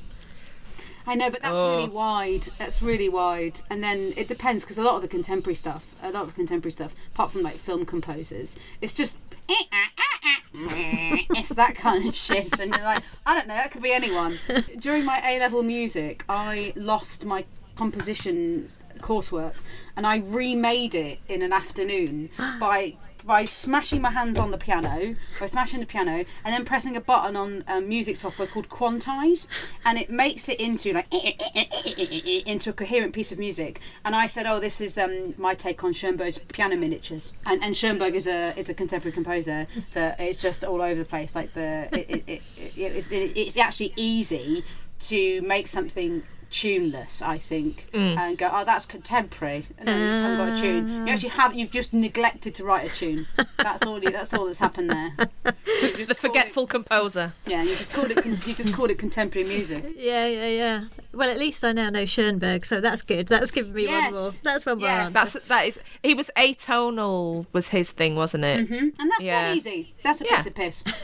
I 1.06 1.14
know, 1.16 1.30
but 1.30 1.42
that's 1.44 1.56
Oh. 1.56 1.78
really 1.78 1.90
wide. 1.90 2.48
That's 2.58 2.82
really 2.82 3.08
wide. 3.08 3.62
And 3.70 3.82
then 3.84 4.12
it 4.18 4.28
depends 4.28 4.64
because 4.66 4.78
a 4.80 4.84
lot 4.84 4.96
of 4.96 5.02
the 5.04 5.08
contemporary 5.08 5.56
stuff, 5.56 5.94
a 6.04 6.12
lot 6.12 6.24
of 6.24 6.34
contemporary 6.36 6.72
stuff, 6.72 6.96
apart 7.14 7.32
from 7.32 7.44
like 7.44 7.58
film 7.58 7.86
composers, 7.86 8.58
it's 8.82 8.94
just 8.94 9.18
it's 10.54 11.50
that 11.50 11.76
kind 11.76 12.08
of 12.10 12.16
shit. 12.16 12.60
And 12.60 12.74
you're 12.74 12.84
like, 12.84 13.04
I 13.26 13.36
don't 13.36 13.48
know, 13.48 13.54
that 13.54 13.72
could 13.72 13.84
be 13.84 13.94
anyone. 13.94 14.40
During 14.80 15.06
my 15.06 15.22
A 15.24 15.40
level 15.40 15.64
music, 15.64 16.26
I 16.28 16.74
lost 16.76 17.24
my 17.26 17.46
composition 17.78 18.70
coursework, 19.00 19.54
and 19.96 20.06
I 20.06 20.18
remade 20.18 20.96
it 20.96 21.20
in 21.28 21.42
an 21.42 21.54
afternoon 21.54 22.30
by 22.60 22.96
by 23.28 23.44
smashing 23.44 24.02
my 24.02 24.12
hands 24.12 24.38
on 24.40 24.52
the 24.52 24.58
piano, 24.58 25.16
by 25.38 25.46
smashing 25.48 25.82
the 25.82 25.86
piano, 25.86 26.24
and 26.46 26.54
then 26.54 26.64
pressing 26.64 26.96
a 26.96 27.02
button 27.02 27.36
on 27.36 27.64
a 27.68 27.82
music 27.82 28.16
software 28.16 28.48
called 28.48 28.70
Quantize, 28.70 29.48
and 29.84 29.98
it 29.98 30.10
makes 30.10 30.48
it 30.48 30.60
into 30.60 30.94
like 30.94 31.08
into 32.48 32.70
a 32.70 32.74
coherent 32.74 33.14
piece 33.14 33.32
of 33.32 33.38
music. 33.38 33.82
And 34.06 34.16
I 34.16 34.28
said, 34.28 34.46
"Oh, 34.46 34.60
this 34.60 34.80
is 34.82 34.98
um, 34.98 35.34
my 35.38 35.54
take 35.54 35.84
on 35.84 35.94
Schoenberg's 35.94 36.40
piano 36.40 36.78
miniatures." 36.78 37.34
And, 37.46 37.62
and 37.64 37.76
Schoenberg 37.76 38.16
is 38.16 38.28
a 38.28 38.58
is 38.58 38.70
a 38.70 38.74
contemporary 38.74 39.14
composer 39.14 39.68
that 39.94 40.20
it's 40.20 40.42
just 40.42 40.64
all 40.64 40.82
over 40.82 40.96
the 40.96 41.06
place. 41.06 41.36
Like 41.36 41.54
the 41.54 41.90
it, 41.92 42.10
it, 42.10 42.24
it, 42.28 42.42
it, 42.58 42.82
it's, 42.96 43.12
it, 43.12 43.38
it's 43.38 43.58
actually 43.58 43.94
easy 43.98 44.64
to 45.00 45.42
make 45.42 45.68
something 45.68 46.24
tuneless 46.50 47.22
i 47.22 47.38
think 47.38 47.90
mm. 47.94 48.18
and 48.18 48.38
go 48.38 48.50
oh 48.54 48.64
that's 48.64 48.86
contemporary 48.86 49.66
and 49.78 49.88
then 49.88 50.00
you 50.00 50.08
just 50.12 50.22
haven't 50.24 50.38
got 50.38 50.58
a 50.58 50.62
tune 50.62 51.06
you 51.08 51.14
actually 51.14 51.30
have 51.30 51.54
you've 51.54 51.72
just 51.72 51.94
neglected 51.94 52.56
to 52.56 52.64
write 52.64 52.90
a 52.90 52.94
tune 52.94 53.28
that's 53.58 53.84
all 53.84 54.02
you, 54.04 54.10
that's 54.12 54.34
all 54.34 54.46
that's 54.46 54.60
happened 54.60 54.90
there 54.90 55.12
the 55.44 56.16
forgetful 56.18 56.66
composer. 56.68 57.34
yeah 57.46 57.62
you 57.64 57.76
just 57.76 57.94
called 57.94 58.12
it 58.12 58.26
you 58.26 58.54
just 58.54 58.74
called 58.74 58.90
it 58.90 58.98
contemporary 58.98 59.48
music 59.48 59.84
Yeah, 59.98 60.28
yeah, 60.28 60.48
yeah. 60.48 60.84
Well, 61.14 61.30
at 61.32 61.40
least 61.40 61.64
I 61.66 61.72
now 61.72 61.90
know 61.90 62.06
Schoenberg, 62.06 62.64
so 62.66 62.80
that's 62.80 63.02
good. 63.02 63.28
That's 63.28 63.50
given 63.50 63.74
me 63.74 63.86
Yes. 63.86 64.14
one 64.14 64.22
more. 64.22 64.32
That's 64.44 64.66
one 64.68 64.78
more 64.78 64.88
Yes. 64.88 65.16
answer. 65.16 65.40
That's 65.40 65.48
that 65.48 65.66
is. 65.66 65.80
He 66.04 66.14
was 66.14 66.30
atonal. 66.38 67.48
Was 67.54 67.70
his 67.70 67.92
thing, 67.92 68.16
wasn't 68.16 68.44
it? 68.44 68.70
Mm-hmm. 68.70 68.90
and 69.02 69.12
that's 69.12 69.24
Yeah. 69.24 69.48
dead 69.48 69.58
easy 69.58 69.94
that's 70.04 70.22
a 70.22 70.26
Yeah. 70.26 70.38
piece 70.38 70.46
of 70.48 70.56
piss 70.56 70.84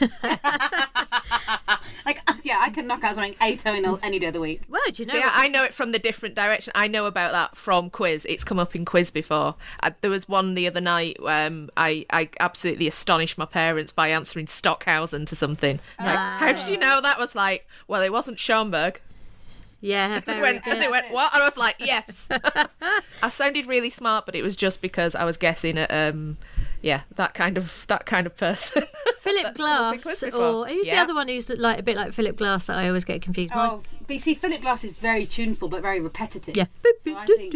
like 2.06 2.20
uh, 2.26 2.34
yeah 2.42 2.58
i 2.60 2.70
can 2.70 2.86
knock 2.86 3.02
out 3.04 3.14
something 3.14 3.34
atonal 3.34 3.98
any 4.02 4.18
day 4.18 4.26
of 4.28 4.32
the 4.32 4.40
week 4.40 4.62
well, 4.68 4.80
do 4.92 5.02
you 5.02 5.06
know? 5.06 5.12
See, 5.14 5.20
what- 5.20 5.32
I 5.34 5.44
I 5.44 5.48
know 5.48 5.62
it 5.64 5.74
from 5.74 5.92
the 5.92 5.98
different 5.98 6.34
direction. 6.34 6.72
I 6.74 6.88
know 6.88 7.04
about 7.06 7.32
that 7.32 7.54
from 7.56 7.90
quiz. 7.90 8.24
It's 8.24 8.44
come 8.44 8.58
up 8.58 8.74
in 8.74 8.84
quiz 8.86 9.10
before. 9.10 9.56
I, 9.80 9.94
there 10.00 10.10
was 10.10 10.26
one 10.28 10.54
the 10.54 10.66
other 10.66 10.80
night. 10.80 11.18
Um, 11.22 11.68
I 11.76 12.06
I 12.10 12.30
absolutely 12.40 12.86
astonished 12.88 13.36
my 13.36 13.44
parents 13.44 13.92
by 13.92 14.08
answering 14.08 14.46
Stockhausen 14.46 15.26
to 15.26 15.36
something. 15.36 15.80
Like, 15.98 16.16
how 16.16 16.52
did 16.52 16.68
you 16.68 16.78
know 16.78 17.00
that 17.02 17.18
was 17.18 17.34
like? 17.34 17.66
Well, 17.88 18.00
it 18.02 18.12
wasn't 18.12 18.38
Schoenberg. 18.38 19.00
yeah, 19.80 20.20
They 20.20 20.32
very 20.32 20.40
went, 20.40 20.64
good. 20.64 20.72
and 20.74 20.82
they 20.82 20.88
went, 20.88 21.10
what? 21.10 21.34
And 21.34 21.42
I 21.42 21.46
was 21.46 21.56
like, 21.58 21.76
yes. 21.78 22.28
I 23.22 23.28
sounded 23.28 23.66
really 23.66 23.90
smart, 23.90 24.24
but 24.24 24.34
it 24.34 24.42
was 24.42 24.56
just 24.56 24.80
because 24.80 25.14
I 25.14 25.24
was 25.24 25.36
guessing 25.36 25.76
at, 25.76 25.92
um, 25.92 26.38
yeah, 26.80 27.02
that 27.16 27.34
kind 27.34 27.58
of 27.58 27.84
that 27.88 28.06
kind 28.06 28.26
of 28.26 28.34
person. 28.36 28.84
Philip 29.20 29.42
That's 29.42 29.58
what 29.58 29.70
I've 29.70 29.92
been 29.92 30.00
Glass, 30.00 30.22
or 30.34 30.66
who's 30.66 30.86
the 30.86 30.96
other 30.96 31.14
one 31.14 31.28
who's 31.28 31.50
like 31.50 31.78
a 31.78 31.82
bit 31.82 31.96
like 31.96 32.12
Philip 32.12 32.36
Glass 32.36 32.66
that 32.66 32.78
I 32.78 32.88
always 32.88 33.04
get 33.04 33.20
confused. 33.22 33.52
oh 33.54 33.82
but 34.06 34.14
you 34.14 34.20
see, 34.20 34.34
Philip 34.34 34.60
Glass 34.62 34.84
is 34.84 34.96
very 34.96 35.26
tuneful 35.26 35.68
but 35.68 35.82
very 35.82 36.00
repetitive. 36.00 36.56
Yeah. 36.56 36.66
So 37.04 37.14
think- 37.26 37.52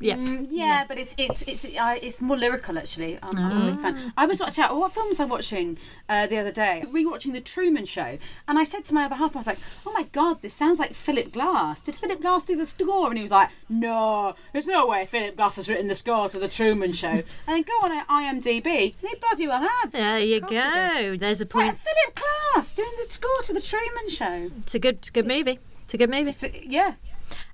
Yeah. 0.00 0.16
Mm, 0.16 0.46
yeah, 0.50 0.84
but 0.88 0.98
it's 0.98 1.14
it's 1.18 1.42
it's 1.42 1.64
uh, 1.64 1.96
it's 2.02 2.20
more 2.20 2.36
lyrical 2.36 2.78
actually. 2.78 3.18
I'm, 3.22 3.36
I'm 3.38 3.62
a 3.68 3.70
big 3.72 3.80
fan. 3.80 4.12
I 4.16 4.26
was 4.26 4.40
watching. 4.40 4.64
What 4.64 4.92
film 4.92 5.08
was 5.08 5.20
I 5.20 5.24
watching 5.24 5.78
uh, 6.08 6.26
the 6.26 6.38
other 6.38 6.52
day? 6.52 6.84
Rewatching 6.90 7.32
The 7.32 7.40
Truman 7.40 7.84
Show, 7.84 8.18
and 8.48 8.58
I 8.58 8.64
said 8.64 8.84
to 8.86 8.94
my 8.94 9.04
other 9.04 9.14
half, 9.16 9.36
I 9.36 9.38
was 9.40 9.46
like, 9.46 9.58
"Oh 9.86 9.92
my 9.92 10.04
god, 10.04 10.42
this 10.42 10.54
sounds 10.54 10.78
like 10.78 10.94
Philip 10.94 11.32
Glass. 11.32 11.82
Did 11.82 11.94
Philip 11.96 12.20
Glass 12.20 12.44
do 12.44 12.56
the 12.56 12.66
score?" 12.66 13.08
And 13.08 13.16
he 13.16 13.22
was 13.22 13.30
like, 13.32 13.50
"No, 13.68 14.34
there's 14.52 14.66
no 14.66 14.86
way 14.86 15.06
Philip 15.06 15.36
Glass 15.36 15.56
has 15.56 15.68
written 15.68 15.86
the 15.88 15.94
score 15.94 16.28
to 16.30 16.38
The 16.38 16.48
Truman 16.48 16.92
Show." 16.92 17.08
and 17.08 17.24
then 17.46 17.62
go 17.62 17.72
on 17.82 17.92
IMDb, 18.06 18.94
and 19.00 19.08
he 19.10 19.14
bloody 19.20 19.46
well 19.46 19.62
had. 19.62 19.92
There 19.92 20.18
you 20.20 20.36
Of 20.36 20.42
course 20.42 20.52
he 20.54 20.56
did. 20.56 20.92
go. 20.92 21.16
There's 21.16 21.40
a 21.40 21.44
It's 21.44 21.54
like 21.54 21.66
point. 21.74 21.78
Philip 21.78 22.20
Glass 22.54 22.74
doing 22.74 22.90
the 22.98 23.12
score 23.12 23.42
to 23.44 23.52
The 23.52 23.60
Truman 23.60 24.08
Show. 24.08 24.50
It's 24.62 24.74
a 24.74 24.78
good, 24.78 24.96
it's 24.96 25.08
a 25.08 25.12
good 25.12 25.26
movie. 25.26 25.47
It's 25.88 25.94
a 25.94 25.96
good 25.96 26.10
movie. 26.10 26.32
So, 26.32 26.48
yeah. 26.62 26.96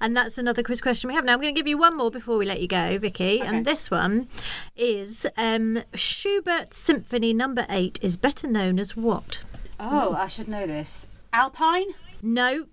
And 0.01 0.16
that's 0.16 0.39
another 0.39 0.64
quiz 0.64 0.80
question 0.80 1.07
we 1.07 1.14
have. 1.14 1.24
Now 1.24 1.35
I'm 1.35 1.41
going 1.41 1.55
to 1.55 1.57
give 1.57 1.68
you 1.68 1.78
one 1.78 1.97
more 1.97 2.11
before 2.11 2.37
we 2.37 2.45
let 2.45 2.61
you 2.61 2.66
go, 2.66 2.99
Vikki. 2.99 3.41
Okay. 3.41 3.47
And 3.47 3.64
this 3.64 3.93
one 3.93 4.26
is 4.74 5.24
um, 5.37 5.85
Schubert 5.95 6.74
Symphony 6.74 7.32
Number 7.32 7.64
Eight 7.70 8.01
is 8.03 8.16
better 8.16 8.49
known 8.49 8.80
as 8.80 8.97
what? 8.97 9.43
Oh, 9.78 10.14
I 10.18 10.26
should 10.26 10.49
know 10.49 10.66
this. 10.66 11.07
Alpine. 11.32 11.95
Nope. 12.22 12.70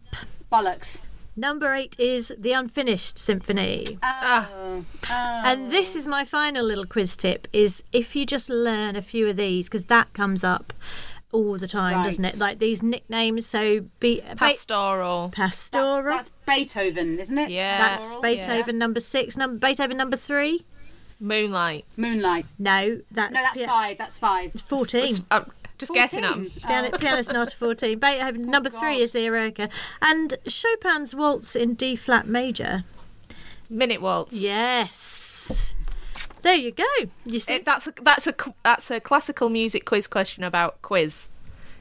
Bollocks. 0.51 1.01
Number 1.36 1.76
eight 1.76 1.95
is 1.99 2.34
the 2.39 2.53
Unfinished 2.53 3.20
Symphony. 3.20 3.99
Oh. 4.01 4.84
And 5.12 5.72
this 5.72 5.95
is 5.95 6.07
my 6.07 6.26
final 6.26 6.66
little 6.66 6.88
quiz 6.88 7.16
tip: 7.16 7.47
is 7.53 7.84
if 7.93 8.16
you 8.16 8.26
just 8.26 8.49
learn 8.49 8.95
a 8.95 9.01
few 9.03 9.28
of 9.28 9.36
these, 9.36 9.70
because 9.70 9.84
that 9.86 10.12
comes 10.14 10.43
up 10.43 10.74
all 11.32 11.58
the 11.58 11.68
time, 11.68 12.04
doesn't 12.04 12.24
it? 12.26 12.38
Like 12.40 12.60
these 12.60 12.82
nicknames. 12.84 13.46
So 13.46 13.82
be 14.00 14.22
Pastoral. 14.38 15.30
Pastoral. 15.30 16.04
That's, 16.04 16.30
that's 16.30 16.30
Beethoven, 16.46 17.20
isn't 17.20 17.38
it? 17.38 17.50
Yeah. 17.50 17.78
That's 17.78 18.04
Pastoral, 18.04 18.22
Beethoven 18.22 18.78
number 18.78 19.00
six. 19.00 19.38
Number 19.38 19.58
Beethoven 19.58 19.98
number 19.98 20.18
three. 20.18 20.66
Moonlight. 21.20 21.86
Moonlight. 21.98 22.46
No, 22.58 23.02
that's, 23.12 23.34
No, 23.34 23.42
that's 23.44 23.58
pia- 23.58 23.68
five. 23.68 23.98
That's 23.98 24.18
five. 24.18 24.52
fourteen. 24.66 25.18
I'm 25.30 25.44
um, 25.44 25.52
just 25.78 25.94
guessing 25.94 26.24
at 26.24 26.32
'em. 26.32 26.46
14. 26.46 26.62
Piano, 26.68 26.90
Oh. 26.94 26.98
Piano 26.98 27.22
Sonata 27.22 27.56
14. 27.58 28.00
Beethoven, 28.00 28.44
oh, 28.48 28.50
number 28.50 28.70
three 28.70 28.98
is 29.00 29.12
the 29.12 29.20
Eroica. 29.20 29.70
And 30.02 30.36
Chopin's 30.48 31.14
Waltz 31.16 31.56
in 31.56 31.76
D 31.76 31.96
flat 31.96 32.28
major. 32.28 32.84
Minute 33.70 34.02
Waltz. 34.02 34.36
Yes. 34.36 35.76
There 36.42 36.56
you 36.56 36.72
go. 36.72 36.86
You 37.26 37.39
see? 37.39 37.56
It, 37.56 37.66
that's 37.66 37.88
a, 37.88 37.94
that's 38.02 38.28
a 38.28 38.34
that's 38.64 38.92
a 38.92 39.00
classical 39.00 39.50
music 39.50 39.86
quiz 39.86 40.08
question 40.08 40.44
about 40.44 40.82
quiz. 40.82 41.30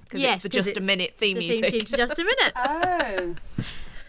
Because 0.04 0.20
yes, 0.22 0.44
it's 0.44 0.54
just 0.54 0.76
a 0.76 0.80
minute 0.80 1.14
theme 1.18 1.38
the 1.38 1.48
music. 1.48 1.70
tune 1.70 1.84
to 1.84 1.96
just 1.96 2.18
a 2.18 2.24
minute, 2.24 2.52
Oh. 2.56 3.34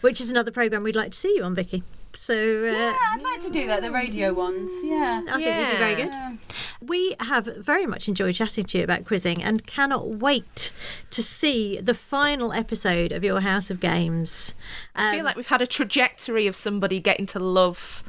which 0.00 0.20
is 0.20 0.30
another 0.32 0.50
program 0.50 0.82
we'd 0.82 0.96
like 0.96 1.12
to 1.12 1.18
see 1.18 1.36
you 1.36 1.44
on, 1.44 1.54
Vikki. 1.54 1.84
So 2.14 2.34
uh, 2.34 2.72
Yeah, 2.72 2.96
I'd 3.10 3.22
like 3.22 3.40
to 3.42 3.50
do 3.50 3.66
that. 3.68 3.82
The 3.82 3.90
radio 3.92 4.34
ones. 4.34 4.70
Yeah. 4.82 5.22
I 5.28 5.36
think 5.40 5.46
you'd 5.46 5.70
be 5.70 5.76
very 5.78 5.94
good. 5.94 6.12
Yeah. 6.12 6.36
We 6.80 7.14
have 7.20 7.46
very 7.56 7.86
much 7.86 8.08
enjoyed 8.08 8.34
chatting 8.34 8.64
to 8.64 8.78
you 8.78 8.84
about 8.84 9.04
quizzing 9.06 9.42
and 9.42 9.64
cannot 9.66 10.08
wait 10.16 10.72
to 11.10 11.22
see 11.22 11.80
the 11.80 11.94
final 11.94 12.52
episode 12.52 13.12
of 13.12 13.22
your 13.24 13.40
House 13.40 13.70
of 13.70 13.78
Games. 13.80 14.54
I 14.96 15.08
Um, 15.10 15.14
feel 15.16 15.24
like 15.24 15.36
we've 15.36 15.46
had 15.46 15.62
a 15.62 15.66
trajectory 15.66 16.46
of 16.48 16.54
somebody 16.56 16.98
getting 17.00 17.26
to 17.26 17.38
love 17.38 18.02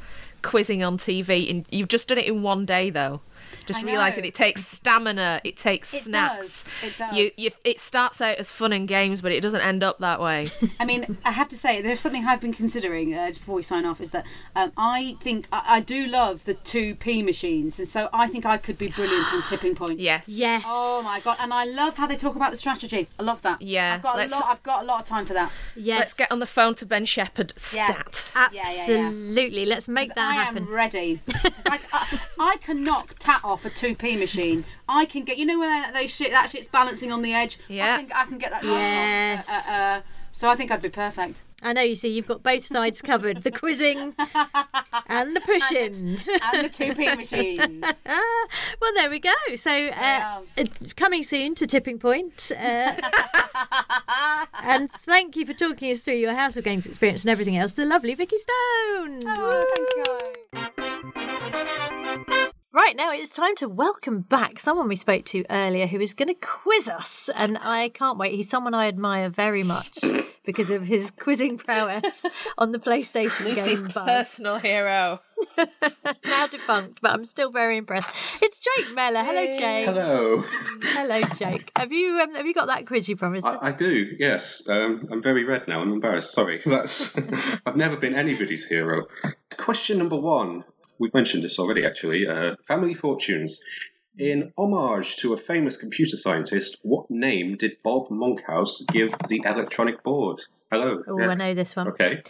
quizzing 0.44 0.84
on 0.84 0.98
TV, 0.98 1.50
and 1.50 1.66
you've 1.70 1.88
just 1.88 2.08
done 2.08 2.18
it 2.18 2.26
in 2.26 2.42
one 2.42 2.64
day, 2.64 2.90
though. 2.90 3.20
Just 3.66 3.84
realizing 3.84 4.24
it 4.24 4.34
takes 4.34 4.64
stamina, 4.66 5.40
it 5.44 5.56
takes 5.56 5.92
It 5.94 6.00
snacks. 6.02 6.64
does, 6.64 6.70
it 6.92 6.98
does. 6.98 7.16
You, 7.16 7.30
you, 7.36 7.50
it 7.64 7.80
starts 7.80 8.20
out 8.20 8.36
as 8.36 8.52
fun 8.52 8.72
and 8.72 8.86
games, 8.86 9.20
but 9.20 9.32
it 9.32 9.40
doesn't 9.40 9.60
end 9.60 9.82
up 9.82 9.98
that 9.98 10.20
way. 10.20 10.48
I 10.80 10.84
mean, 10.84 11.16
I 11.24 11.30
have 11.32 11.48
to 11.50 11.56
say, 11.56 11.80
there's 11.80 12.00
something 12.00 12.24
I've 12.26 12.40
been 12.40 12.52
considering 12.52 13.14
uh, 13.14 13.28
just 13.28 13.40
before 13.40 13.56
we 13.56 13.62
sign 13.62 13.84
off 13.84 14.00
is 14.00 14.10
that 14.10 14.26
um, 14.56 14.72
I 14.76 15.16
think 15.20 15.46
I, 15.52 15.62
I 15.76 15.80
do 15.80 16.06
love 16.06 16.44
the 16.44 16.54
two 16.54 16.94
P 16.94 17.22
machines, 17.22 17.78
and 17.78 17.88
so 17.88 18.08
I 18.12 18.26
think 18.26 18.44
I 18.46 18.56
could 18.56 18.78
be 18.78 18.88
brilliant 18.88 19.32
on 19.32 19.42
tipping 19.48 19.74
point. 19.74 20.00
yes. 20.00 20.28
Yes. 20.28 20.62
Oh 20.66 21.02
my 21.04 21.20
god! 21.24 21.36
And 21.40 21.52
I 21.52 21.64
love 21.64 21.96
how 21.96 22.06
they 22.06 22.16
talk 22.16 22.36
about 22.36 22.50
the 22.50 22.56
strategy. 22.58 23.08
I 23.18 23.22
love 23.22 23.42
that. 23.42 23.62
Yeah, 23.62 23.94
I've 23.96 24.02
got 24.02 24.14
a 24.16 24.18
let's- 24.18 24.32
lot. 24.32 24.44
I've 24.46 24.62
got 24.62 24.82
a 24.82 24.86
lot 24.86 25.00
of 25.00 25.06
time 25.06 25.26
for 25.26 25.34
that. 25.34 25.52
Yes. 25.76 25.98
Let's 26.00 26.14
get 26.14 26.32
on 26.32 26.38
the 26.40 26.46
phone 26.46 26.74
to 26.76 26.86
Ben 26.86 27.04
Shephard. 27.06 27.52
Yeah. 27.72 27.86
Stat. 28.10 28.50
Yeah, 28.52 28.62
yeah, 28.64 28.86
yeah. 28.88 29.06
Absolutely. 29.06 29.66
Let's 29.66 29.88
make 29.88 30.08
that 30.14 30.18
I 30.18 30.34
happen. 30.34 30.64
am 30.64 30.70
ready. 30.72 31.20
'Cause 31.32 31.52
I, 31.66 31.78
I, 31.92 32.18
I 32.38 32.56
can 32.58 32.82
knock 32.84 33.14
tat 33.18 33.40
off 33.44 33.53
a 33.64 33.70
two 33.70 33.94
P 33.94 34.16
machine. 34.16 34.64
I 34.88 35.04
can 35.04 35.24
get. 35.24 35.36
You 35.36 35.44
know 35.46 35.58
when 35.58 35.68
that, 35.68 35.92
those 35.92 36.10
shit 36.10 36.30
that 36.30 36.48
shit's 36.48 36.68
balancing 36.68 37.12
on 37.12 37.20
the 37.22 37.34
edge. 37.34 37.58
Yeah. 37.68 37.96
I 37.96 38.02
can, 38.04 38.12
I 38.12 38.24
can 38.24 38.38
get 38.38 38.50
that. 38.52 38.64
Yes. 38.64 39.48
off. 39.48 39.68
Uh, 39.68 39.72
uh, 39.72 39.84
uh, 39.98 40.00
so 40.32 40.48
I 40.48 40.56
think 40.56 40.70
I'd 40.70 40.82
be 40.82 40.88
perfect. 40.88 41.42
I 41.62 41.72
know 41.72 41.80
you 41.80 41.94
see 41.94 42.08
you've 42.08 42.26
got 42.26 42.42
both 42.42 42.66
sides 42.66 43.00
covered 43.00 43.42
the 43.42 43.50
quizzing 43.50 44.14
and 45.08 45.34
the 45.34 45.40
pushing. 45.40 46.18
And 46.52 46.64
the 46.64 46.68
two 46.70 46.94
P 46.94 47.14
machines. 47.14 47.84
Well, 48.80 48.92
there 48.94 49.08
we 49.08 49.18
go. 49.18 49.30
So, 49.56 49.70
uh, 49.70 49.90
Yeah. 49.90 50.40
uh, 50.58 50.64
coming 50.96 51.22
soon 51.22 51.54
to 51.54 51.66
Tipping 51.66 51.98
Point. 51.98 52.52
Uh, 52.52 52.92
and 54.62 54.90
thank 54.92 55.36
you 55.36 55.46
for 55.46 55.54
talking 55.54 55.90
us 55.90 56.02
through 56.02 56.16
your 56.16 56.34
House 56.34 56.56
of 56.58 56.64
Games 56.64 56.86
experience 56.86 57.22
and 57.24 57.30
everything 57.30 57.56
else, 57.56 57.72
the 57.72 57.86
lovely 57.86 58.14
Vikki 58.14 58.36
Stone. 58.36 59.20
Oh, 59.26 59.62
thanks, 60.54 60.74
guys. 62.26 62.40
Right 62.74 62.96
now, 62.96 63.12
it's 63.12 63.30
time 63.30 63.54
to 63.58 63.68
welcome 63.68 64.22
back 64.22 64.58
someone 64.58 64.88
we 64.88 64.96
spoke 64.96 65.24
to 65.26 65.44
earlier 65.48 65.86
who 65.86 66.00
is 66.00 66.12
going 66.12 66.26
to 66.26 66.34
quiz 66.34 66.88
us, 66.88 67.30
and 67.36 67.56
I 67.58 67.88
can't 67.88 68.18
wait. 68.18 68.34
He's 68.34 68.50
someone 68.50 68.74
I 68.74 68.88
admire 68.88 69.28
very 69.28 69.62
much 69.62 69.96
because 70.44 70.72
of 70.72 70.84
his 70.84 71.12
quizzing 71.12 71.56
prowess 71.56 72.26
on 72.58 72.72
the 72.72 72.80
PlayStation 72.80 73.44
Lucy's 73.44 73.80
game 73.80 73.92
Buzz. 73.94 74.04
personal 74.04 74.58
hero. 74.58 75.20
now 76.24 76.48
defunct, 76.48 76.98
but 77.00 77.12
I'm 77.12 77.26
still 77.26 77.52
very 77.52 77.76
impressed. 77.76 78.08
It's 78.42 78.58
Jake 78.58 78.92
Meller. 78.92 79.22
Hello, 79.22 79.46
Jake. 79.56 79.86
Hello. 79.86 80.44
Hello, 80.82 81.20
Jake. 81.36 81.70
Have 81.76 81.92
you 81.92 82.18
um, 82.18 82.34
have 82.34 82.44
you 82.44 82.54
got 82.54 82.66
that 82.66 82.88
quiz 82.88 83.08
you 83.08 83.14
promised 83.14 83.46
us? 83.46 83.56
I, 83.60 83.68
I 83.68 83.70
do, 83.70 84.16
yes. 84.18 84.68
Um, 84.68 85.06
I'm 85.12 85.22
very 85.22 85.44
red 85.44 85.68
now. 85.68 85.80
I'm 85.80 85.92
embarrassed. 85.92 86.32
Sorry. 86.32 86.60
That's. 86.66 87.16
I've 87.64 87.76
never 87.76 87.96
been 87.96 88.16
anybody's 88.16 88.66
hero. 88.66 89.06
Question 89.56 89.98
number 89.98 90.16
one. 90.16 90.64
We've 91.04 91.12
mentioned 91.12 91.44
this 91.44 91.58
already, 91.58 91.84
actually. 91.84 92.26
Uh, 92.26 92.56
family 92.66 92.94
fortunes. 92.94 93.62
In 94.16 94.54
homage 94.56 95.16
to 95.16 95.34
a 95.34 95.36
famous 95.36 95.76
computer 95.76 96.16
scientist, 96.16 96.78
what 96.82 97.10
name 97.10 97.58
did 97.58 97.72
Bob 97.82 98.10
Monkhouse 98.10 98.80
give 98.90 99.14
the 99.28 99.42
electronic 99.44 100.02
board? 100.02 100.40
Hello. 100.72 101.02
Oh, 101.06 101.20
I 101.20 101.34
know 101.34 101.52
this 101.52 101.76
one. 101.76 101.88
Okay. 101.88 102.22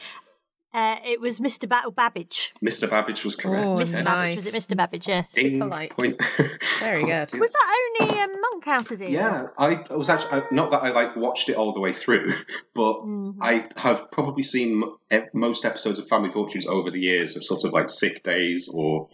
Uh, 0.74 0.96
it 1.04 1.20
was 1.20 1.38
Mr. 1.38 1.68
Ba- 1.68 1.88
Babbage. 1.92 2.52
Mr. 2.62 2.90
Babbage 2.90 3.24
was 3.24 3.36
correct. 3.36 3.64
Oh, 3.64 3.76
Mr. 3.76 3.98
Yes. 3.98 4.02
Babbage 4.02 4.36
was 4.36 4.46
it? 4.48 4.54
Mr. 4.54 4.76
Babbage? 4.76 5.06
Yes. 5.08 5.32
Ding. 5.32 5.60
Polite. 5.60 5.96
Point. 5.96 6.20
Very 6.80 7.04
good. 7.04 7.32
Was 7.38 7.52
that 7.52 7.76
only 8.02 8.18
um, 8.20 8.30
Monkhouse's 8.42 9.00
era? 9.00 9.12
Yeah, 9.12 9.46
I 9.56 9.84
was 9.94 10.10
actually 10.10 10.40
I- 10.40 10.46
not 10.50 10.72
that 10.72 10.82
I 10.82 10.90
like 10.90 11.14
watched 11.14 11.48
it 11.48 11.54
all 11.56 11.72
the 11.72 11.80
way 11.80 11.92
through, 11.92 12.32
but 12.74 12.94
Mm-hmm. 13.04 13.40
I 13.42 13.66
have 13.76 14.10
probably 14.10 14.42
seen 14.42 14.82
m- 14.82 14.96
e- 15.20 15.28
most 15.32 15.64
episodes 15.64 15.98
of 16.00 16.08
Family 16.08 16.30
Fortunes 16.32 16.66
over 16.66 16.90
the 16.90 17.00
years 17.00 17.36
of 17.36 17.44
sort 17.44 17.62
of 17.64 17.72
like 17.72 17.88
sick 17.88 18.22
days 18.24 18.68
or 18.72 19.08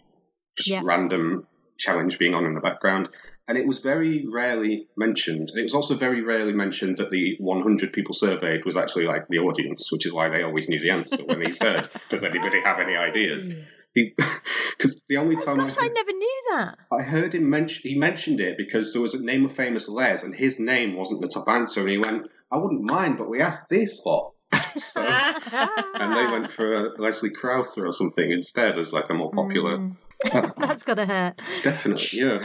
just 0.56 0.68
Yeah. 0.70 0.80
random 0.82 1.46
challenge 1.78 2.18
being 2.18 2.34
on 2.34 2.44
in 2.46 2.54
the 2.54 2.60
background. 2.60 3.08
And 3.50 3.58
it 3.58 3.66
was 3.66 3.80
very 3.80 4.24
rarely 4.32 4.86
mentioned. 4.96 5.50
And 5.50 5.58
it 5.58 5.64
was 5.64 5.74
also 5.74 5.96
very 5.96 6.22
rarely 6.22 6.52
mentioned 6.52 6.98
that 6.98 7.10
the 7.10 7.34
100 7.40 7.92
people 7.92 8.14
surveyed 8.14 8.64
was 8.64 8.76
actually 8.76 9.06
like 9.06 9.26
the 9.28 9.40
audience, 9.40 9.90
which 9.90 10.06
is 10.06 10.12
why 10.12 10.28
they 10.28 10.44
always 10.44 10.68
knew 10.68 10.78
the 10.78 10.90
answer 10.90 11.16
when 11.24 11.40
he 11.40 11.50
said, 11.50 11.88
"Does 12.10 12.22
anybody 12.22 12.60
have 12.60 12.78
any 12.78 12.94
ideas?" 12.94 13.50
Hmm. 13.50 13.58
Because 13.92 15.02
the 15.08 15.16
only 15.16 15.34
time 15.34 15.58
Oh, 15.58 15.64
Gosh, 15.64 15.78
I, 15.78 15.86
I 15.86 15.88
never 15.88 16.12
knew 16.12 16.42
that. 16.50 16.78
I 16.92 17.02
heard 17.02 17.34
him 17.34 17.50
mention 17.50 17.82
he 17.82 17.98
mentioned 17.98 18.38
it 18.38 18.56
because 18.56 18.92
there 18.92 19.02
was 19.02 19.14
a 19.14 19.24
name 19.24 19.44
of 19.44 19.52
famous 19.52 19.88
Les, 19.88 20.22
and 20.22 20.32
his 20.32 20.60
name 20.60 20.94
wasn't 20.94 21.20
the 21.20 21.26
top 21.26 21.48
answer, 21.48 21.80
and 21.80 21.90
he 21.90 21.98
went, 21.98 22.28
"I 22.52 22.56
wouldn't 22.56 22.82
mind, 22.82 23.18
but 23.18 23.28
we 23.28 23.42
asked 23.42 23.68
this 23.68 24.00
lot." 24.06 24.32
So, 24.76 25.02
and 25.94 26.12
they 26.12 26.26
went 26.26 26.52
for 26.52 26.94
Leslie 26.98 27.30
Crowther 27.30 27.86
or 27.86 27.92
something 27.92 28.30
instead 28.30 28.78
as 28.78 28.92
like 28.92 29.10
a 29.10 29.14
more 29.14 29.30
popular. 29.30 29.78
Mm. 29.78 29.96
That's 30.58 30.82
gotta 30.82 31.06
hurt. 31.06 31.40
Definitely, 31.62 32.18
yeah. 32.20 32.44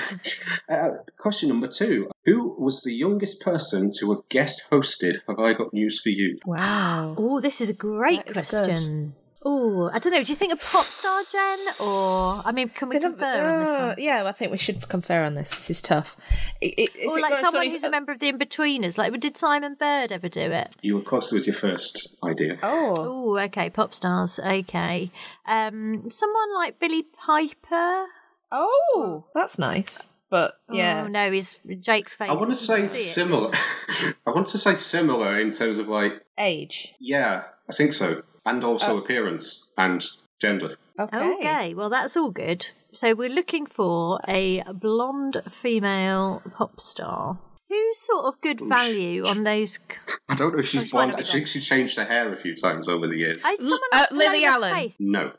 Uh, 0.70 0.92
question 1.18 1.50
number 1.50 1.68
two: 1.68 2.10
Who 2.26 2.56
was 2.58 2.84
the 2.84 2.94
youngest 2.94 3.42
person 3.42 3.92
to 4.00 4.14
have 4.14 4.30
guest 4.30 4.64
hosted? 4.72 5.20
Have 5.28 5.40
I 5.40 5.54
got 5.54 5.74
news 5.74 6.00
for 6.02 6.10
you? 6.10 6.40
Wow. 6.46 7.16
Oh, 7.18 7.42
this 7.42 7.60
is 7.60 7.70
a 7.70 7.74
great 7.74 8.26
That 8.28 8.38
is 8.38 8.50
question. 8.50 9.14
Oh, 9.48 9.92
I 9.94 10.00
don't 10.00 10.12
know. 10.12 10.24
Do 10.24 10.32
you 10.32 10.36
think 10.36 10.52
a 10.54 10.56
pop 10.56 10.86
star, 10.86 11.22
Jen, 11.32 11.60
or 11.80 12.42
I 12.46 12.52
mean, 12.52 12.70
can 12.70 12.90
we 12.90 13.00
confer 13.00 13.26
on 13.54 13.60
this 13.64 13.70
Uh, 13.70 13.86
one? 13.90 13.96
yeah, 14.00 14.24
I 14.26 14.32
think 14.32 14.52
we 14.52 14.58
should 14.58 14.88
confer 14.90 15.24
on 15.24 15.36
this. 15.36 15.52
This 15.52 15.70
is 15.70 15.82
tough. 15.84 16.18
I- 16.64 16.74
I- 16.78 16.82
is 16.96 17.12
Or 17.12 17.20
it 17.20 17.22
like 17.22 17.32
going- 17.34 17.36
someone 17.46 17.52
sorry, 17.52 17.70
who's 17.70 17.84
uh, 17.84 17.88
a 17.88 17.92
member 17.92 18.12
of 18.12 18.20
the 18.20 18.32
Inbetweeners. 18.32 18.98
Like, 18.98 19.18
did 19.20 19.38
Simon 19.38 19.76
Bird 19.76 20.12
ever 20.12 20.28
do 20.30 20.42
it? 20.42 20.76
You, 20.82 20.98
of 20.98 21.06
course, 21.06 21.32
was 21.32 21.46
your 21.46 21.54
first 21.54 22.16
idea. 22.24 22.58
Oh, 22.64 22.96
Oh, 22.98 23.38
okay, 23.38 23.70
pop 23.70 23.94
stars. 23.94 24.40
Okay, 24.40 25.12
um, 25.46 26.10
someone 26.10 26.54
like 26.56 26.80
Billie 26.80 27.04
Piper. 27.04 28.06
oh, 28.52 29.26
that's 29.36 29.60
nice. 29.60 30.08
but 30.32 30.54
yeah. 30.72 31.04
Oh 31.06 31.08
no, 31.08 31.32
his 31.32 31.56
Jake's 31.80 32.16
face. 32.16 32.30
I 32.30 32.34
want 32.34 32.46
to 32.46 32.50
you 32.50 32.56
say 32.56 32.80
can 32.80 32.90
see 32.90 33.10
it. 33.10 33.14
similar. 33.14 33.52
I 34.26 34.32
want 34.32 34.48
to 34.48 34.58
say 34.58 34.76
similar 34.76 35.40
in 35.40 35.52
terms 35.52 35.78
of 35.78 35.88
like, 35.88 36.14
Age. 36.40 36.96
yeah, 37.00 37.44
I 37.70 37.74
think 37.74 37.94
so, 37.94 38.24
and 38.46 38.64
also 38.64 38.98
appearance 38.98 39.72
and 39.78 40.04
gender. 40.42 40.78
Okay. 41.00 41.34
Okay, 41.36 41.74
well 41.74 41.90
that's 41.90 42.16
all 42.16 42.32
good. 42.32 42.72
So 42.94 43.14
we're 43.14 43.30
looking 43.30 43.66
for 43.66 44.20
a 44.28 44.64
blonde 44.74 45.42
female 45.50 46.42
pop 46.54 46.80
star. 46.80 47.38
Who's 47.68 47.98
sort 47.98 48.26
of 48.26 48.40
good 48.42 48.62
value 48.62 49.26
on 49.26 49.44
those? 49.44 49.80
I 50.30 50.36
don't 50.36 50.54
know 50.54 50.60
if 50.60 50.68
she's 50.68 50.84
Which 50.84 50.92
blonde. 50.92 51.16
I 51.18 51.24
think 51.24 51.48
she's 51.48 51.66
changed 51.66 51.98
her 51.98 52.06
hair 52.06 52.32
a 52.32 52.38
few 52.38 52.56
times 52.56 52.88
over 52.88 53.08
the 53.08 53.18
years. 53.18 53.42
Oh, 53.44 53.80
uh, 53.92 54.06
Lily 54.12 54.46
Allen. 54.46 54.74
Faith. 54.74 54.96
No, 55.00 55.32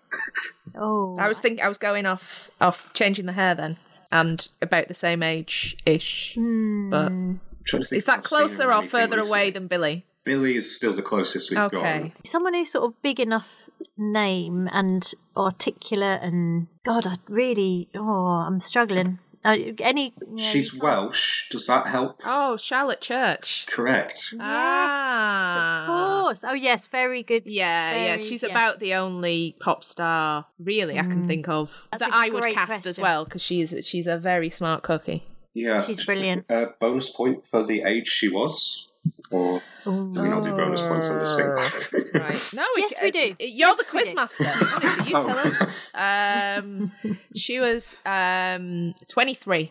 Oh, 0.75 1.17
I 1.19 1.29
was 1.29 1.39
thinking. 1.39 1.65
I 1.65 1.69
was 1.69 1.79
going 1.79 2.05
off 2.05 2.51
off 2.61 2.93
changing 2.93 3.27
the 3.27 3.33
hair 3.33 3.55
then, 3.55 3.77
and 4.13 4.47
about 4.61 4.89
the 4.89 4.95
same 4.95 5.23
age 5.23 5.77
ish. 5.87 6.35
Hmm. 6.35 6.91
But 6.91 7.07
I'm 7.13 7.41
trying 7.65 7.83
to 7.83 7.89
think 7.89 7.99
is 7.99 8.05
that 8.05 8.19
I've 8.19 8.25
closer 8.25 8.69
or 8.69 8.73
anything 8.73 8.91
further 8.91 9.19
away 9.21 9.51
than 9.51 9.69
Billie? 9.69 10.05
Billie 10.27 10.57
is 10.57 10.75
still 10.77 10.93
the 10.93 11.03
closest 11.03 11.49
we've 11.51 11.57
got. 11.57 11.73
Okay. 11.75 12.13
someone 12.25 12.53
who's 12.53 12.73
sort 12.73 12.85
of 12.85 13.01
big 13.01 13.19
enough 13.21 13.71
name 13.97 14.69
and 14.73 15.11
articulate 15.37 16.21
and 16.21 16.67
God, 16.85 17.07
I 17.07 17.15
really 17.29 17.89
oh, 17.95 18.03
I'm 18.47 18.61
struggling. 18.61 19.21
Uh, 19.45 19.57
any? 19.79 20.13
yeah, 20.35 20.51
She's 20.51 20.75
Welsh. 20.75 21.49
Does 21.51 21.69
that 21.69 21.87
help? 21.87 22.21
Oh, 22.25 22.57
Charlotte 22.57 23.01
Church. 23.01 23.65
Correct. 23.69 24.31
Yes, 24.33 24.41
Ah. 24.43 25.83
of 25.83 25.87
course. 25.87 26.45
Oh 26.45 26.55
yes, 26.55 26.89
very 26.89 27.23
good. 27.23 27.45
Yeah, 27.47 28.07
yeah. 28.07 28.17
She's 28.17 28.43
yeah. 28.43 28.51
about 28.51 28.81
the 28.81 28.95
only 28.95 29.55
pop 29.61 29.85
star 29.85 30.47
really 30.59 30.99
I 30.99 31.03
can 31.03 31.29
think 31.29 31.49
of 31.49 31.87
That's 31.93 32.03
that 32.03 32.13
I 32.13 32.31
would 32.31 32.43
great 32.43 32.55
cast 32.55 32.87
as 32.87 32.99
well 32.99 33.25
because 33.25 33.43
she's 33.43 33.87
she's 33.87 34.09
a 34.09 34.19
very 34.19 34.51
smart 34.51 34.83
cookie. 34.83 35.23
Yeah. 35.55 35.81
She's 35.81 36.05
brilliant. 36.05 36.51
Uh, 36.51 36.67
bonus 36.81 37.11
point 37.11 37.47
for 37.47 37.63
the 37.65 37.83
age 37.83 38.09
she 38.09 38.29
was, 38.29 38.89
or 39.31 39.63
do 39.85 39.91
we 39.93 40.29
not 40.29 40.45
do 40.45 40.51
bonus 40.53 40.81
points 40.81 41.09
on 41.09 41.19
this 41.19 41.37
thing? 41.37 42.03
Right. 42.15 42.41
No, 42.55 42.65
we 42.75 42.81
Yes, 42.83 42.91
c- 42.97 43.03
we 43.03 43.09
uh, 43.09 43.13
do. 43.13 43.37
You're 43.41 43.69
Yes, 43.69 43.77
the 43.77 43.85
we 43.93 44.01
quiz 44.03 44.15
master. 44.15 44.45
Honestly, 44.75 45.09
you 45.11 45.17
Oh. 45.17 45.27
tell 45.27 45.39
us. 45.39 45.77
Um, 45.95 46.91
she 47.35 47.61
was 47.61 48.01
um 48.07 48.95
23. 49.09 49.71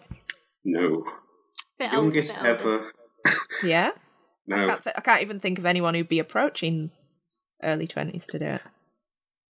No. 0.65 1.03
bit 1.79 1.91
Youngest 1.91 2.37
older. 2.37 2.49
ever. 2.49 2.91
Yeah. 3.63 3.91
I 3.95 3.99
No. 4.55 4.67
can't, 4.67 4.83
th- 4.83 4.95
I 4.97 5.01
can't 5.01 5.21
even 5.23 5.39
think 5.39 5.57
of 5.59 5.65
anyone 5.65 5.95
who'd 5.95 6.07
be 6.07 6.19
approaching 6.19 6.91
early 7.63 7.87
20s 7.87 8.27
to 8.27 8.37
do 8.39 8.45
it. 8.45 8.61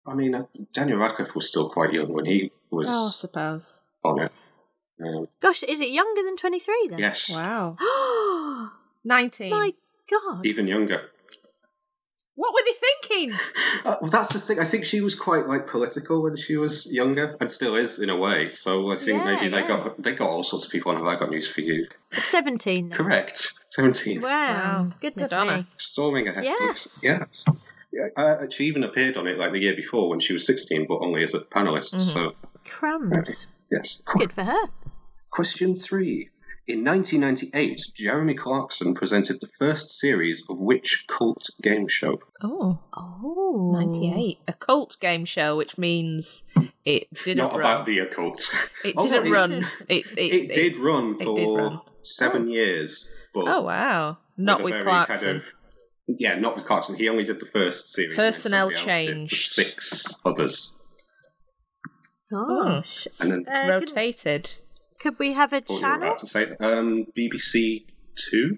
I 0.08 0.14
mean, 0.14 0.36
uh, 0.36 0.46
Daniel 0.74 1.00
Radcliffe 1.00 1.36
was 1.36 1.50
still 1.50 1.70
quite 1.70 1.92
young 1.92 2.14
when 2.14 2.26
he 2.26 2.52
was 2.72 2.88
Oh, 2.90 3.08
I 3.10 3.12
suppose. 3.12 3.84
on 4.06 4.22
it. 4.22 4.32
Um, 5.04 5.28
Gosh, 5.42 5.64
is 5.64 5.82
it 5.82 5.90
younger 5.90 6.24
than 6.24 6.38
23 6.38 6.88
then? 6.92 7.00
yes, 7.00 7.30
Wow. 7.30 7.76
Oh 9.06 9.10
19. 9.10 9.52
my 9.52 9.74
God. 10.10 10.46
even 10.46 10.68
younger. 10.68 11.02
What 12.36 12.54
were 12.54 12.62
they 12.66 12.74
thinking? 12.74 13.40
Uh, 13.86 13.98
well, 14.02 14.10
that's 14.10 14.34
the 14.34 14.40
thing. 14.40 14.58
I 14.58 14.64
think 14.64 14.84
she 14.84 15.02
was 15.02 15.14
quite 15.14 15.48
like 15.48 15.68
political 15.68 16.24
when 16.24 16.36
she 16.36 16.58
was 16.58 16.92
younger, 16.92 17.38
and 17.40 17.52
still 17.52 17.76
is 17.76 18.00
in 18.00 18.10
a 18.10 18.18
way. 18.18 18.50
So 18.50 18.90
I 18.92 18.96
think 18.96 19.20
Yeah, 19.20 19.36
maybe 19.36 19.50
they 19.50 19.62
got 19.62 20.02
they 20.02 20.14
got 20.14 20.28
all 20.28 20.42
sorts 20.42 20.66
of 20.66 20.72
people 20.72 20.92
on. 20.92 20.98
Have 20.98 21.06
I 21.06 21.20
got 21.20 21.30
news 21.30 21.48
for 21.48 21.62
you? 21.62 21.88
17 22.18 22.90
then. 22.90 22.98
Correct. 22.98 23.54
Seventeen. 23.70 24.22
Wow. 24.22 24.30
Wow. 24.30 24.90
Goodness 25.02 25.30
Good 25.30 25.38
on 25.38 25.48
me. 25.60 25.66
Storming 25.78 26.28
ahead. 26.30 26.46
Yes. 26.46 27.02
Yes. 27.04 27.46
Yeah, 27.92 28.08
uh, 28.18 28.50
she 28.50 28.66
even 28.66 28.84
appeared 28.84 29.18
on 29.18 29.28
it 29.28 29.38
like 29.38 29.52
the 29.52 29.60
year 29.60 29.76
before 29.76 30.10
when 30.10 30.20
she 30.20 30.34
was 30.34 30.46
16, 30.48 30.86
but 30.88 30.98
only 30.98 31.24
as 31.24 31.34
a 31.34 31.40
panelist. 31.40 32.02
So, 32.02 32.32
Crumbs. 32.66 33.48
yes. 33.72 34.02
Good 34.06 34.34
for 34.34 34.44
her. 34.44 34.68
Question 35.30 35.76
three. 35.76 36.30
In 36.68 36.84
1998, 36.84 37.80
Jeremy 37.96 38.34
Clarkson 38.34 38.96
presented 38.96 39.40
the 39.40 39.50
first 39.60 39.92
series 40.00 40.44
of 40.50 40.58
which 40.58 41.06
cult 41.08 41.46
game 41.62 41.88
show? 41.88 42.18
Oh. 42.42 42.80
Oh. 42.98 43.72
98. 43.80 44.40
A 44.48 44.54
cult 44.54 44.98
game 45.00 45.26
show, 45.26 45.56
which 45.58 45.78
means 45.78 46.52
it 46.84 47.08
didn't 47.24 47.38
Not 47.38 47.52
run. 47.52 47.60
about 47.60 47.86
the 47.86 48.00
occult. 48.00 48.52
It 48.84 48.96
Oh, 48.98 49.04
didn't 49.08 49.28
it- 49.28 49.32
run. 49.32 49.68
It, 49.88 50.06
it, 50.18 50.34
It, 50.34 50.50
did 50.56 50.78
run 50.78 51.20
for 51.20 51.36
did 51.36 51.56
run. 51.56 51.82
seven 52.02 52.50
years. 52.50 53.10
But 53.34 53.48
Oh, 53.48 53.62
wow. 53.62 54.18
Not 54.36 54.62
a 54.62 54.64
with 54.64 54.82
Clarkson. 54.84 55.18
kind 55.18 55.38
of- 55.38 55.46
yeah, 56.08 56.40
not 56.40 56.56
with 56.56 56.66
Clarkson. 56.66 56.96
He 56.96 57.10
only 57.10 57.26
did 57.26 57.40
the 57.40 57.46
first 57.54 57.90
series. 57.94 58.16
Personnel 58.16 58.72
somebody 58.74 58.76
else 58.80 58.86
did 59.08 59.14
changed. 59.14 59.52
Six 59.52 60.16
others. 60.26 60.82
Gosh. 62.32 63.08
And 63.22 63.32
then- 63.32 63.46
Uh, 63.48 63.52
could, 63.62 63.70
Rotated. 63.92 64.58
Could 65.06 65.20
we 65.20 65.34
have 65.34 65.54
a 65.54 65.58
What 65.58 65.70
were 65.70 65.76
you 65.76 65.82
channel? 65.82 66.08
about 66.08 66.20
to 66.20 66.28
say? 66.28 66.52
Um, 66.60 67.06
BBC 67.16 67.86
Two, 68.16 68.58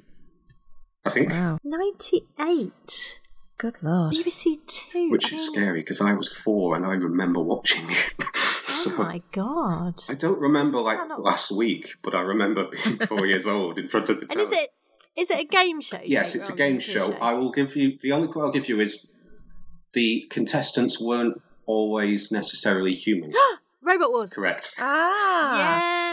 I 1.04 1.10
think. 1.10 1.30
Wow. 1.30 1.58
98. 1.64 3.20
Good 3.58 3.84
lord. 3.84 4.14
BBC 4.14 4.56
Two. 4.66 5.10
Which 5.10 5.26
is 5.26 5.32
mean, 5.34 5.52
scary 5.52 5.82
because 5.82 6.00
I 6.00 6.14
was 6.14 6.32
four 6.32 6.78
and 6.78 6.86
I 6.86 6.94
remember 6.94 7.42
watching 7.42 7.86
it. 7.90 8.14
Oh 8.90 8.96
my 9.00 9.22
god. 9.32 10.02
I 10.08 10.14
don't 10.14 10.40
remember 10.40 10.78
like 10.80 11.00
cannot- 11.00 11.22
last 11.22 11.52
week, 11.52 11.96
but 12.04 12.14
I 12.14 12.22
remember 12.22 12.68
being 12.68 12.98
four 13.08 13.26
years 13.26 13.48
old 13.48 13.80
in 13.80 13.90
front 13.90 14.08
of 14.08 14.20
the 14.22 14.28
And 14.32 14.40
is 14.40 14.52
it 14.52 14.70
is 15.18 15.32
it 15.32 15.40
a 15.40 15.44
game 15.46 15.82
show? 15.82 16.00
Yes, 16.06 16.36
it's 16.36 16.50
a 16.50 16.56
game 16.56 16.76
quiz 16.76 16.84
show. 16.86 17.12
I 17.14 17.34
will 17.34 17.52
give 17.52 17.76
you 17.76 17.98
the 18.02 18.12
only 18.14 18.28
clue 18.32 18.44
I'll 18.44 18.52
give 18.52 18.70
you 18.70 18.80
is 18.80 19.14
the 19.94 20.28
contestants 20.30 21.02
weren't 21.02 21.42
always 21.66 22.32
necessarily 22.32 22.94
human. 22.94 23.34
Robot 23.82 24.10
Wars. 24.12 24.34
Correct. 24.34 24.74
Ah. 24.80 25.58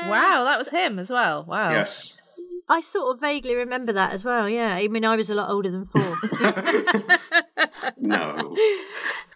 Yes. 0.05 0.11
Wow, 0.11 0.45
that 0.45 0.59
was 0.59 0.69
him 0.69 0.99
as 0.99 1.11
well. 1.11 1.45
Wow. 1.45 1.71
Yes. 1.73 2.21
I 2.69 2.81
sort 2.81 3.15
of 3.15 3.21
vaguely 3.21 3.55
remember 3.55 3.93
that 3.93 4.13
as 4.13 4.25
well. 4.25 4.49
Yeah, 4.49 4.75
I 4.75 4.89
mean, 4.89 5.05
I 5.05 5.17
was 5.17 5.29
a 5.31 5.35
lot 5.35 5.51
older 5.51 5.71
than 5.71 5.85
four. 5.87 6.19
No. 7.99 8.57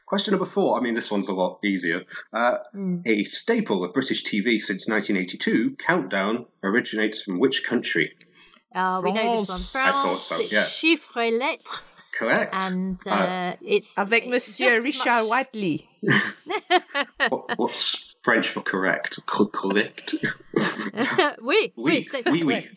Question 0.06 0.32
number 0.32 0.46
four. 0.46 0.78
I 0.78 0.82
mean, 0.82 0.94
this 0.94 1.10
one's 1.10 1.28
a 1.28 1.34
lot 1.34 1.58
easier. 1.64 2.04
Uh, 2.32 2.58
Hmm. 2.72 3.00
A 3.06 3.24
staple 3.24 3.84
of 3.84 3.92
British 3.92 4.24
TV 4.24 4.58
since 4.60 4.88
1982, 4.88 5.76
Countdown 5.78 6.46
originates 6.62 7.22
from 7.22 7.38
which 7.38 7.64
country? 7.64 8.12
Oh, 8.74 9.00
we 9.02 9.12
know 9.12 9.40
this 9.40 9.48
one. 9.48 9.58
France. 9.58 9.70
France. 9.70 9.96
I 9.96 10.02
thought 10.02 10.18
so, 10.20 10.40
yeah. 10.50 10.62
Chiffre 10.62 11.38
lettres, 11.38 11.80
Correct. 12.18 12.54
and 12.54 12.98
uh, 13.06 13.10
Uh, 13.10 13.56
it's 13.60 13.96
Avec 13.98 14.26
Monsieur 14.28 14.80
Richard 14.80 15.24
much- 15.24 15.28
Whiteley. 15.28 15.88
What, 17.28 17.58
what's 17.58 18.07
French 18.28 18.48
for 18.50 18.60
correct? 18.60 19.18
Co- 19.24 19.46
Correct. 19.46 20.14
oui, 21.40 21.72
oui, 21.76 22.06
Oui, 22.12 22.20
oui, 22.26 22.42
oui. 22.44 22.68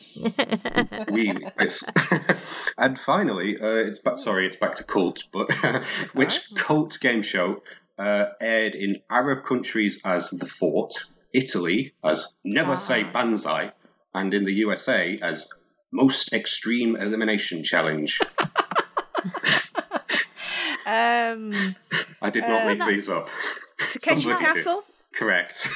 oui, 1.10 1.34
yes. 1.60 1.84
and 2.78 2.98
finally, 2.98 3.58
uh, 3.62 3.68
it's 3.88 4.00
back. 4.00 4.18
Sorry, 4.18 4.46
it's 4.46 4.56
back 4.56 4.76
to 4.76 4.86
cult. 4.86 5.24
But 5.34 5.52
which 6.14 6.40
cult 6.56 6.98
game 7.02 7.22
show 7.22 7.62
uh, 8.00 8.28
aired 8.40 8.76
in 8.76 9.02
Arab 9.10 9.44
countries 9.46 10.00
as 10.06 10.30
The 10.30 10.46
Fort, 10.46 10.94
Italy 11.34 11.94
as 12.02 12.34
Never 12.46 12.78
Say 12.78 13.04
Banzai, 13.04 13.72
and 14.14 14.34
in 14.34 14.46
the 14.46 14.54
USA 14.54 15.20
as 15.22 15.50
Most 15.92 16.32
Extreme 16.32 16.96
Elimination 16.96 17.64
Challenge? 17.66 18.20
Um, 20.86 21.76
I 22.22 22.30
did 22.32 22.44
not 22.48 22.62
Uh, 22.64 22.74
make 22.74 22.86
these 22.88 23.10
up. 23.10 23.28
Takeshi's 23.80 24.24
Somebody 24.24 24.46
did. 24.46 25.01
Castle. 25.14 25.28
Correct. 25.28 25.68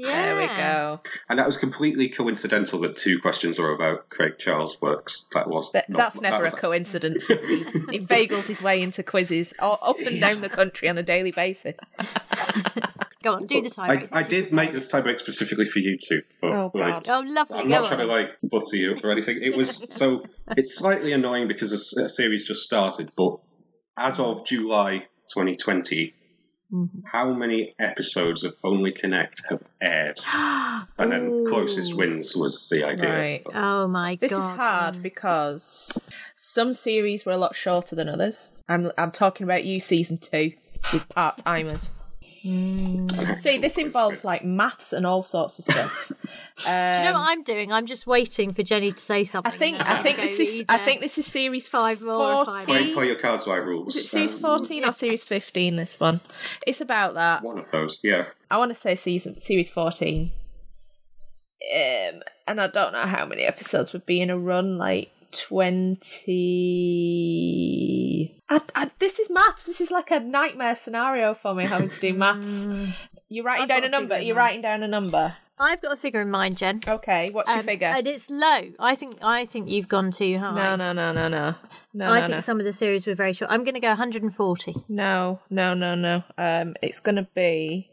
Yeah. 0.00 0.22
There 0.22 0.36
we 0.36 0.46
go. 0.46 1.00
And 1.28 1.40
that 1.40 1.46
was 1.48 1.56
completely 1.56 2.08
coincidental 2.08 2.78
that 2.82 2.96
two 2.96 3.18
questions 3.20 3.58
were 3.58 3.72
about 3.72 4.08
Craig 4.10 4.34
Charles 4.38 4.80
works. 4.80 5.28
That 5.34 5.48
was 5.48 5.72
That, 5.72 5.88
not- 5.90 5.98
that's 5.98 6.20
that 6.20 6.30
never 6.30 6.44
was- 6.44 6.52
a 6.54 6.56
coincidence. 6.56 7.26
he 7.48 7.64
inveigles 7.92 8.46
his 8.46 8.62
way 8.62 8.80
into 8.80 9.02
quizzes 9.02 9.54
up 9.60 9.98
and 9.98 10.20
down 10.20 10.40
the 10.40 10.48
country 10.48 10.88
on 10.88 10.98
a 10.98 11.02
daily 11.02 11.32
basis. 11.32 11.74
Go 13.24 13.34
on, 13.34 13.46
do 13.46 13.60
the 13.60 13.70
time. 13.70 14.06
I, 14.12 14.20
I 14.20 14.22
did 14.22 14.52
make 14.52 14.70
this 14.70 14.86
tie 14.86 15.00
break 15.00 15.18
specifically 15.18 15.64
for 15.64 15.80
you 15.80 15.98
two. 15.98 16.22
But, 16.40 16.52
Oh, 16.52 16.70
like, 16.74 17.04
God. 17.04 17.08
Oh, 17.08 17.24
lovely. 17.28 17.58
I'm 17.58 17.64
Go 17.68 17.74
not 17.74 17.82
on. 17.82 17.88
trying 17.88 18.06
to 18.06 18.12
like 18.12 18.28
butter 18.44 18.76
you 18.76 18.96
or 19.02 19.10
anything. 19.10 19.40
It 19.42 19.56
was 19.56 19.84
so 19.92 20.24
it's 20.56 20.76
slightly 20.78 21.12
annoying 21.12 21.48
because 21.48 21.70
the 21.70 22.04
s- 22.04 22.14
series 22.16 22.44
just 22.46 22.62
started, 22.62 23.10
but 23.16 23.38
as 23.96 24.20
of 24.20 24.46
July 24.46 25.08
2020, 25.34 26.14
Mm-hmm. 26.70 27.00
how 27.10 27.32
many 27.32 27.74
episodes 27.78 28.44
of 28.44 28.54
Only 28.62 28.92
Connect 28.92 29.40
have 29.48 29.62
aired? 29.80 30.20
And 30.98 31.12
then 31.12 31.46
closest 31.48 31.96
wins 31.96 32.36
was 32.36 32.68
the 32.68 32.84
idea. 32.84 33.16
Right. 33.16 33.42
Oh 33.54 33.88
my 33.88 34.16
This 34.16 34.32
god. 34.32 34.36
This 34.38 34.44
is 34.46 34.56
hard 34.56 35.02
because 35.02 36.00
some 36.34 36.72
series 36.72 37.24
were 37.24 37.32
a 37.32 37.38
lot 37.38 37.54
shorter 37.54 37.96
than 37.96 38.08
others. 38.08 38.52
I'm 38.68 38.90
I'm 38.98 39.10
talking 39.10 39.44
about 39.44 39.64
you 39.64 39.80
season 39.80 40.18
two 40.18 40.52
with 40.92 41.08
part 41.08 41.38
timers. 41.38 41.92
See, 42.40 43.58
this 43.58 43.78
involves 43.78 44.24
like 44.24 44.44
maths 44.44 44.92
and 44.92 45.06
all 45.06 45.22
sorts 45.22 45.58
of 45.58 45.64
stuff. 45.64 46.12
Do 46.64 46.70
you 46.70 46.70
know 46.70 47.08
Um, 47.08 47.14
what 47.14 47.30
I'm 47.30 47.42
doing? 47.42 47.72
I'm 47.72 47.86
just 47.86 48.06
waiting 48.06 48.52
for 48.52 48.62
Jenny 48.62 48.92
to 48.92 48.98
say 48.98 49.20
I 49.20 49.24
something. 49.24 49.52
think 49.52 49.80
I 49.80 50.02
think 50.02 50.16
this 50.18 50.38
is 50.40 50.64
I 50.68 50.78
think 50.78 51.00
this 51.00 51.18
is 51.18 51.26
series 51.26 51.68
five 51.68 52.00
more 52.00 52.32
or 52.32 52.44
five 52.46 52.64
Play, 52.66 52.76
fourteen. 52.78 52.94
play 52.94 53.06
your 53.06 53.16
cards 53.16 53.46
right 53.46 53.64
rules. 53.64 53.96
Is 53.96 54.04
it 54.04 54.08
series 54.08 54.34
Um, 54.36 54.40
fourteen 54.40 54.84
or 54.84 54.92
series 54.92 55.24
fifteen? 55.24 55.76
This 55.76 55.98
one, 55.98 56.20
it's 56.66 56.80
about 56.80 57.14
that. 57.14 57.42
One 57.42 57.58
of 57.58 57.70
those, 57.70 58.00
yeah. 58.02 58.26
I 58.50 58.58
want 58.58 58.70
to 58.70 58.74
say 58.76 58.94
season 58.94 59.40
series 59.40 59.70
fourteen. 59.70 60.30
Um, 61.74 62.22
and 62.46 62.60
I 62.60 62.68
don't 62.68 62.92
know 62.92 63.02
how 63.02 63.26
many 63.26 63.42
episodes 63.42 63.92
would 63.92 64.06
be 64.06 64.20
in 64.20 64.30
a 64.30 64.38
run, 64.38 64.78
like 64.78 65.10
20. 65.32 65.98
I, 68.50 68.60
I, 68.74 68.90
this 68.98 69.18
is 69.18 69.30
maths. 69.30 69.66
This 69.66 69.80
is 69.80 69.90
like 69.90 70.10
a 70.10 70.20
nightmare 70.20 70.74
scenario 70.74 71.34
for 71.34 71.54
me 71.54 71.64
having 71.64 71.88
to 71.90 72.00
do 72.00 72.14
maths. 72.14 72.66
You're 73.28 73.44
writing 73.44 73.64
I've 73.64 73.68
down 73.68 73.82
a 73.84 73.86
a 73.86 73.90
number. 73.90 74.20
You're 74.20 74.36
writing 74.36 74.62
down 74.62 74.82
a 74.82 74.88
number. 74.88 75.34
I've 75.60 75.82
got 75.82 75.92
a 75.92 75.96
figure 75.96 76.20
in 76.20 76.30
mind, 76.30 76.56
Jen. 76.56 76.80
Okay, 76.86 77.30
what's 77.30 77.50
your 77.50 77.58
Um, 77.58 77.66
figure? 77.66 77.88
And 77.88 78.06
it's 78.06 78.30
low. 78.30 78.70
I 78.78 78.94
think 78.94 79.18
I 79.22 79.44
think 79.44 79.68
you've 79.68 79.88
gone 79.88 80.12
too 80.12 80.38
high. 80.38 80.54
No, 80.54 80.76
no, 80.76 80.92
no, 80.92 81.12
no, 81.12 81.28
no. 81.28 81.54
No, 81.92 82.12
I 82.12 82.20
no, 82.20 82.26
think 82.26 82.34
no. 82.36 82.40
some 82.40 82.60
of 82.60 82.64
the 82.64 82.72
series 82.72 83.06
were 83.06 83.14
very 83.16 83.32
short. 83.32 83.50
I'm 83.50 83.64
going 83.64 83.74
to 83.74 83.80
go 83.80 83.88
140. 83.88 84.74
No, 84.88 85.40
no, 85.50 85.74
no, 85.74 85.94
no. 85.96 86.22
Um, 86.38 86.76
it's 86.80 87.00
going 87.00 87.16
to 87.16 87.26
be 87.34 87.90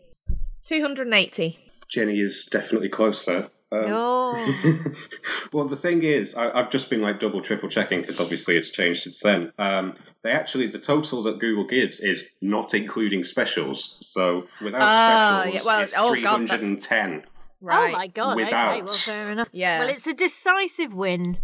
280. 0.63 1.57
Jenny 1.89 2.19
is 2.19 2.45
definitely 2.45 2.89
closer. 2.89 3.49
Um, 3.75 3.91
Oh, 3.91 4.91
well, 5.53 5.65
the 5.65 5.75
thing 5.75 6.03
is, 6.03 6.35
I, 6.35 6.51
I've 6.51 6.69
just 6.69 6.89
been 6.89 7.01
like 7.01 7.19
double, 7.19 7.41
triple 7.41 7.69
checking 7.69 8.01
because 8.01 8.19
obviously 8.19 8.55
it's 8.57 8.69
changed 8.69 9.03
since 9.03 9.19
then. 9.19 9.51
Um, 9.57 9.95
they 10.23 10.31
actually, 10.31 10.67
the 10.67 10.79
total 10.79 11.21
that 11.23 11.39
Google 11.39 11.65
gives 11.65 11.99
is 11.99 12.31
not 12.41 12.73
including 12.73 13.23
specials. 13.23 13.97
So 14.01 14.47
without 14.61 14.81
Ah, 14.81 15.41
specials, 15.43 15.55
yeah, 15.55 15.61
well, 15.65 15.83
it's 15.83 15.93
oh, 15.97 16.15
God, 16.21 16.47
310. 16.47 17.23
Right. 17.61 17.93
oh 17.93 17.97
my 17.97 18.07
god! 18.07 18.35
Without. 18.35 18.73
Okay, 18.73 18.81
well, 18.83 18.93
fair 18.93 19.31
enough. 19.31 19.49
Yeah. 19.51 19.79
Well, 19.79 19.89
it's 19.89 20.05
a 20.05 20.13
decisive 20.13 20.93
win 20.93 21.37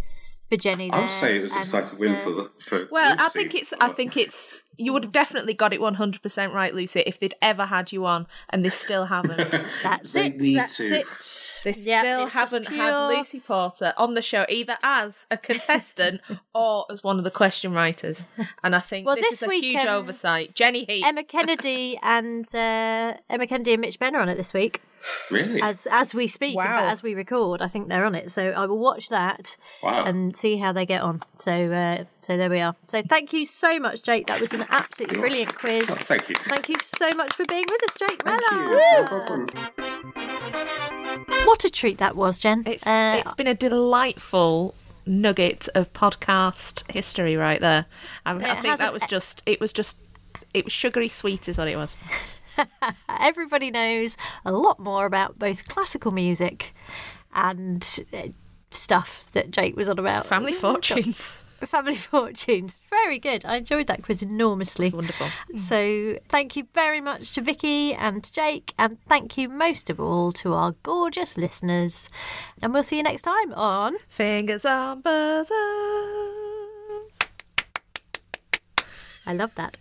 for 0.51 0.57
Jenny. 0.57 0.89
There, 0.89 0.99
I 0.99 1.01
would 1.03 1.09
say 1.09 1.37
it 1.37 1.43
was 1.43 1.53
a 1.53 1.55
and, 1.55 1.63
decisive 1.63 1.99
win 1.99 2.11
uh, 2.13 2.19
for, 2.19 2.31
the, 2.31 2.49
for 2.59 2.87
Well, 2.91 3.15
I 3.17 3.29
think 3.29 3.55
it's. 3.55 3.73
I 3.79 3.87
think 3.87 4.17
it's. 4.17 4.67
You 4.77 4.91
would 4.91 5.03
have 5.05 5.11
definitely 5.13 5.53
got 5.53 5.71
it 5.71 5.79
one 5.79 5.93
hundred 5.93 6.21
percent 6.21 6.53
right, 6.53 6.75
Lucy, 6.75 6.99
if 7.01 7.19
they'd 7.19 7.35
ever 7.41 7.65
had 7.65 7.93
you 7.93 8.05
on, 8.05 8.27
and 8.49 8.61
they 8.61 8.69
still 8.69 9.05
haven't. 9.05 9.51
That's 9.83 10.11
They 10.11 10.25
it. 10.25 10.55
That's 10.55 10.77
to. 10.77 10.83
it. 10.83 11.61
They 11.63 11.79
Yeah, 11.81 12.01
still 12.01 12.27
haven't 12.27 12.67
had 12.67 13.07
Lucy 13.07 13.39
Porter 13.39 13.93
on 13.95 14.13
the 14.15 14.21
show, 14.21 14.45
either 14.49 14.77
as 14.83 15.25
a 15.31 15.37
contestant 15.37 16.19
or 16.53 16.85
as 16.91 17.01
one 17.01 17.17
of 17.17 17.23
the 17.23 17.31
question 17.31 17.73
writers. 17.73 18.25
And 18.61 18.75
I 18.75 18.79
think 18.79 19.05
Well, 19.05 19.15
this, 19.15 19.29
this 19.29 19.43
is 19.43 19.43
a 19.43 19.47
week, 19.47 19.63
huge 19.63 19.83
um, 19.83 20.01
oversight. 20.03 20.53
Jenny 20.53 20.83
Heath. 20.83 21.05
Emma 21.05 21.23
Kennedy 21.23 21.97
and 22.03 22.53
uh, 22.53 23.13
Emma 23.29 23.47
Kennedy 23.47 23.73
and 23.73 23.81
Mitch 23.81 23.99
Benner 23.99 24.19
on 24.19 24.27
it 24.27 24.35
this 24.35 24.53
week, 24.53 24.81
Really? 25.31 25.61
as 25.61 25.87
as 25.91 26.13
we 26.13 26.27
speak, 26.27 26.55
Wow. 26.57 26.81
but 26.81 26.89
as 26.89 27.01
we 27.03 27.13
record. 27.15 27.61
I 27.61 27.67
think 27.67 27.87
they're 27.89 28.05
on 28.05 28.15
it, 28.15 28.31
so 28.31 28.49
I 28.49 28.65
will 28.65 28.77
watch 28.77 29.09
that 29.09 29.57
Wow. 29.81 30.03
and 30.05 30.35
see 30.35 30.57
how 30.57 30.71
they 30.71 30.85
get 30.85 31.01
on. 31.01 31.21
So, 31.39 31.51
uh, 31.71 32.03
so 32.21 32.37
there 32.37 32.49
we 32.49 32.59
are. 32.61 32.75
So, 32.87 33.01
thank 33.01 33.33
you 33.33 33.45
so 33.45 33.79
much, 33.79 34.03
Jake. 34.03 34.27
That 34.27 34.39
was 34.39 34.53
an 34.53 34.65
absolutely 34.69 35.19
brilliant 35.19 35.55
quiz. 35.55 35.89
Oh, 35.89 35.95
thank 35.95 36.29
you. 36.29 36.35
Thank 36.35 36.69
you 36.69 36.75
so 36.79 37.09
much 37.15 37.33
for 37.33 37.45
being 37.45 37.65
with 37.69 37.83
us, 37.89 37.95
Jake 37.95 38.21
Thank 38.23 38.41
Mellor. 38.51 38.63
you. 38.63 38.77
No 38.99 39.03
problem. 39.07 39.47
What 41.45 41.65
a 41.65 41.69
treat 41.69 41.97
that 41.97 42.15
was, 42.15 42.39
Jen. 42.39 42.63
It's 42.65 42.85
Uh, 42.85 43.17
it's 43.19 43.33
been 43.33 43.47
a 43.47 43.53
delightful 43.55 44.75
nugget 45.05 45.67
of 45.75 45.91
podcast 45.93 46.89
history 46.91 47.35
right 47.35 47.59
there. 47.59 47.85
I, 48.25 48.33
I 48.35 48.61
think 48.61 48.77
that 48.77 48.93
was 48.93 49.03
just 49.07 49.41
it 49.45 49.59
was 49.59 49.73
just 49.73 49.97
it 50.53 50.63
was 50.65 50.73
sugary 50.73 51.07
sweet 51.07 51.49
is 51.49 51.57
what 51.57 51.67
it 51.67 51.77
was. 51.77 51.97
everybody 53.09 53.71
knows 53.71 54.17
a 54.45 54.51
lot 54.51 54.79
more 54.79 55.05
about 55.05 55.39
both 55.39 55.67
classical 55.67 56.11
music 56.11 56.73
and 57.33 57.99
uh, 58.13 58.27
stuff 58.71 59.29
that 59.33 59.51
Jake 59.51 59.75
was 59.75 59.89
on 59.89 59.99
about. 59.99 60.25
Family 60.25 60.53
fortunes. 60.53 61.43
Family 61.67 61.95
Fortunes. 61.95 62.81
Very 62.89 63.19
good. 63.19 63.45
I 63.45 63.57
enjoyed 63.57 63.87
that 63.87 64.03
quiz 64.03 64.23
enormously. 64.23 64.89
Wonderful. 64.89 65.27
So, 65.55 66.17
thank 66.27 66.55
you 66.55 66.67
very 66.73 67.01
much 67.01 67.33
to 67.33 67.41
Vikki 67.41 67.93
and 67.93 68.23
to 68.23 68.33
Jake, 68.33 68.73
and 68.79 68.97
thank 69.07 69.37
you 69.37 69.47
most 69.47 69.89
of 69.89 69.99
all 69.99 70.31
to 70.33 70.53
our 70.53 70.71
gorgeous 70.83 71.37
listeners. 71.37 72.09
And 72.61 72.73
we'll 72.73 72.83
see 72.83 72.97
you 72.97 73.03
next 73.03 73.21
time 73.23 73.53
on 73.53 73.97
Fingers 74.09 74.65
on 74.65 75.01
buzzers. 75.01 75.51
I 79.25 79.33
love 79.33 79.53
that. 79.55 79.77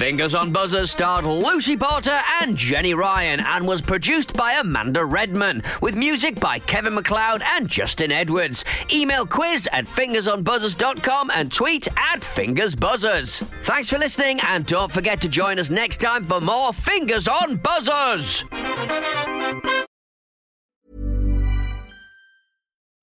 Fingers 0.00 0.34
on 0.34 0.50
Buzzers 0.50 0.90
starred 0.90 1.26
Lucy 1.26 1.76
Porter 1.76 2.18
and 2.40 2.56
Jenny 2.56 2.94
Ryan 2.94 3.38
and 3.40 3.66
was 3.66 3.82
produced 3.82 4.32
by 4.34 4.52
Amanda 4.52 5.04
Redman 5.04 5.62
with 5.82 5.94
music 5.94 6.40
by 6.40 6.58
Kevin 6.58 6.94
MacLeod 6.94 7.42
and 7.42 7.68
Justin 7.68 8.10
Edwards. 8.10 8.64
Email 8.90 9.26
quiz 9.26 9.68
at 9.72 9.84
fingersonbuzzers.com 9.84 11.30
and 11.34 11.52
tweet 11.52 11.86
at 11.98 12.20
fingersbuzzers. 12.20 13.44
Thanks 13.64 13.90
for 13.90 13.98
listening 13.98 14.40
and 14.40 14.64
don't 14.64 14.90
forget 14.90 15.20
to 15.20 15.28
join 15.28 15.58
us 15.58 15.68
next 15.68 15.98
time 15.98 16.24
for 16.24 16.40
more 16.40 16.72
Fingers 16.72 17.28
on 17.28 17.56
Buzzers. 17.56 18.44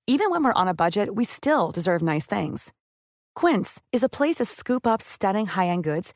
Even 0.07 0.31
when 0.31 0.43
we're 0.43 0.53
on 0.53 0.67
a 0.67 0.73
budget, 0.73 1.13
we 1.13 1.25
still 1.25 1.69
deserve 1.69 2.01
nice 2.01 2.25
things. 2.25 2.71
Quince 3.35 3.81
is 3.91 4.03
a 4.03 4.09
place 4.09 4.37
to 4.37 4.45
scoop 4.45 4.87
up 4.87 5.01
stunning 5.01 5.45
high-end 5.47 5.83
goods 5.83 6.15